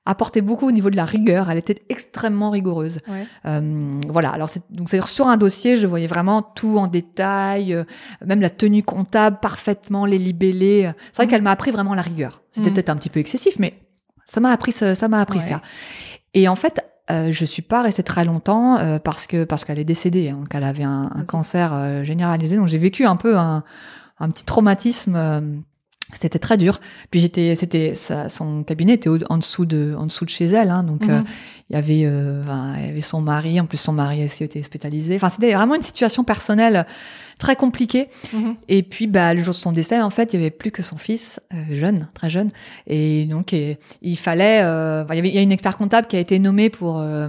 [0.06, 1.50] apporté beaucoup au niveau de la rigueur.
[1.52, 3.00] Elle était extrêmement rigoureuse.
[3.10, 3.26] Ouais.
[3.46, 4.30] Euh, voilà.
[4.30, 7.84] Alors, c'est, donc, c'est sur un dossier, je voyais vraiment tout en détail, euh,
[8.26, 10.92] même la tenue comptable parfaitement, les libellés.
[11.12, 11.32] C'est vrai Mhm.
[11.32, 12.42] qu'elle m'a appris vraiment la rigueur.
[12.52, 12.74] C'était Mhm.
[12.76, 13.74] peut-être un petit peu excessif, mais
[14.34, 15.46] ça m'a appris, ça, ça m'a appris Ouais.
[15.46, 15.62] ça.
[16.34, 19.78] Et en fait, euh, je suis pas restée très longtemps euh, parce que parce qu'elle
[19.78, 22.56] est décédée, hein, qu'elle avait un, cancer euh, généralisé.
[22.56, 23.64] Donc j'ai vécu un peu un,
[24.20, 25.64] un petit traumatisme.
[26.12, 26.80] Euh, c'était très dur.
[27.12, 27.94] Puis j'étais, c'était
[28.30, 31.20] son cabinet était au- en dessous de en dessous de chez elle, hein, donc euh,
[31.20, 31.26] Mhm.
[31.70, 32.44] il y avait euh,
[32.80, 33.60] il y avait son mari.
[33.60, 35.16] En plus son mari aussi était hospitalisé.
[35.16, 36.86] Enfin c'était vraiment une situation personnelle
[37.40, 38.08] très compliquée.
[38.32, 38.56] Mhm.
[38.70, 40.84] Et puis, bah, le jour de son décès, en fait, il y avait plus que
[40.84, 42.50] son fils, euh, jeune, très jeune.
[42.88, 46.08] Et donc, et- il fallait, euh, il y avait, il y a une expert comptable
[46.08, 47.28] qui a été nommée pour euh,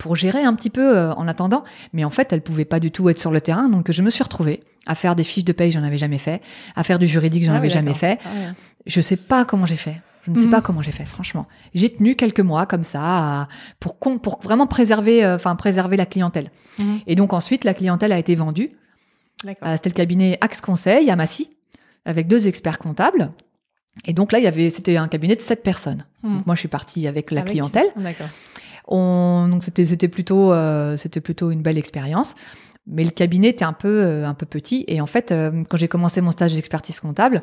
[0.00, 1.62] pour gérer un petit peu euh, en attendant.
[1.92, 3.68] Mais en fait, elle pouvait pas du tout être sur le terrain.
[3.68, 6.40] Donc, je me suis retrouvée à faire des fiches de paye, j'en avais jamais fait,
[6.74, 8.18] à faire du juridique, j'en Ah avais oui, jamais fait.
[8.24, 8.52] Ah ouais.
[8.86, 10.00] Je sais pas comment j'ai fait.
[10.24, 10.50] Je ne sais Mhm.
[10.50, 11.46] pas comment j'ai fait, franchement.
[11.74, 13.46] J'ai tenu quelques mois comme ça
[13.78, 13.96] pour
[14.42, 16.50] vraiment préserver, euh, préserver la clientèle.
[16.78, 17.00] Mhm.
[17.06, 18.70] Et donc ensuite, la clientèle a été vendue.
[19.46, 21.50] Euh, C'était le cabinet Axe Conseil à Massy,
[22.04, 23.32] avec deux experts comptables.
[24.06, 26.04] Et donc là, il y avait, c'était un cabinet de sept personnes.
[26.22, 26.36] Mhm.
[26.36, 27.88] Donc moi, je suis partie avec la Avec- clientèle.
[27.96, 28.28] D'accord.
[28.90, 32.34] On, donc c'était, c'était plutôt, euh, c'était plutôt une belle expérience.
[32.86, 34.84] Mais le cabinet était un peu, euh, un peu petit.
[34.88, 37.42] Et en fait, euh, quand j'ai commencé mon stage d'expertise comptable,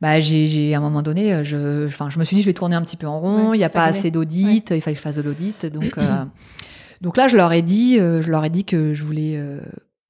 [0.00, 2.74] bah, j'ai, à un moment donné, je, enfin, je me suis dit, je vais tourner
[2.76, 3.50] un petit peu en rond.
[3.50, 4.70] Ouais, Il n'y a pas assez d'audit.
[4.70, 5.66] Il fallait que je fasse de l'audit.
[5.66, 5.96] Donc,
[7.00, 9.40] donc là, je leur ai dit, je leur ai dit que je voulais,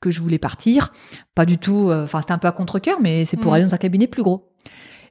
[0.01, 0.93] que je voulais partir.
[1.35, 1.91] Pas du tout.
[1.91, 3.55] Enfin, c'était un peu à contre-cœur, mais c'est pour Mhm.
[3.57, 4.53] aller dans un cabinet plus gros.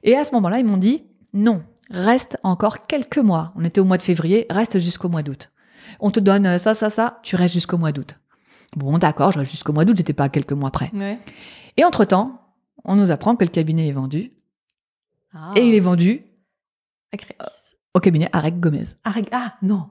[0.04, 1.02] Et à ce moment-là, ils m'ont dit,
[1.34, 3.52] non, reste encore quelques mois.
[3.56, 5.50] On était au mois de février, reste jusqu'au mois d'août.
[6.00, 8.18] On te donne euh, ça, ça, ça, tu restes jusqu'au mois d'août.
[8.76, 10.90] Bon, d'accord, je reste jusqu'au mois d'août, j'étais pas à quelques mois près.
[10.94, 11.18] Ouais.
[11.76, 12.40] Et entre-temps,
[12.84, 14.32] on nous apprend que le cabinet est vendu.
[15.32, 15.52] Ah.
[15.56, 16.22] Et il est vendu
[17.12, 17.76] À Créatis.
[17.94, 18.84] au cabinet Arek Gomez.
[19.04, 19.88] Reg- ah, non.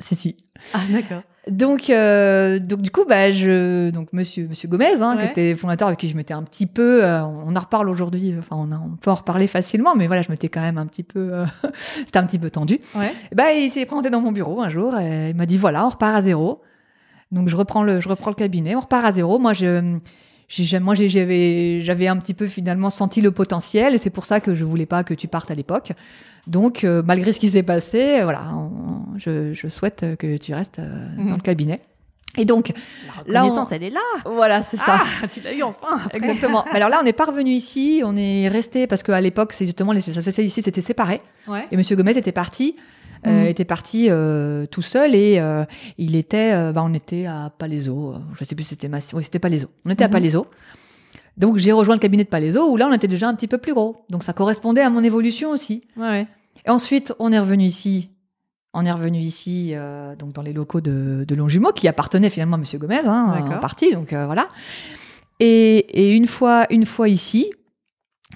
[0.00, 0.36] Si, si.
[0.74, 1.22] Ah, d'accord.
[1.48, 5.88] Donc, euh, donc du coup, bah, je, donc Monsieur Monsieur Gomez, hein, qui était fondateur
[5.88, 8.34] avec qui je m'étais un petit peu, euh, on en reparle aujourd'hui.
[8.38, 10.84] Enfin, on, a- on peut en reparler facilement, mais voilà, je m'étais quand même un
[10.86, 12.80] petit peu, euh, c'était un petit peu tendu.
[12.94, 13.14] Ouais.
[13.34, 15.88] Bah, il s'est présenté dans mon bureau un jour et il m'a dit voilà, on
[15.88, 16.60] repart à zéro.
[17.32, 19.38] Donc je reprends le, je reprends le cabinet, on repart à zéro.
[19.38, 19.96] Moi, je,
[20.80, 24.54] moi, j'avais, j'avais un petit peu finalement senti le potentiel et c'est pour ça que
[24.54, 25.92] je voulais pas que tu partes à l'époque.
[26.46, 30.78] Donc, euh, malgré ce qui s'est passé, voilà, on- je, je souhaite que tu restes
[30.78, 31.28] euh, Mhm.
[31.30, 31.80] dans le cabinet.
[32.36, 32.68] Et donc,
[33.26, 34.00] La Là, on- reconnaissance, elle est là.
[34.24, 35.00] voilà, c'est ça.
[35.22, 35.98] Ah, tu l'as eu enfin.
[36.06, 36.18] après.
[36.18, 36.64] Exactement.
[36.72, 39.92] Alors là, on n'est pas revenu ici, on est resté parce qu'à l'époque, c'est justement
[39.92, 41.66] les associés ici s'étaient séparés Ouais.
[41.70, 42.76] et Monsieur Gomez était parti,
[43.26, 43.46] euh, Mhm.
[43.48, 45.64] était parti euh, tout seul et euh,
[45.98, 49.38] il était, bah, on était à Palaiso, je sais plus si c'était Massy, oui c'était
[49.38, 49.68] Palaiso.
[49.84, 50.12] On était à Mhm.
[50.12, 50.46] Palaiso.
[51.36, 53.58] Donc j'ai rejoint le cabinet de Palaiso où là on était déjà un petit peu
[53.58, 53.96] plus gros.
[54.10, 55.82] Donc ça correspondait à mon évolution aussi.
[55.96, 56.26] Ouais.
[56.66, 58.10] Et ensuite, on est revenu ici.
[58.74, 59.72] On est revenu ici,
[60.18, 63.58] donc dans les locaux de, de Longjumeau, qui appartenaient finalement à Monsieur Gomez, hein, en
[63.60, 63.92] partie.
[63.92, 64.46] Donc voilà.
[65.40, 67.50] Et, et une fois, une fois ici,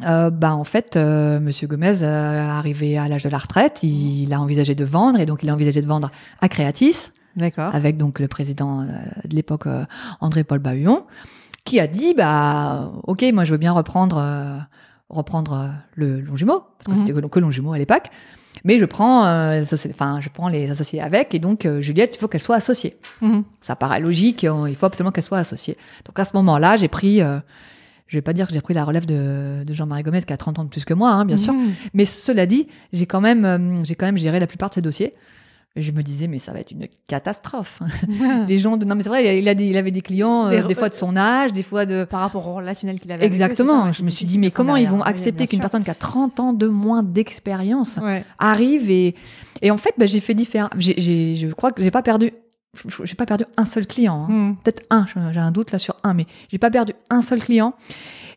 [0.07, 4.23] euh, bah en fait, euh, Monsieur Gomez, euh, arrivé à l'âge de la retraite, il,
[4.25, 7.75] il a envisagé de vendre et donc il a envisagé de vendre à Creatis D'accord.
[7.75, 8.87] avec donc le président euh,
[9.25, 9.85] de l'époque euh,
[10.21, 11.05] André-Paul Bahuon,
[11.65, 14.21] qui a dit bah ok moi je veux bien reprendre
[15.09, 17.07] reprendre le Longjumeau parce que Mhm.
[17.07, 18.07] c'était que, Longjumeau à l'époque,
[18.65, 22.19] mais je prends les associés- enfin je prends les associés avec et donc Juliette il
[22.19, 22.99] faut qu'elle soit associée.
[23.21, 23.45] Mhm.
[23.61, 25.77] Ça paraît logique, il faut absolument qu'elle soit associée.
[26.07, 27.21] Donc à ce moment-là j'ai pris
[28.13, 30.37] je vais pas dire que j'ai pris la relève de, de Jean-Marie Gomez qui a
[30.37, 31.55] 30 ans de plus que moi, hein, bien sûr.
[31.55, 31.71] Mhm.
[31.95, 34.83] Mais cela dit, j'ai quand même, euh, j'ai quand même géré la plupart de ces
[34.83, 35.15] dossiers.
[35.77, 37.81] Je me disais, mais ça va être une catastrophe.
[38.49, 38.85] Les gens, de...
[38.85, 40.91] non mais c'est vrai, il, a des- il avait des clients, euh, Des re- fois
[40.91, 42.05] de son âge, des fois de.
[42.05, 43.23] Par rapport au relationnel qu'il avait.
[43.23, 43.87] eux, Exactement.
[43.87, 44.99] ça, je me suis dit, mais comment ils vont.
[44.99, 48.23] Oui, accepter qu'une personne qui a 30 ans de moins d'expérience Ouais.
[48.39, 49.15] arrive et
[49.63, 50.69] et en fait, bah, j'ai fait différents.
[50.79, 52.33] Je crois que j'ai pas perdu,
[53.05, 54.27] j'ai pas perdu un seul client.
[54.29, 54.33] hein.
[54.33, 54.57] Mhm.
[54.57, 55.07] Peut-être un.
[55.33, 57.75] J'ai un doute là sur un, mais j'ai pas perdu un seul client.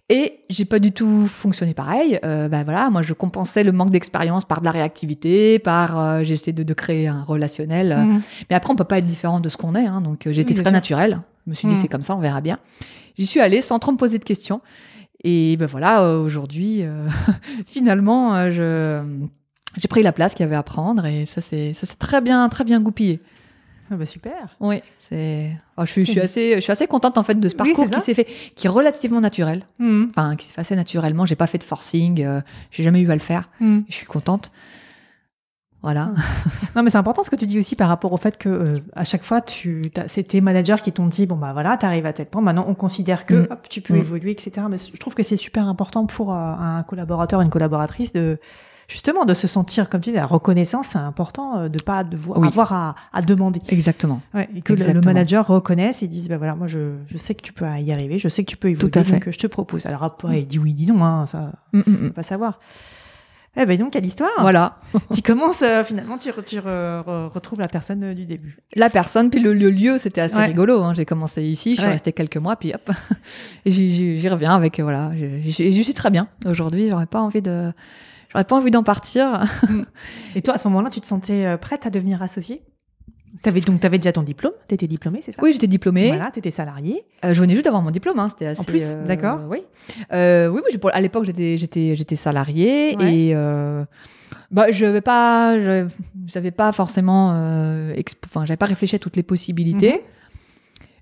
[0.07, 2.19] Et j'ai pas du tout fonctionné pareil.
[2.23, 6.23] Euh, bah voilà, moi je compensais le manque d'expérience par de la réactivité, par euh,
[6.23, 7.91] j'essaie de, de créer un relationnel.
[7.91, 8.21] euh, Mhm.
[8.49, 9.87] mais après, on peut pas être différent de ce qu'on est.
[9.87, 11.21] Hein, donc, euh, j'ai été Oui, très naturelle.
[11.45, 11.77] Je me suis dit, Mm.
[11.81, 12.59] c'est comme ça, on verra bien.
[13.17, 14.61] J'y suis allée sans trop me poser de questions.
[15.23, 16.83] Et ben voilà, euh, aujourd'hui,
[17.65, 19.01] finalement, je
[19.77, 22.21] j'ai pris la place qu'il y avait à prendre et ça c'est ça s'est très
[22.21, 23.21] bien très bien goupillé.
[23.91, 24.55] Ah bah super.
[24.59, 25.51] Oui, c'est.
[25.77, 27.89] oh, je suis je suis assez je suis assez contente en fait de ce parcours
[27.89, 28.25] qui s'est fait,
[28.55, 29.63] qui est relativement naturel.
[29.79, 30.07] Mhm.
[30.09, 31.25] Enfin, qui s'est fait assez naturellement.
[31.25, 32.23] J'ai pas fait de forcing.
[32.23, 33.49] euh, j'ai jamais eu à le faire.
[33.59, 33.85] Mhm.
[33.87, 34.51] Je suis contente.
[35.83, 36.13] Voilà.
[36.75, 38.73] Non, mais c'est important ce que tu dis aussi par rapport au fait que euh,
[38.93, 42.13] à chaque fois, tu, c'est tes managers qui t'ont dit bon bah voilà, t'arrives à
[42.13, 42.41] tel point.
[42.41, 44.65] Maintenant, on considère que hop, tu peux évoluer, etc.
[44.67, 48.39] Mais je trouve que c'est super important pour euh, un collaborateur, une collaboratrice de
[48.87, 50.87] justement de se sentir, comme tu dis, la reconnaissance.
[50.91, 52.47] C'est important euh, de pas devoir Oui.
[52.47, 53.61] avoir à, à demander.
[53.69, 54.21] Exactement.
[54.33, 57.41] Ouais, et que le- manager reconnaisse et dise bah voilà, moi je, je sais que
[57.41, 59.13] tu peux y arriver, je sais que tu peux évoluer, Tout à fait.
[59.13, 59.85] donc euh, je te propose.
[59.85, 61.97] Alors après, il dit oui, dit non, hein, ça, Mm, mm, on mm.
[62.07, 62.59] peut pas savoir.
[63.57, 64.79] Eh ben donc, quelle histoire Voilà.
[65.13, 68.57] Tu commences, euh, finalement, tu, re- tu re- re- retrouves la personne euh, du début.
[68.75, 70.47] la personne, puis le, le lieu, c'était assez Ouais.
[70.47, 70.83] rigolo.
[70.83, 70.93] hein.
[70.93, 71.93] J'ai commencé ici, je suis Ouais.
[71.93, 72.91] restée quelques mois, puis hop,
[73.65, 75.11] j'y- reviens avec voilà,
[75.43, 76.89] j'y suis très bien aujourd'hui.
[76.89, 77.71] J'aurais pas envie de,
[78.35, 79.45] j'aurais pas envie d'en partir.
[80.35, 82.61] Et toi, à ce moment-là, tu te sentais euh, prête à devenir associée?
[83.41, 85.41] T'avais donc t'avais déjà ton diplôme, t'étais diplômée, c'est ça?
[85.43, 86.07] Oui, j'étais diplômée.
[86.07, 87.05] Voilà, t'étais salariée.
[87.25, 88.63] Euh, je venais juste d'avoir mon diplôme, hein, c'était assez.
[88.63, 89.41] plus, euh, d'accord.
[89.49, 89.59] Oui,
[90.13, 90.79] euh, oui, oui.
[90.93, 93.13] À l'époque, j'étais, j'étais, j'étais salariée Ouais.
[93.13, 93.35] et
[94.51, 95.85] bah, je vais pas, je,
[96.27, 97.29] j'avais pas forcément,
[98.25, 99.93] enfin, j'avais pas réfléchi à toutes les possibilités.
[99.93, 100.14] Mhm.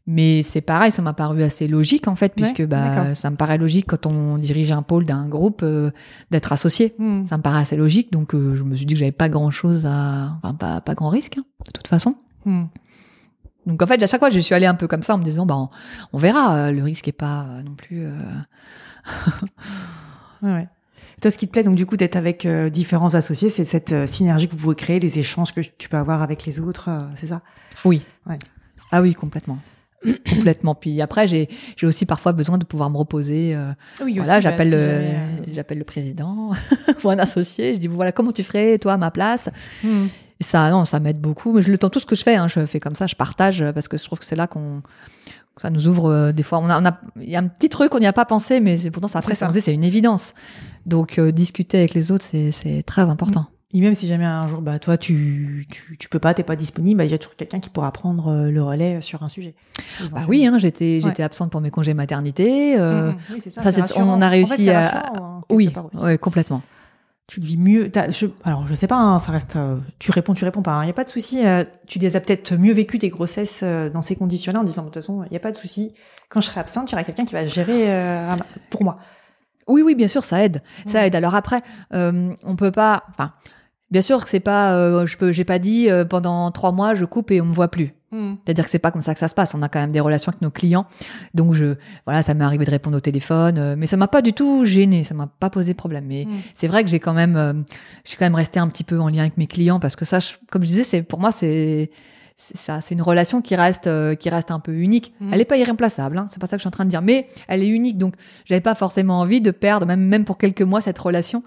[0.06, 3.58] Mais c'est pareil, ça m'a paru assez logique en fait, puisque bah, ça me paraît
[3.58, 5.92] logique quand on dirige un pôle d'un groupe euh,
[6.30, 6.94] d'être associé.
[7.00, 7.26] Hmm.
[7.26, 9.50] Ça me paraît assez logique, donc euh, je me suis dit que j'avais pas grand
[9.50, 12.16] chose à, enfin pas, pas grand risque hein, de toute façon.
[12.44, 12.66] Hmm.
[13.66, 15.24] Donc en fait, à chaque fois, je suis allée un peu comme ça en me
[15.24, 15.70] disant, bah, on,
[16.12, 18.04] on verra, euh, le risque est pas euh, non plus.
[18.04, 18.12] euh,
[20.42, 20.68] Ouais, ouais.
[21.22, 23.94] Toi, ce qui te plaît, donc du coup, d'être avec euh, différents associés, c'est cette
[23.94, 26.90] euh, synergie que vous pouvez créer, les échanges que tu peux avoir avec les autres,
[26.90, 27.42] euh, c'est ça?
[27.86, 28.06] Oui.
[28.28, 28.38] Ouais.
[28.92, 29.58] Ah oui, complètement.
[30.30, 30.76] complètement.
[30.76, 33.56] Puis après, j'ai j'ai aussi parfois besoin de pouvoir me reposer.
[33.56, 33.72] euh,
[34.04, 36.52] Oui, voilà, j'appelle bah, le j'appelle le président
[37.04, 37.74] ou un associé.
[37.74, 39.50] Je dis voilà comment tu ferais toi à ma place?
[39.84, 40.06] Hmm.
[40.40, 41.54] Et ça, non, ça m'aide beaucoup.
[41.54, 43.16] Mais je le temps tout ce que je fais, hein, je fais comme ça, je
[43.16, 44.82] partage euh, parce que je trouve que c'est là qu'on
[45.58, 46.58] ça nous ouvre euh, des fois.
[46.60, 48.60] On a, on a, il y a un petit truc on n'y a pas pensé,
[48.60, 49.52] mais c'est pourtant ça après C'est ça.
[49.52, 50.34] c'est une évidence.
[50.88, 53.46] Donc euh, discuter avec les autres, c'est c'est très important.
[53.76, 56.56] Et même si jamais un jour, bah, toi, tu, tu, tu peux pas, t'es pas
[56.56, 59.30] disponible, bah, il y a toujours quelqu'un qui pourra prendre euh, le relais sur un
[59.30, 59.56] sujet.
[60.12, 62.80] Bah oui, hein, j'étais j'étais absente pour mes congés maternité.
[62.80, 63.18] euh, Mhm.
[63.32, 63.72] Oui, c'est ça.
[63.72, 66.62] ça, on a En fait, réussi à- hein, Oui, ouais, complètement.
[67.26, 67.92] tu le vis mieux.
[68.10, 69.56] Je, alors, je sais pas, hein, ça reste.
[69.56, 70.76] Euh, tu réponds, tu réponds pas.
[70.78, 71.44] Il hein, n'y a pas de souci.
[71.44, 74.84] Euh, tu les as peut-être mieux vécu tes grossesses euh, dans ces conditions-là en disant
[74.84, 75.94] de toute façon, il n'y a pas de souci.
[76.30, 77.88] Quand je serai absente, il y aura quelqu'un qui va gérer
[78.70, 79.00] pour moi.
[79.68, 80.62] Oui, oui, bien sûr, ça aide.
[80.86, 81.16] Ça aide.
[81.16, 81.62] Alors après,
[81.92, 83.04] on peut pas.
[83.12, 83.32] Enfin,
[83.94, 85.06] bien sûr que c'est pas.
[85.06, 85.32] je peux.
[85.32, 87.94] J'ai pas dit pendant trois mois, je coupe et on me voit plus.
[88.14, 88.36] Hmm.
[88.46, 89.56] C'est-à-dire que c'est pas comme ça que ça se passe.
[89.56, 90.86] On a quand même des relations avec nos clients.
[91.34, 91.76] Donc je,
[92.06, 94.66] voilà, ça m'est arrivé de répondre au téléphone, euh, mais ça m'a pas du tout
[94.66, 96.06] gêné, ça m'a pas posé problème.
[96.06, 96.34] Mais hmm.
[96.54, 97.54] c'est vrai que j'ai quand même, euh,
[98.04, 100.06] je suis quand même resté un petit peu en lien avec mes clients parce que
[100.06, 100.20] ça,
[100.52, 101.90] comme je disais, c'est pour moi c'est
[102.38, 105.14] c'est c'est une relation qui reste euh, qui reste un peu unique.
[105.20, 105.34] Hmm.
[105.34, 107.02] Elle est pas irremplaçable, hein, c'est pas ça que je suis en train de dire,
[107.02, 107.98] mais elle est unique.
[107.98, 108.14] Donc
[108.46, 111.44] j'avais pas forcément envie de perdre même même pour quelques mois cette relation.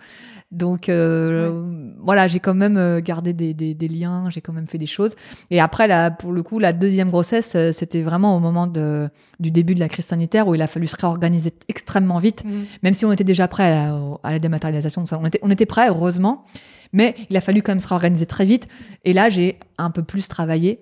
[0.56, 1.52] Donc euh,
[2.00, 4.86] voilà, j'ai quand même euh, gardé des, des, des liens, j'ai quand même fait des
[4.86, 5.14] choses.
[5.50, 9.08] Et après, là, pour le coup, la deuxième grossesse, euh, c'était vraiment au moment de,
[9.38, 12.50] du début de la crise sanitaire où il a fallu se réorganiser extrêmement vite, mmh.
[12.82, 15.04] même si on était déjà prêt à la, à la dématérialisation.
[15.12, 16.44] On était, on était prêt, heureusement,
[16.94, 18.66] mais il a fallu quand même se réorganiser très vite.
[19.04, 20.80] Et là, j'ai un peu plus travaillé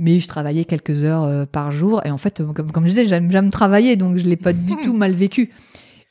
[0.00, 3.32] mais je travaillais quelques heures par jour et en fait comme, comme je disais j'aime
[3.32, 5.50] j'aime travailler donc je l'ai pas du tout mal vécu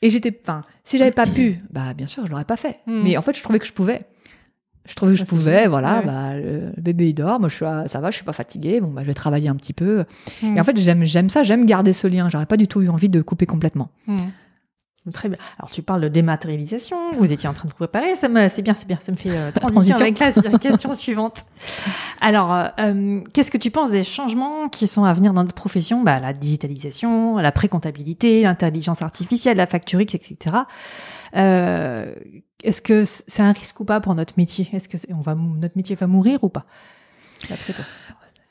[0.02, 2.80] et j'étais enfin si j'avais pas pu, bah bien sûr, je l'aurais pas fait.
[2.86, 3.02] Hmm.
[3.04, 4.02] Mais en fait, je trouvais que je pouvais.
[4.88, 8.00] Je trouvais que je pouvais, voilà, bah, le bébé il dort, moi je suis, ça
[8.00, 10.04] va, je suis pas fatiguée, bon bah je vais travailler un petit peu.
[10.42, 10.56] Hmm.
[10.56, 12.30] Et en fait, j'aime, j'aime ça, j'aime garder ce lien.
[12.30, 13.90] J'aurais pas du tout eu envie de couper complètement.
[14.06, 14.28] Hmm.
[15.12, 15.38] Très bien.
[15.58, 18.62] Alors tu parles de dématérialisation, vous étiez en train de vous préparer, ça me, c'est
[18.62, 21.44] bien, c'est bien, ça me fait euh, transition, avec la, question suivante.
[22.20, 25.54] Alors, euh, euh, qu'est-ce que tu penses des changements qui sont à venir dans notre
[25.54, 26.02] profession?
[26.02, 30.56] Bah, La digitalisation, la précomptabilité, l'intelligence artificielle, la facturique, etc.
[31.36, 32.14] Euh,
[32.62, 34.68] est-ce que c'est un risque ou pas pour notre métier?
[34.72, 36.66] Est-ce que on va, notre métier va mourir ou pas
[37.48, 37.84] D'après toi?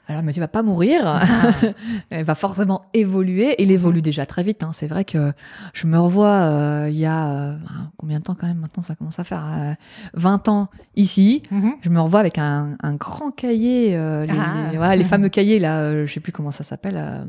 [0.09, 1.21] Alors, le métier va pas mourir, ah.
[2.09, 3.55] elle va forcément évoluer.
[3.59, 4.63] Il évolue déjà très vite.
[4.63, 4.69] Hein.
[4.71, 5.33] C'est vrai que
[5.73, 7.55] je me revois euh, il y a euh,
[7.97, 9.75] combien de temps quand même maintenant ça commence à faire
[10.13, 11.43] 20 euh, ans ici.
[11.51, 11.71] Mm-hmm.
[11.81, 14.71] Je me revois avec un, un grand cahier, les, ah.
[14.71, 17.27] les, voilà, les fameux cahiers là, je sais plus comment ça s'appelle.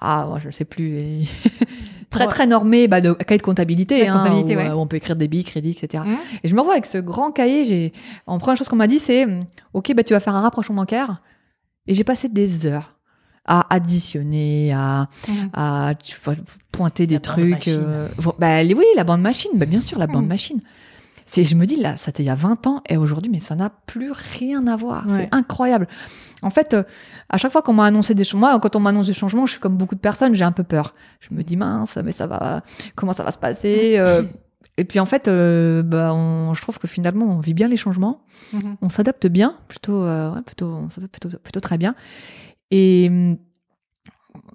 [0.00, 0.98] ah, moi, je sais plus.
[2.10, 5.44] très très normé, bah, de cahier de comptabilité, hein, comptabilité où, on peut écrire débit,
[5.44, 6.02] crédit, etc.
[6.04, 6.16] Mm.
[6.42, 7.64] Et je me revois avec ce grand cahier.
[7.64, 7.92] J'ai,
[8.26, 9.28] en première chose qu'on m'a dit, c'est,
[9.72, 11.22] ok, bah tu vas faire un rapprochement bancaire.
[11.90, 12.94] Et j'ai passé des heures
[13.44, 15.32] à additionner, à, mmh.
[15.54, 16.36] à tu vois,
[16.70, 17.66] pointer des trucs.
[17.66, 18.06] Euh,
[18.38, 20.28] bah, oui, la bande machine, bah, bien sûr, la bande mmh.
[20.28, 20.60] machine.
[21.26, 23.40] C'est, je me dis, là, ça était il y a 20 ans, et aujourd'hui, mais
[23.40, 25.04] ça n'a plus rien à voir.
[25.08, 25.88] C'est incroyable.
[26.42, 26.84] En fait, euh,
[27.28, 29.60] à chaque fois qu'on m'a annoncé des changements, quand on m'annonce des changements, je suis
[29.60, 30.94] comme beaucoup de personnes, j'ai un peu peur.
[31.18, 32.62] Je me dis, mince, mais ça va,
[32.94, 33.96] comment ça va se passer?
[33.96, 34.00] Mmh.
[34.00, 34.22] Euh,
[34.80, 37.76] et puis en fait, euh, bah, on, je trouve que finalement, on vit bien les
[37.76, 38.22] changements,
[38.54, 38.76] mhm.
[38.80, 41.94] on s'adapte bien, plutôt, euh, ouais, plutôt, on s'adapte plutôt, plutôt très bien.
[42.70, 43.10] Et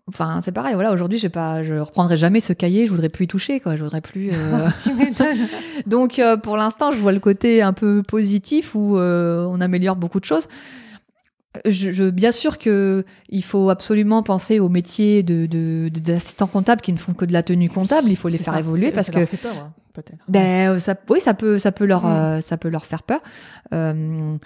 [0.07, 0.73] enfin, c'est pareil.
[0.73, 2.87] Voilà, aujourd'hui, je pas, je reprendrai jamais ce cahier.
[2.87, 3.75] Je voudrais plus y toucher, quoi.
[3.75, 4.29] Je voudrais plus.
[4.31, 4.67] Euh...
[5.85, 10.19] Donc, euh, pour l'instant, je vois le côté un peu positif où on améliore beaucoup
[10.19, 10.47] de choses.
[11.65, 15.45] Je, je, bien sûr que il faut absolument penser aux métiers de
[15.89, 18.09] d'assistants de, comptables qui ne font que de la tenue comptable.
[18.09, 20.23] Il faut les faire évoluer parce que peur, hein peut-être.
[20.27, 22.11] Ben, euh, ça, oui, ça peut, ça peut leur, mm.
[22.11, 23.21] euh, ça peut leur faire peur.
[23.73, 24.37] Euh,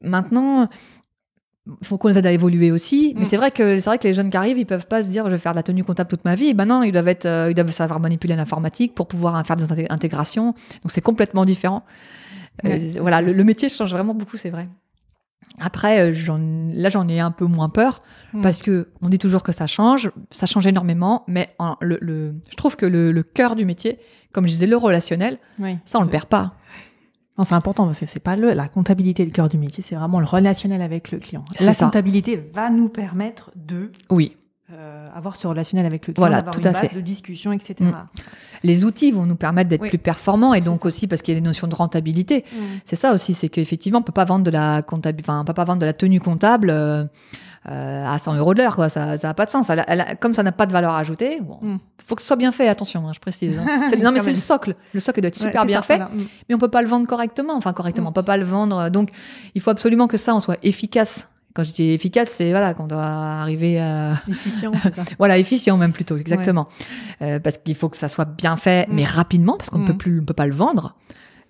[0.00, 0.68] maintenant,
[1.66, 3.12] il faut qu'on les aide à évoluer aussi.
[3.16, 3.24] Mais mm.
[3.26, 5.26] c'est vrai que c'est vrai que les jeunes qui arrivent, ils peuvent pas se dire
[5.26, 6.54] je vais faire de la tenue comptable toute ma vie.
[6.54, 10.46] ben non, ils doivent être, ils doivent savoir manipuler l'informatique pour pouvoir faire des intégrations.
[10.46, 11.84] Donc c'est complètement différent.
[13.00, 14.68] voilà, le, métier change vraiment beaucoup, c'est vrai.
[15.60, 18.42] Après, là, j'en ai un peu moins peur mm.
[18.42, 22.56] parce que on dit toujours que ça change, ça change énormément, mais le, le, je
[22.56, 23.98] trouve que le, le cœur du métier,
[24.32, 25.38] comme je disais, le relationnel,
[25.84, 26.54] ça on le perd pas.
[27.38, 29.94] Non, c'est important parce que c'est pas le, la comptabilité le cœur du métier, c'est
[29.94, 31.44] vraiment le relationnel avec le client.
[31.60, 34.36] La comptabilité va nous permettre de oui.
[34.72, 36.96] Euh, avoir ce relationnel avec le client, voilà, tout une à base fait.
[36.96, 37.74] de discussion, etc.
[37.78, 37.92] Mm.
[38.64, 41.40] Les outils vont nous permettre d'être plus performants et donc aussi parce qu'il y a
[41.40, 42.44] des notions de rentabilité.
[42.50, 42.56] Mm.
[42.84, 45.64] C'est ça aussi, c'est qu'effectivement, on peut pas vendre de la enfin, on peut pas
[45.64, 46.70] vendre de la tenue comptable.
[46.70, 47.04] Euh,
[47.68, 48.88] euh, à 100 euros de l'heure, quoi.
[48.88, 49.68] Ça, ça a pas de sens.
[50.20, 51.78] comme ça n'a pas de valeur ajoutée, bon, mm.
[52.06, 52.68] faut que ce soit bien fait.
[52.68, 53.58] Attention, hein, je précise.
[53.58, 53.90] Hein.
[54.00, 54.76] non, mais c'est le socle.
[54.92, 56.00] Le socle doit être super bien fait,
[56.48, 57.54] mais on peut pas le vendre correctement.
[57.56, 58.88] Enfin, correctement, on peut pas le vendre.
[58.90, 59.10] Donc,
[59.54, 61.28] il faut absolument que ça, on soit efficace.
[61.56, 64.72] Quand je dis efficace, c'est voilà qu'on doit arriver à efficient.
[64.92, 65.04] Ça.
[65.18, 66.68] voilà, efficient même plutôt, exactement.
[67.22, 69.96] Euh, parce qu'il faut que ça soit bien fait, mais rapidement, parce qu'on ne peut
[69.96, 70.94] plus, on peut pas le vendre.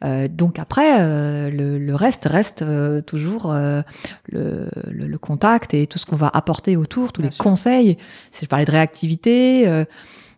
[0.05, 3.83] Euh, donc après, euh, le, le, reste reste euh, toujours euh,
[4.29, 7.97] le, le, contact et tout ce qu'on va apporter autour, tous les conseils.
[8.31, 9.85] Si je parlais de réactivité, euh,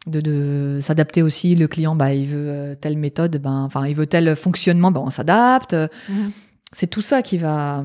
[0.06, 1.56] de, de s'adapter aussi.
[1.56, 5.10] Le client, bah, il veut telle méthode, ben, enfin, il veut tel fonctionnement, ben, on
[5.10, 5.74] s'adapte.
[6.08, 6.30] Mhm.
[6.72, 7.84] C'est tout ça qui va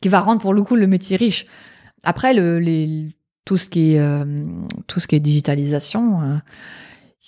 [0.00, 1.44] qui va rendre pour le coup le métier riche.
[2.04, 4.24] Après, le, les, tout ce qui est
[4.86, 6.40] tout ce qui est digitalisation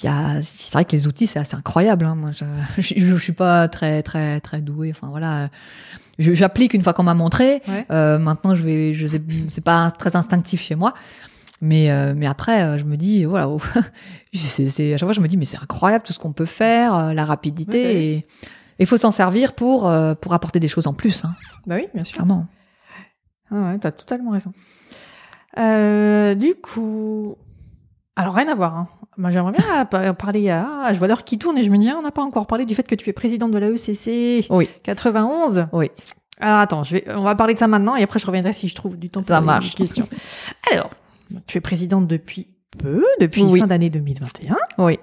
[0.06, 2.04] a, c'est vrai que les outils, c'est assez incroyable.
[2.04, 2.14] Hein.
[2.14, 2.44] Moi, je,
[2.82, 4.90] je, je, suis pas très, très, très douée.
[4.90, 5.48] Enfin voilà,
[6.18, 7.62] j'applique une fois qu'on m'a montré.
[7.66, 7.86] Ouais.
[7.90, 10.94] Euh, maintenant, je vais, je sais, c'est pas très instinctif chez moi.
[11.60, 13.48] Mais, euh, mais après, euh, je me dis, voilà,
[14.32, 16.94] c'est, à chaque fois, je me dis, mais c'est incroyable tout ce qu'on peut faire,
[16.94, 17.84] euh, la rapidité.
[17.84, 18.24] Ouais, et
[18.78, 21.32] il faut s'en servir pour, euh, pour apporter des choses en plus, hein,
[21.66, 22.14] Bah oui, bien sûr.
[22.14, 22.46] clairement.
[23.50, 24.52] Ah ouais, t'as totalement raison.
[25.58, 27.36] Euh, du coup,
[28.16, 28.76] alors rien à voir.
[28.76, 28.88] Hein.
[29.16, 30.50] Moi, j'aimerais bien pa- parler.
[30.50, 30.92] À...
[30.92, 32.64] je vois l'heure qui tourne et je me dis, ah, on n'a pas encore parlé
[32.66, 35.68] du fait que tu es présidente de la E ECC Oui, 91.
[35.72, 35.90] oui.
[36.40, 38.68] Alors attends, je vais, on va parler de ça maintenant et après je reviendrai si
[38.68, 39.74] je trouve du temps pour Ça marche.
[39.74, 40.08] questions.
[40.72, 40.90] Alors,
[41.48, 42.46] tu es présidente depuis
[42.78, 43.58] peu, depuis Oui.
[43.58, 44.56] fin d'année 2021.
[44.78, 45.00] Oui,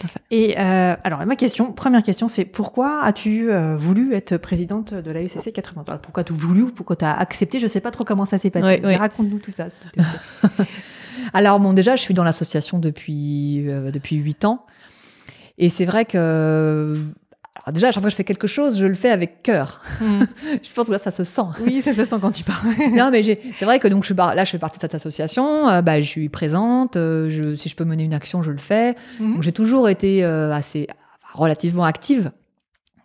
[0.00, 0.20] tout à fait.
[0.30, 5.10] Et euh, alors ma question, première question, c'est pourquoi as-tu euh, voulu être présidente de
[5.10, 7.60] la ECC 80 Alors, Pourquoi tu voulu ou pourquoi tu as accepté?
[7.60, 8.80] Je sais pas trop comment ça s'est passé.
[8.82, 8.96] Oui, oui.
[8.96, 9.68] Raconte-nous tout ça.
[9.68, 10.66] s'il te plaît.
[11.34, 14.64] Alors bon, déjà, je suis dans l'association depuis euh, depuis huit ans,
[15.58, 17.04] et c'est vrai que
[17.56, 19.82] alors déjà, à chaque fois que je fais quelque chose, je le fais avec cœur.
[20.00, 21.42] je pense que là, ça se sent.
[21.66, 22.68] oui, ça se sent quand tu parles.
[22.94, 24.94] non, mais j'ai- c'est vrai que donc je suis là, je fais partie de cette
[24.94, 25.68] association.
[25.68, 26.96] euh, bah, je suis présente.
[26.96, 28.94] euh, je, si je peux mener une action, je le fais.
[29.18, 29.34] Mhm.
[29.34, 30.86] Donc j'ai toujours été euh, assez
[31.34, 32.30] relativement active.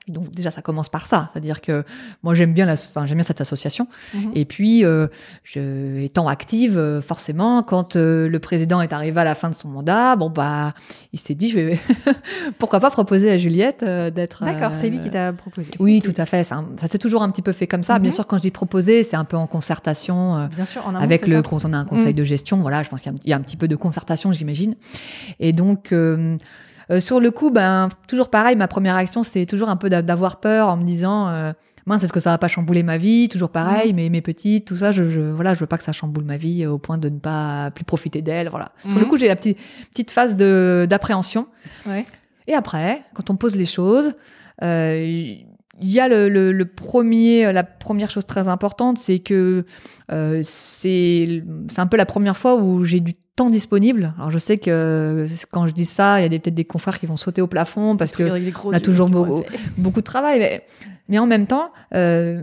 [0.07, 1.83] Donc déjà ça commence par ça, c'est-à-dire que
[2.21, 3.87] moi j'aime bien la, enfin j'aime bien cette association.
[4.13, 4.31] Mhm.
[4.35, 5.07] Et puis euh,
[5.43, 9.55] je, étant active, euh, forcément quand euh, le président est arrivé à la fin de
[9.55, 10.73] son mandat, bon bah
[11.11, 11.79] il s'est dit je vais
[12.59, 14.43] pourquoi pas proposer à Juliette euh, d'être.
[14.45, 15.71] D'accord, c'est lui qui t'a proposé.
[15.79, 16.43] Oui, tout à fait.
[16.43, 17.97] Ça, ça s'est toujours un petit peu fait comme ça.
[17.99, 18.15] Bien Mhm.
[18.15, 20.47] sûr, quand je dis proposer, c'est un peu en concertation.
[20.55, 22.17] Bien sûr, en amont, avec le con- on a un conseil Mm.
[22.17, 23.67] de gestion voilà je pense qu'il y a un- il y, a un petit peu
[23.67, 24.75] de concertation j'imagine
[25.39, 25.91] et donc
[26.91, 30.01] euh, sur le coup ben toujours pareil ma première action c'est toujours un peu d'a-
[30.01, 31.51] d'avoir peur en me disant euh,
[31.87, 33.29] mince est-ce que ça va pas chambouler ma vie?
[33.29, 33.95] Toujours pareil Mm.
[33.95, 36.37] mais mes petites tout ça je, je voilà je veux pas que ça chamboule ma
[36.37, 39.09] vie au point de ne pas plus profiter d'elle voilà sur le Mhm.
[39.09, 39.57] coup j'ai la petite
[39.91, 41.47] petite phase de d'appréhension
[41.87, 42.05] Ouais.
[42.47, 44.13] et après, quand on pose les choses,
[44.63, 45.35] euh,
[45.81, 49.65] il y a le, le, le premier, la première chose très importante, c'est que
[50.11, 54.13] euh, c'est c'est un peu la première fois où j'ai du temps disponible.
[54.17, 57.05] Alors je sais que quand je dis ça, il y a peut-être des confrères qui
[57.05, 58.23] vont sauter au plafond parce que
[58.63, 59.09] on a toujours
[59.77, 60.65] beaucoup de travail, mais,
[61.09, 62.41] mais en même temps, euh,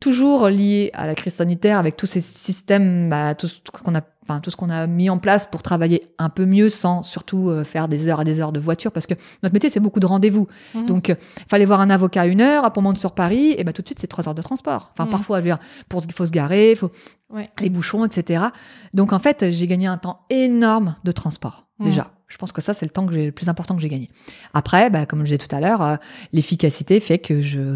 [0.00, 4.02] toujours lié à la crise sanitaire, avec tous ces systèmes, bah, tout ce qu'on a,
[4.26, 7.50] enfin tout ce qu'on a mis en place pour travailler un peu mieux, sans surtout
[7.50, 10.00] euh, faire des heures et des heures de voiture, parce que notre métier c'est beaucoup
[10.00, 10.48] de rendez-vous.
[10.74, 10.86] Mhm.
[10.86, 11.16] Donc, il
[11.48, 13.88] fallait voir un avocat à une heure, pour monter sur Paris, et ben tout de
[13.88, 14.90] suite c'est trois heures de transport.
[14.94, 15.10] Enfin Mhm.
[15.10, 16.90] parfois, je veux dire, pour il faut se garer, faut
[17.30, 17.48] Ouais.
[17.60, 18.44] les bouchons, etc.
[18.92, 21.86] Donc en fait, j'ai gagné un temps énorme de transport Mhm.
[21.86, 22.10] déjà.
[22.28, 24.08] Je pense que ça c'est le temps que j'ai le plus important que j'ai gagné.
[24.54, 25.96] Après, bah, comme je disais tout à l'heure, euh,
[26.32, 27.74] l'efficacité fait que je,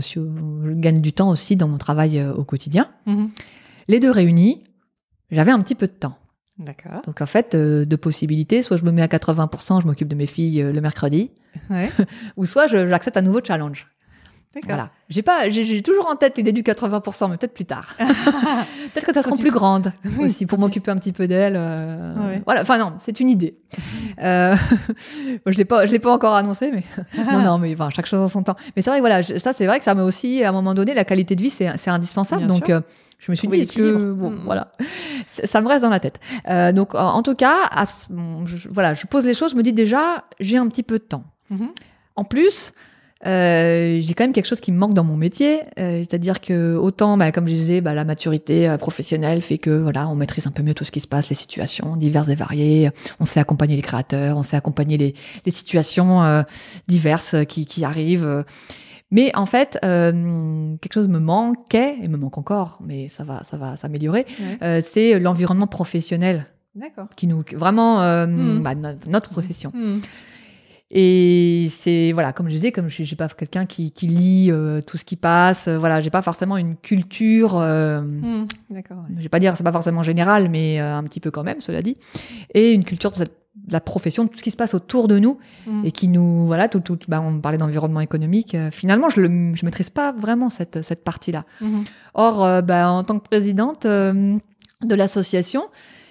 [0.75, 2.89] gagne du temps aussi dans mon travail euh, au quotidien.
[3.89, 4.65] Les deux réunis,
[5.31, 6.17] j'avais un petit peu de temps.
[6.59, 7.03] D'accord.
[7.07, 8.63] Donc en fait, euh, deux possibilités.
[8.63, 11.31] Soit je me mets à 80%, je m'occupe de mes filles euh, le mercredi,
[11.71, 11.91] Ouais.
[12.37, 13.87] ou soit j'accepte un nouveau challenge.
[14.55, 14.69] D'accord.
[14.71, 14.91] Voilà.
[15.11, 17.95] J'ai pas, j'ai- toujours en tête l'idée du 80%, mais peut-être plus tard.
[17.99, 21.55] peut-être que ça sera plus grande Oui, aussi pour m'occuper un petit peu d'elle.
[21.57, 22.43] euh, Ouais.
[22.47, 22.63] Voilà.
[22.63, 23.59] Enfin non, c'est une idée.
[24.21, 24.57] Euh,
[25.47, 26.83] je l'ai pas, je l'ai pas encore annoncé, mais
[27.25, 28.57] non, non, mais enfin, chaque chose en son temps.
[28.75, 30.53] Mais c'est vrai que voilà, je- ça c'est vrai que ça m'a aussi à un
[30.53, 32.41] moment donné la qualité de vie c'est c'est indispensable.
[32.47, 32.81] Bien donc euh,
[33.19, 34.43] je me suis dit est-ce que bon Mm.
[34.45, 34.71] voilà,
[35.27, 36.21] ça me reste dans la tête.
[36.49, 39.53] Euh, donc en, en tout cas, à ce- bon, je- voilà, je pose les choses,
[39.53, 41.25] je me dis déjà j'ai un petit peu de temps.
[41.51, 41.69] Mhm.
[42.17, 42.73] En plus,
[43.27, 46.77] euh, j'ai quand même quelque chose qui me manque dans mon métier, euh, c'est-à-dire que
[46.77, 50.47] autant, bah, comme je disais, bah, la maturité euh, professionnelle fait que voilà, on maîtrise
[50.47, 52.91] un peu mieux tout ce qui se passe, les situations diverses et variées.
[53.19, 55.15] On sait accompagner les créateurs, on sait accompagner les,
[55.45, 56.45] les situations
[56.87, 58.45] diverses qui, qui arrivent.
[59.11, 63.43] Mais en fait, euh, quelque chose me manquait et me manque encore, mais ça va,
[63.43, 64.27] ça va s'améliorer.
[64.41, 64.59] Ouais.
[64.63, 66.45] Euh, c'est l'environnement professionnel
[66.75, 67.07] D'accord.
[67.17, 68.63] qui nous, vraiment euh, Mhm.
[68.63, 69.73] bah, no- notre profession.
[69.75, 70.01] Mhm.
[70.91, 74.81] Et c'est voilà, comme je disais, comme je suis pas quelqu'un qui, qui lit euh,
[74.81, 77.59] tout ce qui passe, euh, voilà, j'ai pas forcément une culture.
[77.59, 78.47] Euh, Mhm.
[78.71, 78.97] D'accord.
[78.99, 79.15] ouais.
[79.19, 81.83] Je vais pas dire c'est pas forcément général, mais un petit peu quand même, cela
[81.83, 81.99] dit,
[82.55, 83.37] et une culture de, cette-
[83.71, 85.85] la profession, tout ce qui se passe autour de nous Mhm.
[85.85, 88.55] et qui nous voilà, tout, tout bah, on parlait d'environnement économique.
[88.55, 91.45] euh, finalement, je le, je maîtrise pas vraiment cette cette partie-là.
[91.61, 91.85] Mhm.
[92.15, 94.37] Or, euh, bah, en tant que présidente euh,
[94.83, 95.65] de l'association,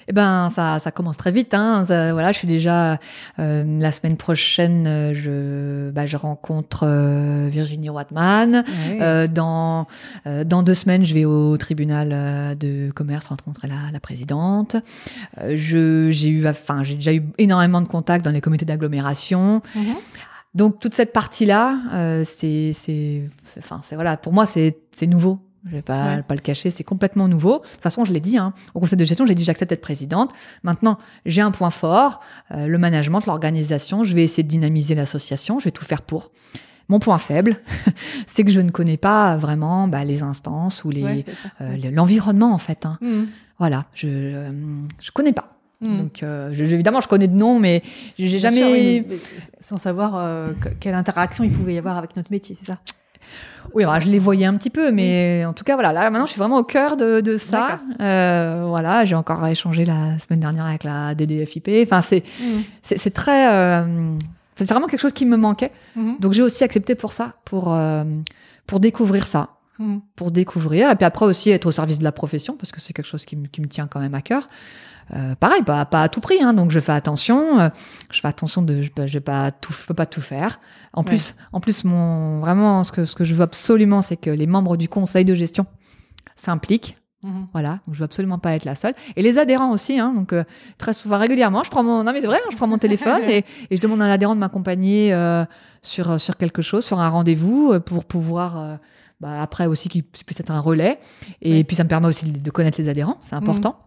[0.10, 1.54] eh ben ça, ça commence très vite.
[1.54, 1.84] Hein.
[1.86, 2.98] Ça- voilà, je suis déjà
[3.40, 8.64] euh, la semaine prochaine, euh, je, bah, je rencontre euh, Virginie Watman.
[8.68, 9.00] Ouais.
[9.02, 9.88] Euh, dans
[10.26, 14.76] euh, dans deux semaines, je vais au tribunal euh, de commerce rencontrer la, la présidente.
[15.42, 19.62] Euh, je j'ai eu, enfin, j'ai déjà eu énormément de contacts dans les comités d'agglomération.
[19.76, 19.84] Mhm.
[20.56, 25.06] Donc toute cette partie-là, euh, c'est, c'est, c'est- enfin, c'est voilà, pour moi c'est, c'est
[25.06, 25.40] nouveau.
[25.70, 27.60] Je vais pas, pas le cacher, c'est complètement nouveau.
[27.60, 29.82] De toute façon, je l'ai dit, hein, au conseil de gestion, j'ai dit j'accepte d'être
[29.82, 30.32] présidente.
[30.64, 32.22] Maintenant, j'ai un point fort,
[32.52, 34.04] euh, le management, l'organisation.
[34.04, 35.60] Je vais essayer de dynamiser l'association.
[35.60, 36.32] Je vais tout faire pour.
[36.90, 37.58] Mon point faible,
[38.28, 41.26] c'est que je ne connais pas vraiment bah, les instances ou les
[41.60, 42.86] euh, l'environnement en fait.
[42.86, 42.98] Hein.
[43.02, 43.24] Mmh.
[43.60, 44.50] Voilà, je
[45.02, 45.58] je connais pas.
[45.82, 45.98] Mmh.
[45.98, 47.84] Donc, euh, je, évidemment, je connais de noms, mais
[48.18, 49.06] j'ai jamais.
[49.60, 50.50] sans savoir euh,
[50.80, 52.80] quelle interaction il pouvait y avoir avec notre métier, c'est ça?
[53.74, 56.26] Oui, alors, je les voyais un petit peu, mais en tout cas, voilà, là, maintenant,
[56.26, 57.80] je suis vraiment au cœur de, de ça.
[58.02, 61.70] Euh, voilà, j'ai encore échangé la semaine dernière avec la DDFIP.
[61.84, 62.62] Enfin, c'est, mmh.
[62.82, 64.16] c'est, très, euh,
[64.56, 65.72] c'est vraiment quelque chose qui me manquait.
[65.96, 66.14] Mmh.
[66.20, 68.04] Donc, j'ai aussi accepté pour ça, pour, euh,
[68.66, 69.50] pour découvrir ça.
[70.16, 72.94] Pour découvrir, et puis après aussi être au service de la profession, parce que c'est
[72.94, 74.48] quelque chose qui, qui me tient quand même à cœur.
[75.14, 77.60] Euh, pareil, pas, pas à tout prix, hein, donc je fais attention.
[77.60, 77.70] Euh,
[78.12, 80.60] je fais attention de, je, je, pas tout, je peux pas tout faire.
[80.94, 84.30] En plus, en plus, mon vraiment, ce que ce que je veux absolument, c'est que
[84.30, 85.66] les membres du conseil de gestion
[86.36, 86.98] s'impliquent.
[87.24, 87.48] Mhm.
[87.52, 88.94] Voilà, donc je veux absolument pas être la seule.
[89.16, 90.44] Et les adhérents aussi, hein, donc euh,
[90.78, 93.24] très souvent, régulièrement, je prends mon, non mais c'est vrai, hein, je prends mon téléphone
[93.28, 95.16] et, et, je demande à un adhérent de m'accompagner
[95.82, 98.80] sur sur quelque chose, sur un rendez-vous pour pouvoir.
[99.20, 101.00] Bah, après aussi qu'il puisse être un relais
[101.42, 103.42] et puis ça me permet aussi de connaître les adhérents, c'est mhm.
[103.42, 103.87] important.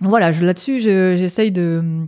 [0.00, 2.06] Voilà, là-dessus, j'essaye de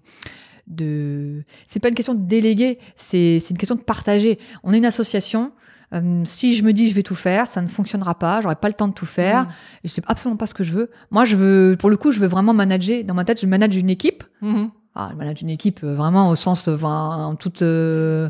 [0.67, 4.85] de c'est pas une question de déléguer c'est une question de partager on est une
[4.85, 5.53] association
[5.95, 8.69] euh, si je me dis je vais tout faire ça ne fonctionnera pas j'aurai pas
[8.69, 9.49] le temps de tout faire mmh.
[9.85, 12.11] et je sais absolument pas ce que je veux moi je veux pour le coup
[12.11, 14.65] je veux vraiment manager dans ma tête je manage une équipe mmh.
[14.97, 18.29] ah, je manage une équipe euh, vraiment au sens enfin en toute euh,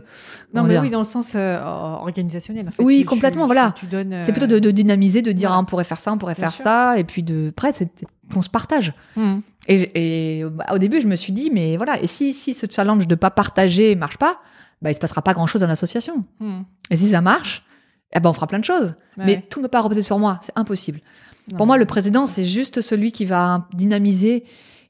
[0.53, 2.83] non mais oui dans le sens organisationnel en fait.
[2.83, 3.75] oui complètement voilà
[4.21, 6.99] c'est plutôt de, dynamiser de dire ah, on pourrait faire ça on pourrait faire ça
[6.99, 8.93] et puis de près c'est qu'on se partage.
[9.17, 9.39] Hmm.
[9.69, 13.07] Et, bah, au début, je me suis dit, mais voilà, et si, si ce challenge
[13.07, 14.39] de pas partager marche pas,
[14.83, 16.25] bah, il se passera pas grand chose dans l'association.
[16.41, 16.63] Hmm.
[16.91, 17.65] Et si ça marche,
[18.15, 18.95] eh ben, on fera plein de choses.
[19.17, 21.01] Mais tout ne peut pas reposer sur moi, c'est impossible.
[21.57, 24.45] Pour moi, le président, c'est juste celui qui va dynamiser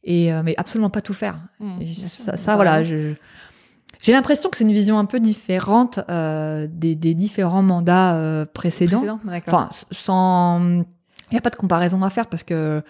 [0.05, 1.39] et euh, mais absolument pas tout faire.
[1.61, 7.15] Hmm, ça, voilà, j'ai l'impression que c'est une vision un peu différente euh, des, des,
[7.15, 9.19] différents mandats euh, précédents.
[9.47, 10.61] enfin, sans,
[11.31, 12.83] il n'y a pas de comparaison à faire parce que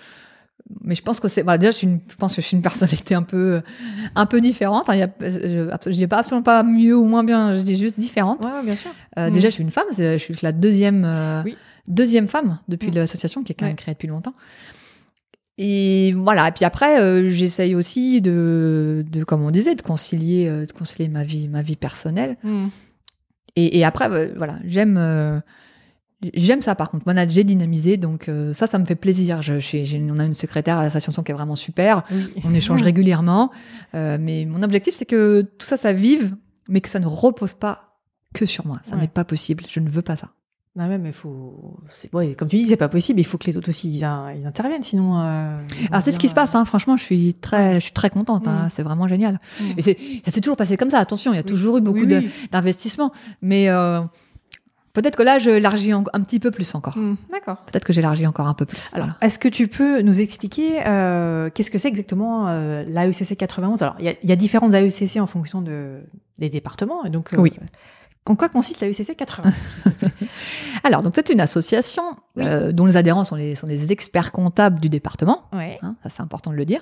[0.83, 2.63] mais je pense que c'est déjà je, suis une, je pense que je suis une
[2.63, 3.63] personnalité un peu
[4.15, 7.57] un peu différente hein, y a, je dis pas absolument pas mieux ou moins bien
[7.57, 8.45] je dis juste différente.
[8.45, 8.91] Ouais, bien sûr.
[9.19, 9.51] Euh, déjà mm.
[9.51, 11.43] je suis une femme je suis la deuxième euh,
[11.87, 12.97] deuxième femme depuis mm.
[12.97, 14.35] l'association qui est quand même créée depuis longtemps.
[15.59, 20.49] Et voilà et puis après euh, j'essaye aussi de, de comme on disait de concilier
[20.49, 22.37] de concilier ma vie ma vie personnelle.
[22.43, 22.67] Mm.
[23.55, 25.43] et, et, après voilà j'aime
[26.35, 29.43] J'aime ça par contre, manager, dynamiser, donc euh, ça, ça me fait plaisir.
[29.43, 32.05] Je, je, on a une secrétaire à l'association qui est vraiment super,
[32.45, 33.51] on échange régulièrement,
[33.95, 36.35] euh, mais mon objectif c'est que tout ça, ça vive,
[36.69, 37.99] mais que ça ne repose pas
[38.33, 38.77] que sur moi.
[38.83, 40.31] Ça n'est pas possible, je ne veux pas ça.
[40.77, 41.73] Non, mais il faut.
[42.13, 43.19] Ouais, comme tu dis, c'est pas possible.
[43.19, 45.19] Il faut que les autres aussi ils, interviennent, sinon.
[45.23, 45.59] Euh,
[45.91, 46.55] Alors c'est ce qui se passe.
[46.55, 46.67] Hein.
[46.67, 48.47] Franchement, je suis très, je suis très contente.
[48.47, 48.69] Hein.
[48.69, 49.39] C'est vraiment génial.
[49.79, 50.99] Et c'est, ça s'est toujours passé comme ça.
[50.99, 52.05] Attention, il y a toujours eu beaucoup
[52.53, 53.11] d'investissements,
[53.41, 54.03] mais euh,
[54.97, 56.97] Peut-être que là, je l'élargis un, petit peu plus encore.
[56.97, 57.59] Hmm, d'accord.
[57.67, 58.89] Peut-être que j'élargis encore un peu plus.
[58.95, 63.83] Alors, est-ce que tu peux nous expliquer euh, qu'est-ce que c'est exactement euh, l'AECC 91
[63.83, 66.01] Alors, il y a, différentes AECC en fonction de,
[66.39, 67.05] des départements.
[67.11, 67.53] Donc, euh, oui.
[68.25, 69.53] En quoi consiste l'AECC 91
[70.83, 74.81] Alors, donc c'est une association euh, dont les adhérents sont les, sont les experts comptables
[74.81, 75.43] du département.
[75.53, 75.77] Oui.
[75.83, 76.81] Hein, ça, c'est important de le dire.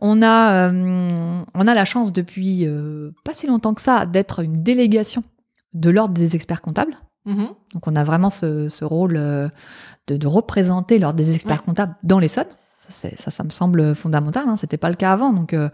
[0.00, 2.66] On a, on a la chance depuis
[3.24, 5.22] pas si longtemps que ça d'être une délégation
[5.74, 6.96] de l'ordre des experts comptables.
[7.28, 7.48] Mhm.
[7.74, 9.48] Donc on a vraiment ce, rôle euh,
[10.06, 12.44] de, représenter lors des experts comptables dans les Ça,
[12.88, 14.48] ça, ça me semble fondamental.
[14.48, 14.56] Hein.
[14.56, 15.68] C'était pas le cas avant, donc euh,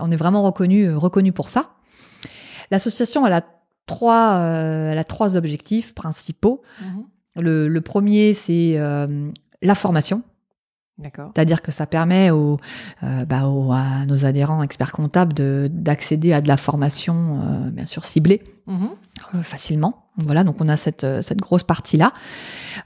[0.00, 1.70] on est vraiment reconnu, euh, reconnu pour ça.
[2.72, 3.42] L'association, elle a
[3.86, 6.62] trois, elle a trois objectifs principaux.
[6.80, 7.04] Mhm.
[7.36, 8.76] Le, premier, c'est
[9.62, 10.22] la formation.
[10.98, 11.30] D'accord.
[11.34, 12.58] C'est-à-dire que ça permet aux,
[13.02, 15.34] bah, à nos adhérents experts comptables
[15.68, 17.40] d'accéder à de la formation,
[17.70, 18.88] bien sûr ciblée, mhm.
[19.42, 20.06] facilement.
[20.18, 22.12] Voilà, donc on a cette, euh, cette grosse partie-là.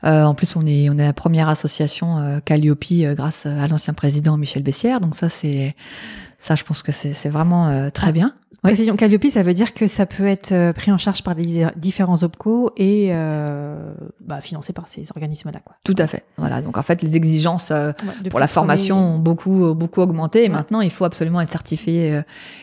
[0.05, 3.69] Euh, en plus, on est, on est la première association euh, Calliope euh, grâce à
[3.69, 5.01] l'ancien président Michel Bessière.
[5.01, 5.77] Donc ça, c'est
[6.39, 8.13] ça, je pense que c'est vraiment très ah.
[8.13, 8.35] bien.
[8.63, 11.67] Précision Calliope, ça veut dire que ça peut être euh, pris en charge par les
[11.77, 15.61] différents OPCO et euh, bah, financé par ces organismes-là.
[15.65, 15.77] Quoi.
[15.83, 16.27] Tout à fait.
[16.37, 16.61] Voilà.
[16.61, 17.93] Donc en fait, les exigences euh,
[18.29, 20.45] pour la formation ont beaucoup euh, beaucoup augmenté.
[20.45, 22.21] Et maintenant, il faut absolument être certifié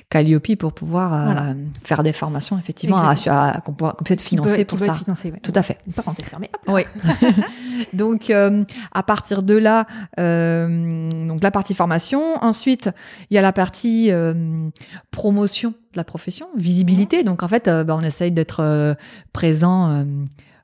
[0.10, 1.54] Calliope pour pouvoir
[1.84, 4.94] faire des formations effectivement à, à, qu'on puisse être financé pour ça.
[4.94, 5.80] Financé, Tout à fait.
[6.24, 6.52] fermée.
[6.68, 6.84] Oui.
[7.94, 9.88] donc à partir de là,
[10.18, 12.38] donc la partie formation.
[12.44, 12.92] Ensuite,
[13.32, 14.12] il y a la partie
[15.12, 17.24] promotion la profession, visibilité.
[17.24, 18.94] Donc en fait, euh, bah, on essaye d'être euh,
[19.34, 20.04] présent euh,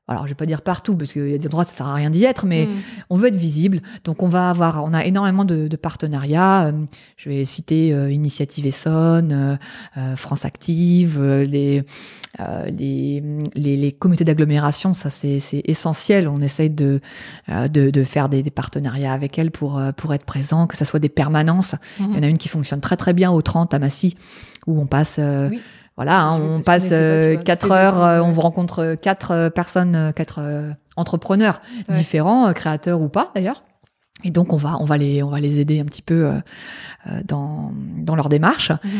[0.09, 1.93] alors je vais pas dire partout parce qu'il y a des endroits ça sert à
[1.93, 2.69] rien d'y être, mais Mm.
[3.09, 3.81] on veut être visible.
[4.03, 6.65] Donc on va avoir, on a énormément de, de partenariats.
[6.67, 6.71] Euh,
[7.15, 9.55] Je vais citer euh, Initiative Essonne, euh,
[9.97, 11.83] euh, France Active, euh, les,
[12.41, 13.23] euh, les,
[13.55, 14.93] les, les comités d'agglomération.
[14.93, 16.27] Ça c'est essentiel.
[16.27, 16.99] On essaye de
[17.49, 20.99] de, de faire des, des partenariats avec elles pour pour être présent, que ça soit
[20.99, 21.75] des permanences.
[21.99, 24.17] Il y en a une qui fonctionne très très bien au 30 à Massy,
[24.67, 25.15] où on passe.
[25.19, 25.61] euh, Oui.
[25.95, 30.11] Voilà, hein, on passe euh, quatre heures, euh, on vous rencontre quatre euh, personnes, euh,
[30.11, 30.41] quatre
[30.95, 31.95] entrepreneurs Ouais.
[31.95, 33.63] différents, créateurs ou pas d'ailleurs.
[34.25, 36.31] Et donc on va on va les on va les aider un petit peu
[37.07, 38.71] euh, dans dans leur démarche.
[38.71, 38.91] Mhm.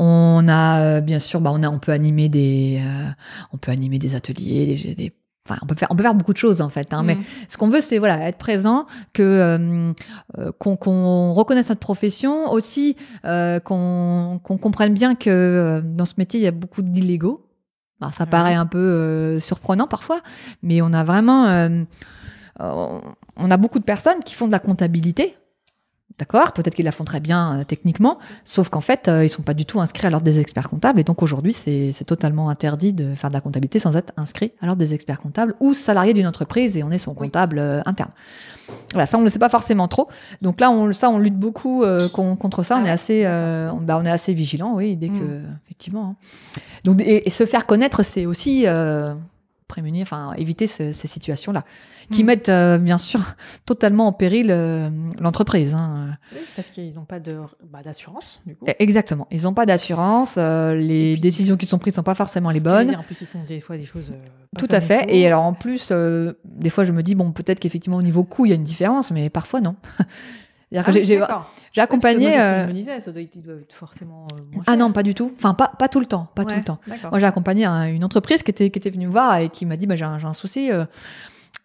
[0.00, 3.08] On a bien sûr bah on a on peut animer des euh,
[3.52, 5.12] on peut animer des ateliers, des, des-
[5.46, 6.92] enfin on peut faire on peut faire beaucoup de choses en fait.
[6.94, 7.22] Hein, Mais Mm.
[7.48, 9.92] ce qu'on veut, c'est voilà être présent, que euh,
[10.38, 16.40] euh, qu'on reconnaisse notre profession, aussi euh, qu'on comprenne bien que euh, dans ce métier
[16.40, 17.40] il y a beaucoup d'illégaux.
[18.12, 20.20] Ça paraît un peu surprenant parfois,
[20.62, 21.46] mais on a vraiment
[22.60, 25.36] on a beaucoup de personnes qui font de la comptabilité.
[26.16, 29.42] D'accord, peut-être qu'ils la font très bien euh, techniquement, sauf qu'en fait, euh, ils sont
[29.42, 32.92] pas du tout inscrits à l'ordre des experts comptables, et donc aujourd'hui, c'est totalement interdit
[32.92, 36.12] de faire de la comptabilité sans être inscrit à l'ordre des experts comptables ou salarié
[36.14, 38.12] d'une entreprise et on est son comptable euh, interne.
[38.92, 40.08] Voilà, ça on ne le sait pas forcément trop.
[40.40, 42.76] Donc là, on, ça, on lutte beaucoup euh, con- contre ça.
[42.76, 45.14] Ah on est ouais, assez, euh, on, bah, on est assez vigilant, oui, dès que
[45.14, 45.58] Mm.
[45.64, 46.04] effectivement.
[46.04, 46.60] hein.
[46.84, 49.14] Donc et, et se faire connaître, c'est aussi euh,
[49.68, 51.64] prémunir, enfin éviter ce- ces situations-là,
[52.10, 52.26] qui Mm.
[52.26, 53.20] mettent euh, bien sûr
[53.66, 55.74] totalement en péril euh, l'entreprise.
[55.74, 56.16] Hein.
[56.32, 58.64] Oui, parce qu'ils n'ont pas bah, d'assurance, du coup.
[58.68, 59.26] Eh, Exactement.
[59.30, 60.36] Ils n'ont pas d'assurance.
[60.38, 62.88] euh, les puis- décisions qui sont prises sont pas forcément les bonnes.
[62.88, 64.10] dire, En plus, ils font des fois des choses.
[64.12, 64.16] euh,
[64.54, 65.06] pas Tout à fait.
[65.08, 65.90] Et alors en plus,
[66.44, 68.62] des fois je me dis bon peut-être qu'effectivement au niveau coût il y a une
[68.62, 69.74] différence, mais parfois non.
[70.78, 71.20] Ah oui, j'ai-
[71.82, 72.26] accompagné.
[72.32, 74.26] Parce que moi, c'est ce que euh, je me disais, ça doit être, forcément
[74.56, 75.32] euh, Ah non, pas du tout.
[75.36, 76.78] Enfin pas pas tout le temps, pas tout le temps.
[77.10, 79.66] Moi j'ai accompagné un- une entreprise qui était qui était venue me voir et qui
[79.66, 80.70] m'a dit bah j'ai un, un souci.
[80.72, 80.84] euh,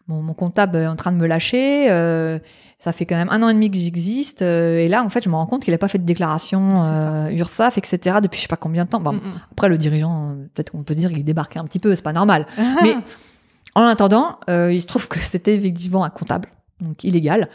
[0.07, 1.91] mon, mon comptable est en train de me lâcher.
[1.91, 2.40] euh,
[2.80, 5.22] ça fait quand même un an et demi que j'existe euh, et là en fait
[5.23, 7.31] je me rends compte qu'il n'a pas fait de déclaration ça.
[7.31, 9.02] URSAF etc depuis je sais pas combien de temps.
[9.02, 9.34] Bon, Mm, mm.
[9.52, 12.14] Après, le dirigeant, peut-être qu'on peut se dire qu'il débarquait un petit peu, c'est pas
[12.14, 12.48] normal.
[12.84, 12.95] Mais
[13.76, 16.49] en attendant, il se trouve que c'était effectivement un comptable,
[16.81, 17.49] donc illégal.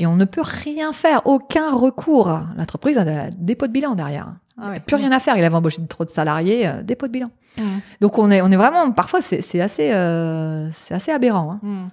[0.00, 2.40] Et on ne peut rien faire, aucun recours.
[2.56, 4.32] L'entreprise a un dépôt de bilan derrière.
[4.60, 4.80] Ah ouais.
[4.80, 5.36] plus rien à faire.
[5.36, 7.30] Il avait embauché trop de salariés, euh, dépôt de bilan.
[7.58, 7.62] Mm.
[8.00, 11.52] Donc on est, on est vraiment, parfois c'est assez, euh, c'est assez aberrant.
[11.52, 11.60] hein.
[11.62, 11.88] Mm.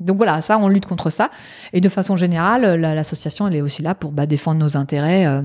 [0.00, 1.30] Donc voilà, ça, on lutte contre ça.
[1.72, 5.26] Et de façon générale, la- l'association, elle est aussi là pour bah, défendre nos intérêts
[5.26, 5.42] euh,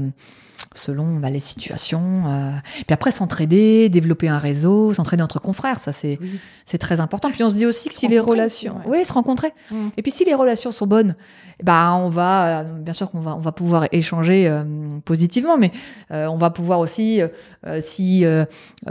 [0.73, 2.23] selon bah, les situations.
[2.27, 2.51] euh.
[2.73, 6.39] Puis après, s'entraider, développer un réseau, s'entraider entre confrères, ça c'est Oui.
[6.65, 7.31] c'est très important.
[7.31, 8.99] Puis on se dit aussi que Se si les relations, ouais.
[8.99, 9.53] oui, se rencontrer.
[9.71, 9.87] Mm.
[9.97, 11.15] Et puis si les relations sont bonnes,
[11.63, 14.63] bah on va, bien sûr qu'on va, on va pouvoir échanger euh,
[15.05, 15.71] positivement, mais
[16.11, 18.45] euh, on va pouvoir aussi, euh, si euh,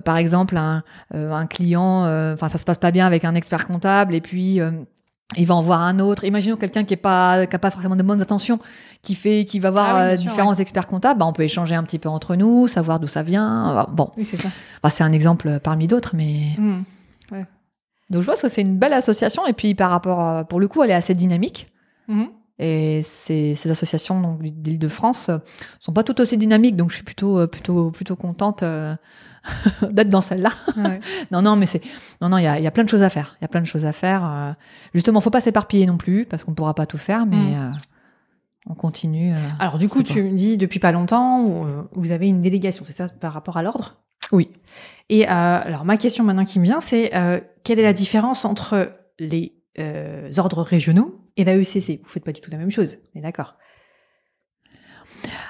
[0.04, 0.82] par exemple un,
[1.14, 4.20] euh, un client, euh, enfin ça se passe pas bien avec un expert comptable, et
[4.20, 4.70] puis euh,
[5.36, 6.24] il va en voir un autre.
[6.24, 8.58] Imaginons quelqu'un qui est pas, qui a pas forcément de bonnes intentions,
[9.02, 11.20] qui fait, qui va voir Ah oui, euh, sûr, différents experts comptables.
[11.20, 13.86] Bah, on peut échanger un petit peu entre nous, savoir d'où ça vient.
[13.92, 14.48] Bon, Oui, c'est ça.
[14.82, 16.82] bah, c'est un exemple parmi d'autres, mais Mm.
[18.10, 19.46] donc je vois que c'est une belle association.
[19.46, 21.70] Et puis par rapport, à- pour le coup, elle est assez dynamique.
[22.08, 22.28] Mhm.
[22.60, 25.38] Et ces, ces associations d'Île-de-France euh,
[25.78, 28.96] sont pas toutes aussi dynamiques, donc je suis plutôt euh, plutôt plutôt contente euh,
[29.90, 30.50] d'être dans celle-là.
[30.76, 31.00] Ouais.
[31.30, 31.80] Non non, mais c'est
[32.20, 33.36] non non, il y a, y a plein de choses à faire.
[33.40, 34.24] Il y a plein de choses à faire.
[34.24, 34.52] euh.
[34.94, 37.54] Justement, faut pas s'éparpiller non plus parce qu'on pourra pas tout faire, mais Mm.
[37.64, 37.68] euh,
[38.70, 39.32] on continue.
[39.32, 39.36] euh.
[39.60, 43.08] Alors du coup, tu me dis depuis pas longtemps, vous avez une délégation, c'est ça,
[43.08, 43.96] par rapport à l'ordre?
[44.32, 44.50] Oui.
[45.08, 48.44] Et euh, alors ma question maintenant qui me vient, c'est euh, quelle est la différence
[48.44, 52.70] entre les euh, ordres régionaux et la ECC Vous faites pas du tout la même
[52.70, 53.54] chose, mais d'accord?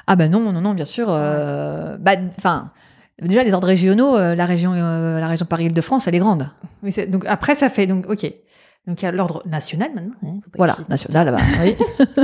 [0.06, 1.08] Ah ben non non non, bien sûr.
[1.10, 2.72] euh, bah enfin.
[3.20, 6.49] Déjà, les ordres régionaux, euh, la région, euh, la région Paris-Île-de-France, elle est grande.
[6.82, 8.32] Oui, c'est- donc après ça fait donc ok.
[8.86, 10.15] Donc il y a l'ordre national maintenant.
[10.24, 11.39] hein, Voilà, national là-bas.
[11.62, 11.77] Oui.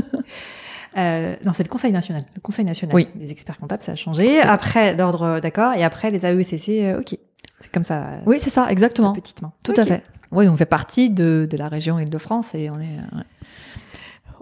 [0.97, 2.23] Euh, non, c'est le Conseil national.
[2.37, 3.09] Le Conseil national Oui.
[3.16, 4.41] des experts comptables, ça a changé.
[4.41, 7.16] Après l'ordre, d'accord, et après les AECC, euh, ok.
[7.59, 7.99] C'est comme ça.
[7.99, 9.12] euh, oui, c'est ça, exactement.
[9.12, 9.53] Petitement.
[9.65, 10.05] Tout à fait.
[10.31, 12.85] Oui, on fait partie de, de la région Île-de-France et on est.
[12.85, 13.25] euh, ouais.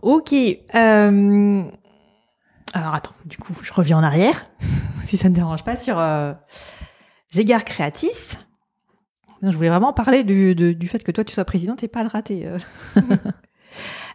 [0.02, 0.34] Ok.
[0.74, 1.62] euh,
[2.74, 4.44] Alors attends, du coup, je reviens en arrière,
[5.12, 6.32] si ça ne dérange pas, sur euh...
[7.30, 8.38] Gégard Creatis.
[9.42, 11.88] Non, je voulais vraiment parler du, de- du fait que toi, tu sois présidente et
[11.88, 12.46] pas le rater.
[12.46, 12.58] euh.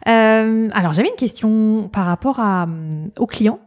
[0.06, 3.58] Euh, alors, j'avais une question par rapport à, hum, aux clients.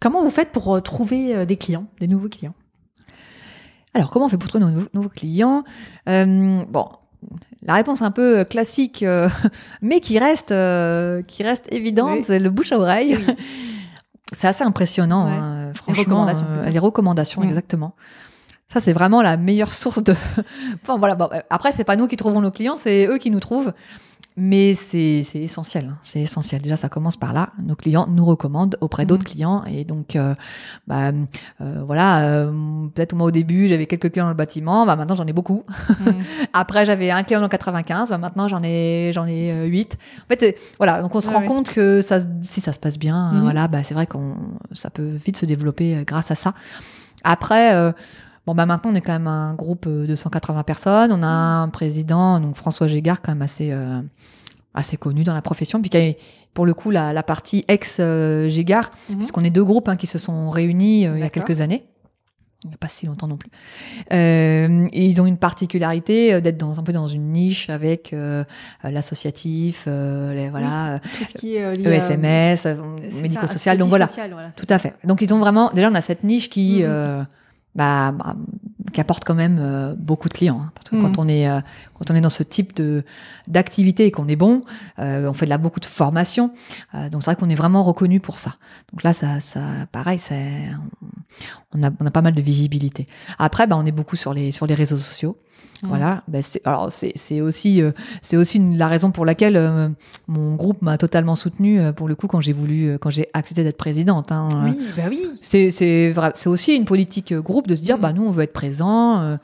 [0.00, 2.54] Comment vous faites pour euh, trouver euh, des clients, des nouveaux clients?
[3.92, 5.64] Alors, comment on fait pour trouver nos nouveaux, nouveaux clients?
[6.08, 6.88] Euh, Bon,
[7.62, 9.28] la réponse un peu classique, euh,
[9.82, 12.24] mais qui reste, euh, qui reste évidente, Oui.
[12.24, 13.18] c'est le bouche à oreille.
[13.18, 13.34] Oui.
[14.32, 15.32] C'est assez impressionnant, Ouais.
[15.32, 16.02] hein, franchement.
[16.02, 17.48] recommandations, euh, c'est ça les recommandations, Mm.
[17.48, 17.94] exactement.
[18.72, 20.14] Ça, c'est vraiment la meilleure source de.
[20.82, 21.14] enfin, voilà.
[21.14, 23.72] Bon, après, c'est pas nous qui trouvons nos clients, c'est eux qui nous trouvent.
[24.36, 25.98] Mais c'est essentiel, hein.
[26.02, 26.60] c'est essentiel.
[26.60, 27.50] Déjà, ça commence par là.
[27.64, 29.26] Nos clients nous recommandent auprès d'autres mmh.
[29.26, 30.34] clients, et donc, euh,
[30.88, 31.12] bah,
[31.60, 32.24] euh, voilà.
[32.24, 32.50] Euh,
[32.94, 34.86] Peut-être moi au début, j'avais quelques clients dans le bâtiment.
[34.86, 35.62] Bah maintenant, j'en ai beaucoup.
[35.88, 36.10] Mmh.
[36.52, 38.10] Après, j'avais un client dans le 95.
[38.10, 39.96] Bah maintenant, j'en ai j'en ai euh, huit.
[40.24, 41.00] En fait, voilà.
[41.00, 43.40] Donc, on se rend compte que ça, si ça se passe bien, mmh.
[43.42, 44.34] voilà, bah c'est vrai qu'on
[44.72, 46.54] ça peut vite se développer grâce à ça.
[47.22, 47.92] Après.
[48.46, 51.12] Bon, bah maintenant, on est quand même un groupe de 180 personnes.
[51.12, 54.00] On a un président, donc François Gégard, quand même assez, euh,
[54.74, 55.80] assez connu dans la profession.
[55.80, 55.90] Puis,
[56.54, 59.16] pour le coup, la, la partie ex-Gégard, mhm.
[59.16, 61.84] puisqu'on est deux groupes hein, qui se sont réunis euh, il y a quelques années.
[62.64, 63.50] Il n'y a pas si longtemps non plus.
[64.10, 68.14] Euh, et ils ont une particularité euh, d'être dans un peu dans une niche avec
[68.82, 72.80] l'associatif, les, voilà, tout ce qui est ESMS,
[73.20, 73.76] médico-social.
[73.76, 74.08] Donc voilà,
[74.56, 74.94] tout à fait.
[75.04, 77.26] Donc ils ont vraiment déjà on a cette niche qui mhm
[77.74, 78.34] bah, bah,
[78.92, 80.60] qui apporte quand même euh, beaucoup de clients.
[80.62, 80.70] Hein.
[80.74, 81.20] parce que quand mm.
[81.24, 81.60] on est euh,
[82.04, 83.04] quand on est dans ce type de
[83.48, 84.64] d'activité et qu'on est bon,
[84.98, 86.50] euh, on fait de là beaucoup de formation.
[87.10, 88.54] donc c'est vrai qu'on est vraiment reconnu pour ça.
[88.92, 89.60] Donc là, ça, ça
[89.92, 90.18] pareil,
[91.74, 93.06] on a on a pas mal de visibilité.
[93.38, 95.36] Après, bah, on est beaucoup sur les sur les réseaux sociaux.
[95.82, 96.22] Voilà.
[96.28, 97.82] Bah, c'est, alors c'est c'est aussi
[98.22, 99.94] c'est aussi une, la raison pour laquelle
[100.28, 103.76] mon groupe m'a totalement soutenu pour le coup quand j'ai voulu quand j'ai accepté d'être
[103.76, 104.32] présidente.
[104.32, 104.48] Hein.
[104.64, 105.28] Oui, bah oui.
[105.42, 108.00] C'est c'est vrai, c'est aussi une politique groupe de se dire, mm.
[108.00, 109.38] bah nous on veut être présent.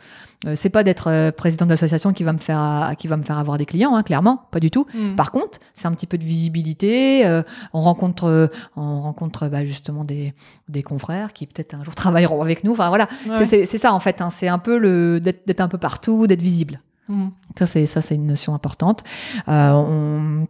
[0.47, 3.23] Euh, euh, c'est pas d'être euh, président d'association qui va me faire qui va me
[3.23, 4.87] faire avoir des clients, hein, clairement, pas du tout.
[4.95, 5.17] Mm.
[5.17, 7.43] Par contre, c'est un petit peu de visibilité.
[7.73, 10.35] on rencontre, on rencontre bah, justement des
[10.69, 12.73] des confrères qui peut-être un jour travailleront avec nous.
[12.73, 13.09] Enfin voilà,
[13.45, 14.21] c'est ça en fait.
[14.21, 16.81] Hein, c'est un peu le d'être un peu partout, d'être visible.
[17.09, 17.29] Mm.
[17.59, 19.05] Ça c'est ça c'est une notion importante.
[19.47, 20.47] on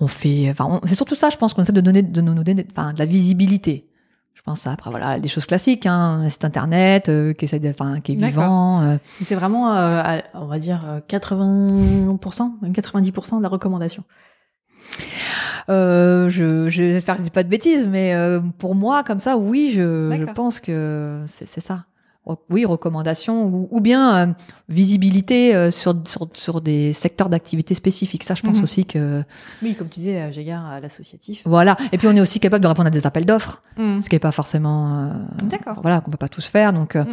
[0.00, 2.66] on fait, enfin, c'est surtout ça, je pense qu'on essaie de donner, de nous donner,
[2.70, 3.89] enfin, de la visibilité
[4.40, 8.12] je pense après voilà des choses classiques hein, site internet euh, qui essaie enfin qui
[8.12, 8.96] est vivant euh.
[9.22, 14.02] c'est vraiment euh, on va dire 80% même 90% de la recommandation.
[15.68, 18.14] Je j'espère que je dis pas de bêtises mais
[18.56, 21.84] pour moi comme ça oui je, je pense que c'est ça
[22.50, 24.32] oui, recommandations ou, bien euh,
[24.68, 28.24] visibilité euh, sur, sur, sur, des secteurs d'activité spécifiques.
[28.24, 28.64] Ça, je pense mhm.
[28.64, 29.22] aussi que.
[29.62, 31.42] Oui, comme tu disais, j'ai à l'associatif.
[31.44, 31.76] Voilà.
[31.92, 34.00] Et puis, on est aussi capable de répondre à des appels d'offres, mhm.
[34.02, 35.04] ce qui n'est pas forcément.
[35.04, 35.12] Euh,
[35.44, 35.78] D'accord.
[35.82, 36.72] Voilà, qu'on peut pas tous faire.
[36.72, 37.06] Donc, mhm.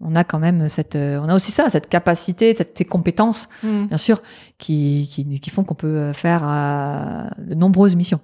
[0.00, 0.96] on a quand même cette.
[0.96, 4.22] on a aussi ça, cette capacité, cette, ces compétences, bien sûr,
[4.58, 6.42] qui, qui, qui font qu'on peut faire
[7.38, 8.20] de nombreuses missions.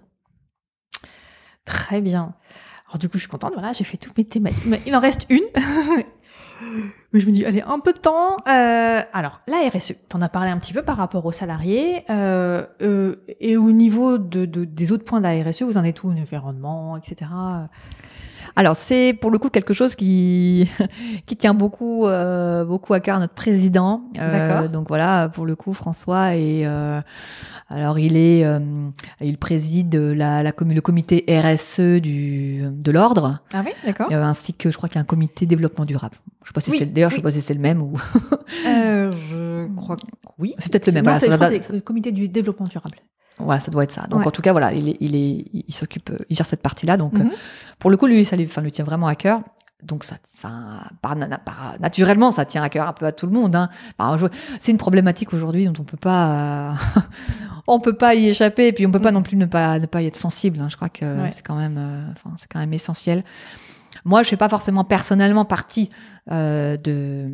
[1.64, 2.34] Très bien.
[2.94, 3.52] Alors du coup, je suis contente.
[3.54, 4.62] Voilà, j'ai fait toutes mes thématiques.
[4.86, 5.42] Il en reste une.
[7.14, 8.36] Mais je me dis, allez, un peu de temps.
[8.48, 12.02] Euh, alors, la RSE, tu en as parlé un petit peu par rapport aux salariés.
[12.10, 15.84] Euh, euh, et au niveau de, de, des autres points de la RSE, vous en
[15.84, 17.30] êtes où Environnement, etc.
[18.56, 20.70] Alors c'est pour le coup quelque chose qui
[21.26, 24.05] qui tient beaucoup euh, beaucoup à cœur à notre président.
[24.18, 27.01] Euh, donc voilà pour le coup François et euh,
[27.68, 28.60] alors il est euh,
[29.20, 33.40] il préside la, la le comité RSE du de l'ordre.
[33.52, 34.12] Ah oui d'accord.
[34.12, 36.16] ainsi que je crois qu'il y a un comité développement durable.
[36.44, 37.98] Je sais pas si c'est d'ailleurs je sais pas si c'est le même ou.
[38.64, 40.02] je crois que
[40.39, 40.55] oui.
[40.59, 41.05] C'est peut-être le même.
[41.05, 42.97] Non, voilà, c'est le comité du développement durable.
[43.39, 44.06] Voilà, ça doit être ça.
[44.09, 46.97] Donc en tout cas, voilà, il est, il est, il s'occupe, il gère cette partie-là.
[46.97, 47.31] Donc mhm.
[47.78, 49.40] pour le coup, lui, ça lui, enfin, lui tient vraiment à cœur.
[49.82, 50.51] Donc ça, ça
[51.02, 53.55] par, par, naturellement, ça tient à cœur un peu à tout le monde.
[53.55, 53.69] Hein.
[54.61, 57.01] C'est une problématique aujourd'hui dont on peut pas, euh,
[57.66, 58.69] on peut pas y échapper.
[58.69, 59.16] Et puis on peut pas mhm.
[59.16, 60.61] non plus ne pas ne pas y être sensible.
[60.61, 60.69] Hein.
[60.70, 63.24] Je crois que c'est quand même, euh, enfin, c'est quand même essentiel.
[64.05, 65.89] Moi, je suis pas forcément personnellement partie
[66.31, 67.26] euh, de,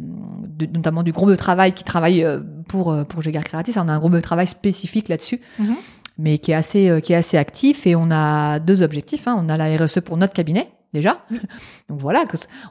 [0.46, 3.74] de, notamment du groupe de travail qui travaille euh, pour euh, pour Gégar Creatis.
[3.76, 5.40] On a un groupe de travail spécifique là-dessus.
[5.58, 5.74] Mhm.
[6.18, 9.26] mais qui est assez qui est assez actif et on a deux objectifs.
[9.26, 9.36] Hein.
[9.38, 11.24] On a la RSE pour notre cabinet déjà.
[11.88, 12.24] Donc voilà,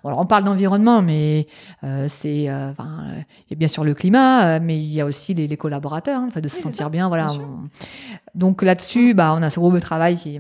[0.03, 1.47] alors on parle d'environnement, mais
[1.83, 3.03] euh, c'est euh, enfin,
[3.47, 6.21] il y a bien sûr le climat, mais il y a aussi les, les collaborateurs,
[6.21, 7.07] hein, fait, de se sentir bien.
[7.07, 7.31] Voilà.
[8.35, 10.39] Donc là-dessus, bah, on a ce groupe de travail qui,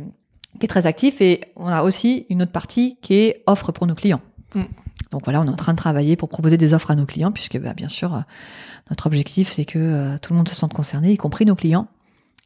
[0.57, 3.85] qui est très actif et on a aussi une autre partie qui est offre pour
[3.85, 4.21] nos clients.
[4.55, 4.63] Mm.
[5.11, 7.31] Donc voilà, on est en train de travailler pour proposer des offres à nos clients
[7.31, 8.19] puisque bah, bien sûr euh,
[8.89, 11.87] notre objectif c'est que euh, tout le monde se sente concerné, y compris nos clients.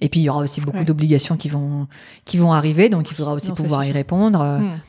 [0.01, 1.87] Et puis il y aura aussi beaucoup d'obligations qui vont
[2.25, 4.43] qui vont arriver, donc il faudra aussi pouvoir y répondre.
[4.43, 4.79] Mm.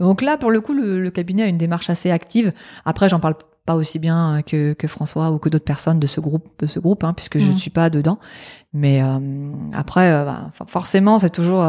[0.00, 2.52] Donc là, pour le coup, le, cabinet a une démarche assez active.
[2.86, 3.34] Après, j'en parle
[3.66, 6.80] pas aussi bien que, que François ou que d'autres personnes de ce groupe, de ce
[6.80, 7.58] groupe, hein, puisque je ne mm.
[7.58, 8.18] suis pas dedans.
[8.72, 9.18] Mais euh,
[9.74, 11.62] après, bah, forcément, c'est toujours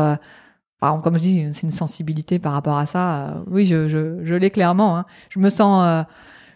[0.81, 3.15] comme je dis, c'est une sensibilité par rapport à ça.
[3.15, 4.97] Euh, oui, je, je, je l'ai clairement.
[4.97, 5.05] Hein.
[5.29, 6.03] Je me sens, euh,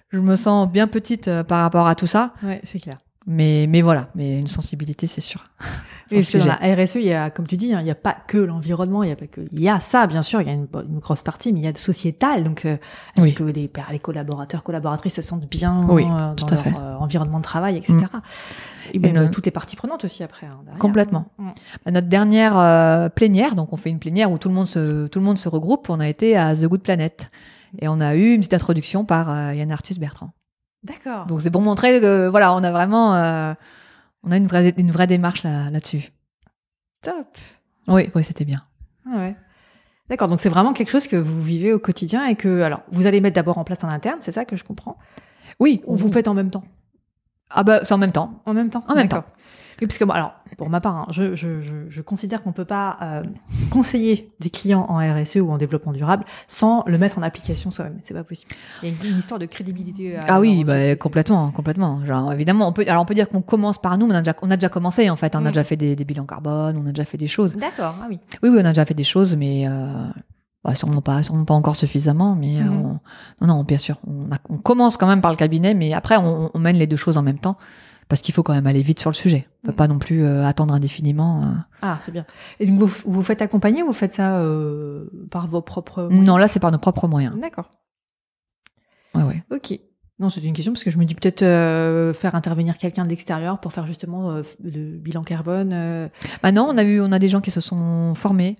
[0.10, 2.34] je me sens bien petite euh, par rapport à tout ça.
[2.44, 2.96] Ouais, c'est clair.
[3.28, 5.46] Mais, mais voilà, mais une sensibilité, c'est sûr.
[6.12, 7.92] Et parce que dans la RSE, il y a, comme tu dis, hein, il n'y
[7.92, 10.40] a pas que l'environnement, il y a pas que, il y a ça, bien sûr,
[10.42, 12.44] il y a une, une grosse partie, mais il y a de sociétal.
[12.44, 12.78] Donc, euh,
[13.16, 17.44] est-ce que les, les collaborateurs, collaboratrices se sentent bien oui, euh, dans leur environnement de
[17.44, 17.98] travail, etc.
[18.94, 20.48] Et même Et euh, toutes les parties prenantes aussi après.
[20.48, 20.60] hein.
[20.80, 21.26] Complètement.
[21.38, 21.50] Mm.
[21.86, 25.08] Bah, Notre dernière euh, plénière, donc on fait une plénière où tout le monde se,
[25.08, 25.90] tout le monde se regroupe.
[25.90, 27.30] On a été à The Good Planet
[27.80, 30.32] et on a eu une petite introduction par euh, Yann Arthus Bertrand.
[30.84, 31.26] D'accord.
[31.26, 33.54] Donc c'est pour montrer que voilà, on a vraiment, euh,
[34.24, 36.12] on a une vraie, une vraie démarche là, là-dessus.
[37.02, 37.38] Top.
[37.88, 38.64] Oui, oui, c'était bien.
[39.12, 39.36] Ah ouais.
[40.10, 43.08] D'accord, donc c'est vraiment quelque chose que vous vivez au quotidien et que, alors, vous
[43.08, 44.98] allez mettre d'abord en place en interne, c'est ça que je comprends?
[45.60, 46.64] Oui, Ou vous faites en même temps?
[47.56, 48.40] Ah bah c'est en même temps.
[48.46, 49.24] En même temps En même D'accord.
[49.82, 52.54] Oui, parce que, bon, alors, pour ma part, hein, je, je, je, je considère qu'on
[52.54, 53.24] peut pas euh,
[53.72, 58.00] conseiller des clients en RSE ou en développement durable sans le mettre en application soi-même.
[58.02, 58.52] C'est pas possible.
[58.82, 60.16] Il y a une, une histoire de crédibilité.
[60.16, 62.06] à Ah oui, bah, complètement, complètement.
[62.06, 64.22] Genre, évidemment, on peut, alors on peut dire qu'on commence par nous, mais on a
[64.22, 65.36] déjà, on a déjà commencé en fait.
[65.36, 65.48] On a Mm.
[65.52, 67.56] déjà fait des, des bilans carbone, on a déjà fait des choses.
[67.58, 68.20] D'accord, ah oui.
[68.44, 70.08] Oui, oui, on a déjà fait des choses, mais euh,
[70.66, 72.36] bah, sûrement pas, sûrement pas encore suffisamment.
[72.36, 72.86] Mais euh, Mhm.
[73.42, 75.94] on- non, non, bien sûr, on, a- on commence quand même par le cabinet, mais
[75.94, 77.58] après on, on mène les deux choses en même temps
[78.10, 79.48] parce qu'il faut quand même aller vite sur le sujet.
[79.64, 79.78] On peut Mhm.
[79.78, 81.44] pas non plus euh, attendre indéfiniment.
[81.44, 81.54] euh.
[81.82, 82.26] Ah, c'est bien.
[82.60, 86.26] Et donc, vous vous faites accompagner ou vous faites ça euh, par vos propres moyens?
[86.28, 87.36] Non, là c'est par nos propres moyens.
[87.40, 87.70] D'accord.
[89.16, 89.44] Ouais, ouais.
[89.52, 89.80] Ok.
[90.20, 93.60] Non, c'était une question parce que je me dis peut-être euh, faire intervenir quelqu'un d'extérieur
[93.60, 95.72] pour faire justement euh, le bilan carbone.
[95.74, 96.08] euh.
[96.42, 98.56] Maintenant, on a eu, on a des gens qui se sont formés.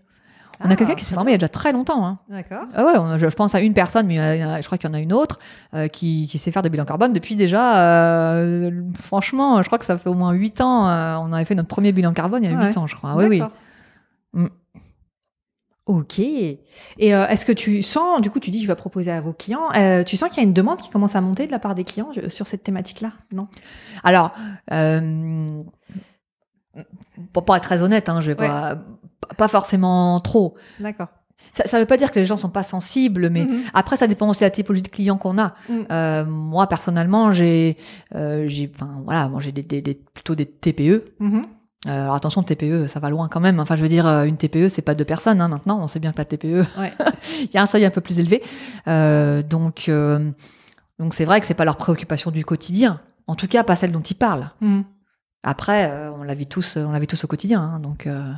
[0.62, 2.06] On a Ah, quelqu'un qui s'est formé il y a déjà très longtemps.
[2.06, 2.20] Hein.
[2.30, 2.64] D'accord.
[2.74, 4.92] Ah ouais, on- je, je pense à une personne, mais euh, je crois qu'il y
[4.92, 5.40] en a une autre
[5.74, 8.32] euh, qui, qui sait faire des bilans carbone depuis déjà.
[8.34, 8.72] euh,
[9.02, 10.88] franchement, je crois que ça fait au moins 8 ans.
[10.88, 12.78] euh, on avait fait notre premier bilan carbone il y a Ah 8 ouais.
[12.78, 13.16] ans, je crois.
[13.18, 13.40] oui, oui.
[13.40, 13.54] D'accord.
[14.34, 14.48] Mm.
[15.88, 16.18] Ok.
[16.20, 16.60] Et
[16.98, 19.70] est-ce que tu sens, du coup, tu dis je vais proposer à vos clients,
[20.06, 21.84] tu sens qu'il y a une demande qui commence à monter de la part des
[21.84, 23.12] clients sur cette thématique-là?
[23.32, 23.48] Non
[24.04, 24.34] Alors,
[27.34, 28.78] pour pas être très honnête, hein, je vais pas,
[29.38, 30.56] pas forcément trop.
[30.80, 31.08] D'accord.
[31.54, 33.58] Ça, ça veut pas dire que les gens sont pas sensibles, mais Mhm.
[33.74, 35.54] après ça dépend aussi de la typologie de clients qu'on a.
[35.70, 35.74] Mm.
[35.92, 37.78] Euh, moi personnellement, j'ai,
[38.16, 41.04] euh, j'ai, enfin voilà, moi j'ai des, des- des- plutôt des TPE.
[41.20, 41.44] Mhm.
[41.88, 43.60] Euh, alors attention, TPE, ça va loin quand même.
[43.60, 45.40] Enfin, je veux dire, une TPE, c'est pas deux personnes.
[45.40, 46.92] Hein, maintenant, on sait bien que la TPE, Ouais.
[47.42, 48.42] il y a un seuil un peu plus élevé.
[49.50, 49.92] Donc,
[51.00, 53.02] donc c'est vrai que c'est pas leur préoccupation du quotidien.
[53.28, 54.50] En tout cas, pas celle dont ils parlent.
[55.48, 57.62] Après, euh, on la vit tous, on la vit tous au quotidien.
[57.62, 58.34] hein, donc, euh,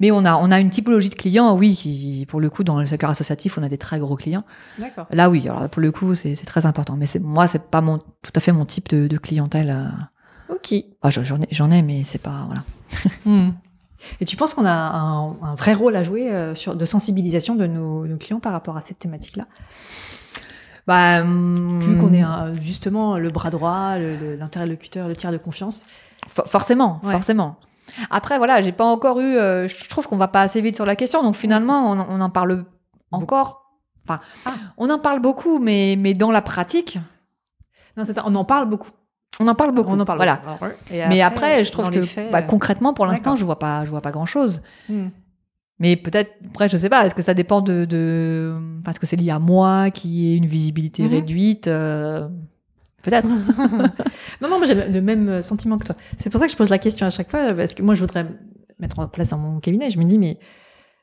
[0.00, 2.78] mais on a, on a une typologie de clients, oui, qui, pour le coup, dans
[2.78, 4.44] le secteur associatif, on a des très gros clients.
[4.78, 5.06] D'accord.
[5.12, 6.94] Là, oui, alors pour le coup, c'est très important.
[6.96, 9.70] Mais c'est moi, c'est pas mon, tout à fait mon type de, de clientèle.
[9.70, 10.54] euh.
[10.54, 10.74] Ok.
[11.10, 12.62] J'en ai, j'en ai, mais c'est pas voilà.
[13.24, 13.54] Mhm.
[14.20, 17.56] Et tu penses qu'on a un, un vrai rôle à jouer euh, sur, de sensibilisation
[17.56, 19.46] de nos, nos clients par rapport à cette thématique-là?
[20.86, 25.84] Bah, Vu qu'on est un- justement le bras droit, le- l'interlocuteur, le, tiers de confiance.
[26.28, 27.12] For- forcément, Ouais.
[27.12, 27.56] forcément.
[28.10, 29.36] Après, voilà, j'ai pas encore eu.
[29.36, 32.20] euh, je trouve qu'on va pas assez vite sur la question, donc finalement, on, on
[32.20, 32.64] en parle
[33.12, 33.62] encore.
[34.08, 34.52] Enfin, Ah.
[34.76, 36.98] on en parle beaucoup, mais mais dans la pratique,
[37.96, 38.90] Non, c'est ça, on en parle beaucoup.
[39.40, 39.90] on en parle beaucoup.
[39.92, 40.40] On en parle Voilà.
[40.60, 40.72] beaucoup.
[40.90, 43.90] Mais après, je trouve que faits, bah, euh, concrètement, pour l'instant, je vois pas, je
[43.90, 44.62] vois pas grand chose.
[44.88, 45.08] hmm.
[45.78, 48.54] Mais peut-être, après, je sais pas, est-ce que ça dépend de, de...
[48.84, 51.08] parce que c'est lié à moi qui ai une visibilité Mhm.
[51.10, 52.28] réduite euh,
[53.02, 53.28] Peut-être.
[54.40, 55.94] Non, non, moi j'ai le- même sentiment que toi.
[56.18, 58.00] C'est pour ça que je pose la question à chaque fois, parce que moi je
[58.00, 58.26] voudrais
[58.78, 59.90] mettre en place dans mon cabinet.
[59.90, 60.38] Je me dis, mais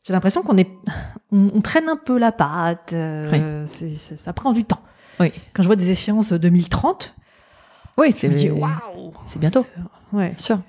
[0.06, 0.70] j'ai l'impression qu'on est,
[1.32, 2.92] on, on traîne un peu la patte.
[2.94, 4.82] euh, ça prend du temps.
[5.20, 5.32] Oui.
[5.54, 7.16] Quand je vois des échéances 2030,
[7.98, 9.14] Oui, je c'est me dis, waouh.
[9.28, 9.66] c'est bientôt,
[10.12, 10.30] Ouais.
[10.30, 10.60] bien sûr.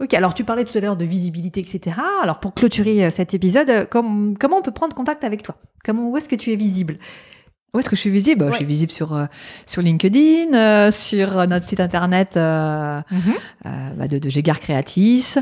[0.00, 1.96] Ok, alors tu parlais tout à l'heure de visibilité, etc.
[2.22, 5.54] Alors pour clôturer euh, cet épisode, euh, com- comment on peut prendre contact avec toi?
[5.84, 6.98] Comment, où est-ce que tu es visible?
[7.74, 8.46] Où est-ce que je suis visible?
[8.50, 9.24] Je suis visible sur, euh,
[9.66, 13.00] sur LinkedIn, euh, sur euh, notre site internet euh,
[13.66, 15.34] euh, bah, de, de Gégard Creatis.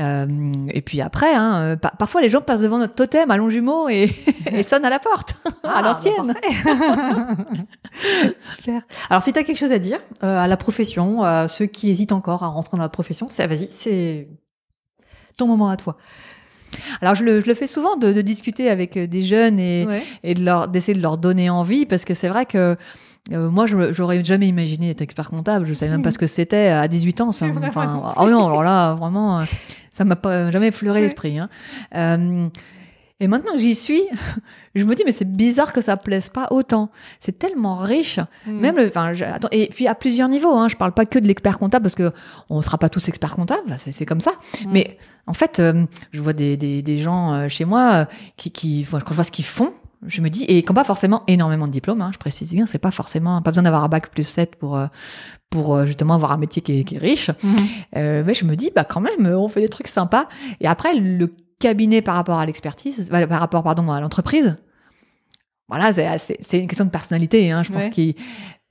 [0.00, 0.26] Euh,
[0.72, 4.10] et puis après, hein, pa- parfois les gens passent devant notre totem à Longjumeau et,
[4.46, 6.34] et sonnent à la porte, à Ah, l'ancienne.
[6.34, 7.36] bah,
[8.56, 8.82] Super.
[9.10, 11.90] Alors, si tu as quelque chose à dire euh, à la profession, à ceux qui
[11.90, 14.28] hésitent encore à rentrer dans la profession, c'est vas-y, c'est
[15.36, 15.96] ton moment à toi.
[17.00, 19.86] Alors je le, je le fais souvent de, de discuter avec euh, des jeunes et,
[19.86, 20.02] Ouais.
[20.22, 22.76] et de leur d'essayer de leur donner envie parce que c'est vrai que
[23.32, 26.68] euh, moi j'aurais jamais imaginé être expert comptable je savais même pas ce que c'était
[26.68, 29.44] à 18 ans ça enfin oh non alors là vraiment euh,
[29.90, 31.02] ça m'a pas jamais effleuré Ouais.
[31.02, 31.48] l'esprit hein.
[31.96, 32.46] Euh,
[33.20, 34.02] et maintenant que j'y suis
[34.74, 36.90] je me dis mais c'est bizarre que ça plaise pas autant
[37.20, 38.60] c'est tellement riche Mm.
[38.60, 40.52] même le, enfin, je- attends, et puis à plusieurs niveaux.
[40.54, 42.12] Hein, je parle pas que de l'expert comptable parce que
[42.50, 44.32] on sera pas tous experts comptables, c'est c'est comme ça.
[44.64, 44.70] Mm.
[44.72, 48.04] Mais en fait, euh, je vois des, des, des gens euh, chez moi euh,
[48.36, 49.72] qui, qui, quand je vois ce qu'ils font,
[50.06, 52.66] je me dis, et qui n'ont pas forcément énormément de diplômes, hein, je précise bien,
[52.66, 54.86] c'est pas forcément, pas besoin d'avoir un bac plus 7 pour, euh,
[55.50, 57.30] pour justement avoir un métier qui est, qui est riche.
[57.96, 60.28] Euh, mais je me dis, bah quand même, on fait des trucs sympas.
[60.60, 64.56] Et après, le cabinet par rapport à l'expertise, bah, par rapport, pardon, à l'entreprise,
[65.68, 67.90] voilà, c'est- une question de personnalité, hein, je pense Ouais.
[67.90, 68.14] qu'il.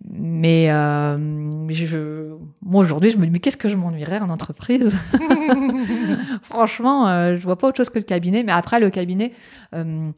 [0.08, 4.96] Mais euh, je, moi aujourd'hui, je me dis mais qu'est-ce que je m'ennuierais en entreprise?
[6.44, 8.44] Franchement, euh, je vois pas autre chose que le cabinet.
[8.44, 9.32] Mais après, le cabinet,
[9.74, 10.12] euh,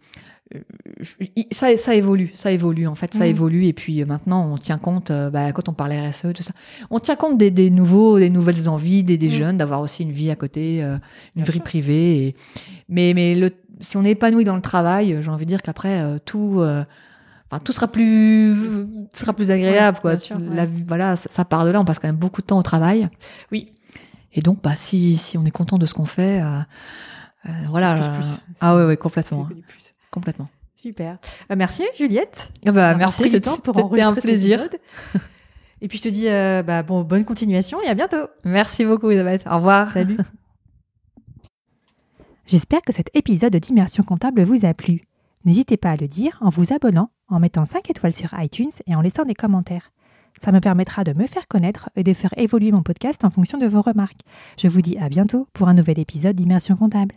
[1.52, 3.30] ça, ça évolue, ça évolue en fait, ça Mhm.
[3.32, 3.66] évolue.
[3.66, 6.54] Et puis euh, maintenant, on tient compte, euh, bah, quand on parle RSE, tout ça,
[6.90, 9.34] on tient compte des, des nouveaux, des nouvelles envies, des, des Mhm.
[9.34, 10.98] jeunes, d'avoir aussi une vie à côté, euh,
[11.36, 12.18] une vie privée.
[12.28, 12.36] Et,
[12.90, 13.52] mais mais le,
[13.82, 16.58] si on est épanoui dans le travail, j'ai envie de dire qu'après euh, tout.
[16.60, 16.84] euh,
[17.50, 18.58] Enfin, tout sera plus,
[19.14, 20.18] tout sera plus agréable, Ouais, quoi.
[20.18, 21.80] sûr, La voilà, ça, ça part de là.
[21.80, 23.08] On passe quand même beaucoup de temps au travail.
[23.54, 23.72] Oui.
[24.34, 26.60] Et donc, bah, si, si on est content de ce qu'on fait, euh,
[27.48, 27.94] euh, voilà.
[27.94, 28.28] Plus, euh, plus.
[28.60, 29.94] ah ouais, C'est complètement, plus.
[30.18, 30.48] Complètement.
[30.76, 31.18] Super.
[31.52, 32.52] Euh, merci Juliette.
[32.66, 34.68] Ah bah, merci, c'était temps pour c'était un plaisir.
[35.82, 38.28] Et puis je te dis euh, bah, bon, bonne continuation et à bientôt.
[38.44, 39.46] Merci beaucoup, Elisabeth.
[39.50, 39.92] Au revoir.
[39.92, 40.18] Salut.
[42.48, 45.04] J'espère que cet épisode d'Immersion comptable vous a plu.
[45.46, 48.96] N'hésitez pas à le dire en vous abonnant, en mettant 5 étoiles sur iTunes et
[48.96, 49.92] en laissant des commentaires.
[50.44, 53.58] Ça me permettra de me faire connaître et de faire évoluer mon podcast en fonction
[53.58, 54.22] de vos remarques.
[54.58, 57.16] Je vous dis à bientôt pour un nouvel épisode d'Immersion comptable.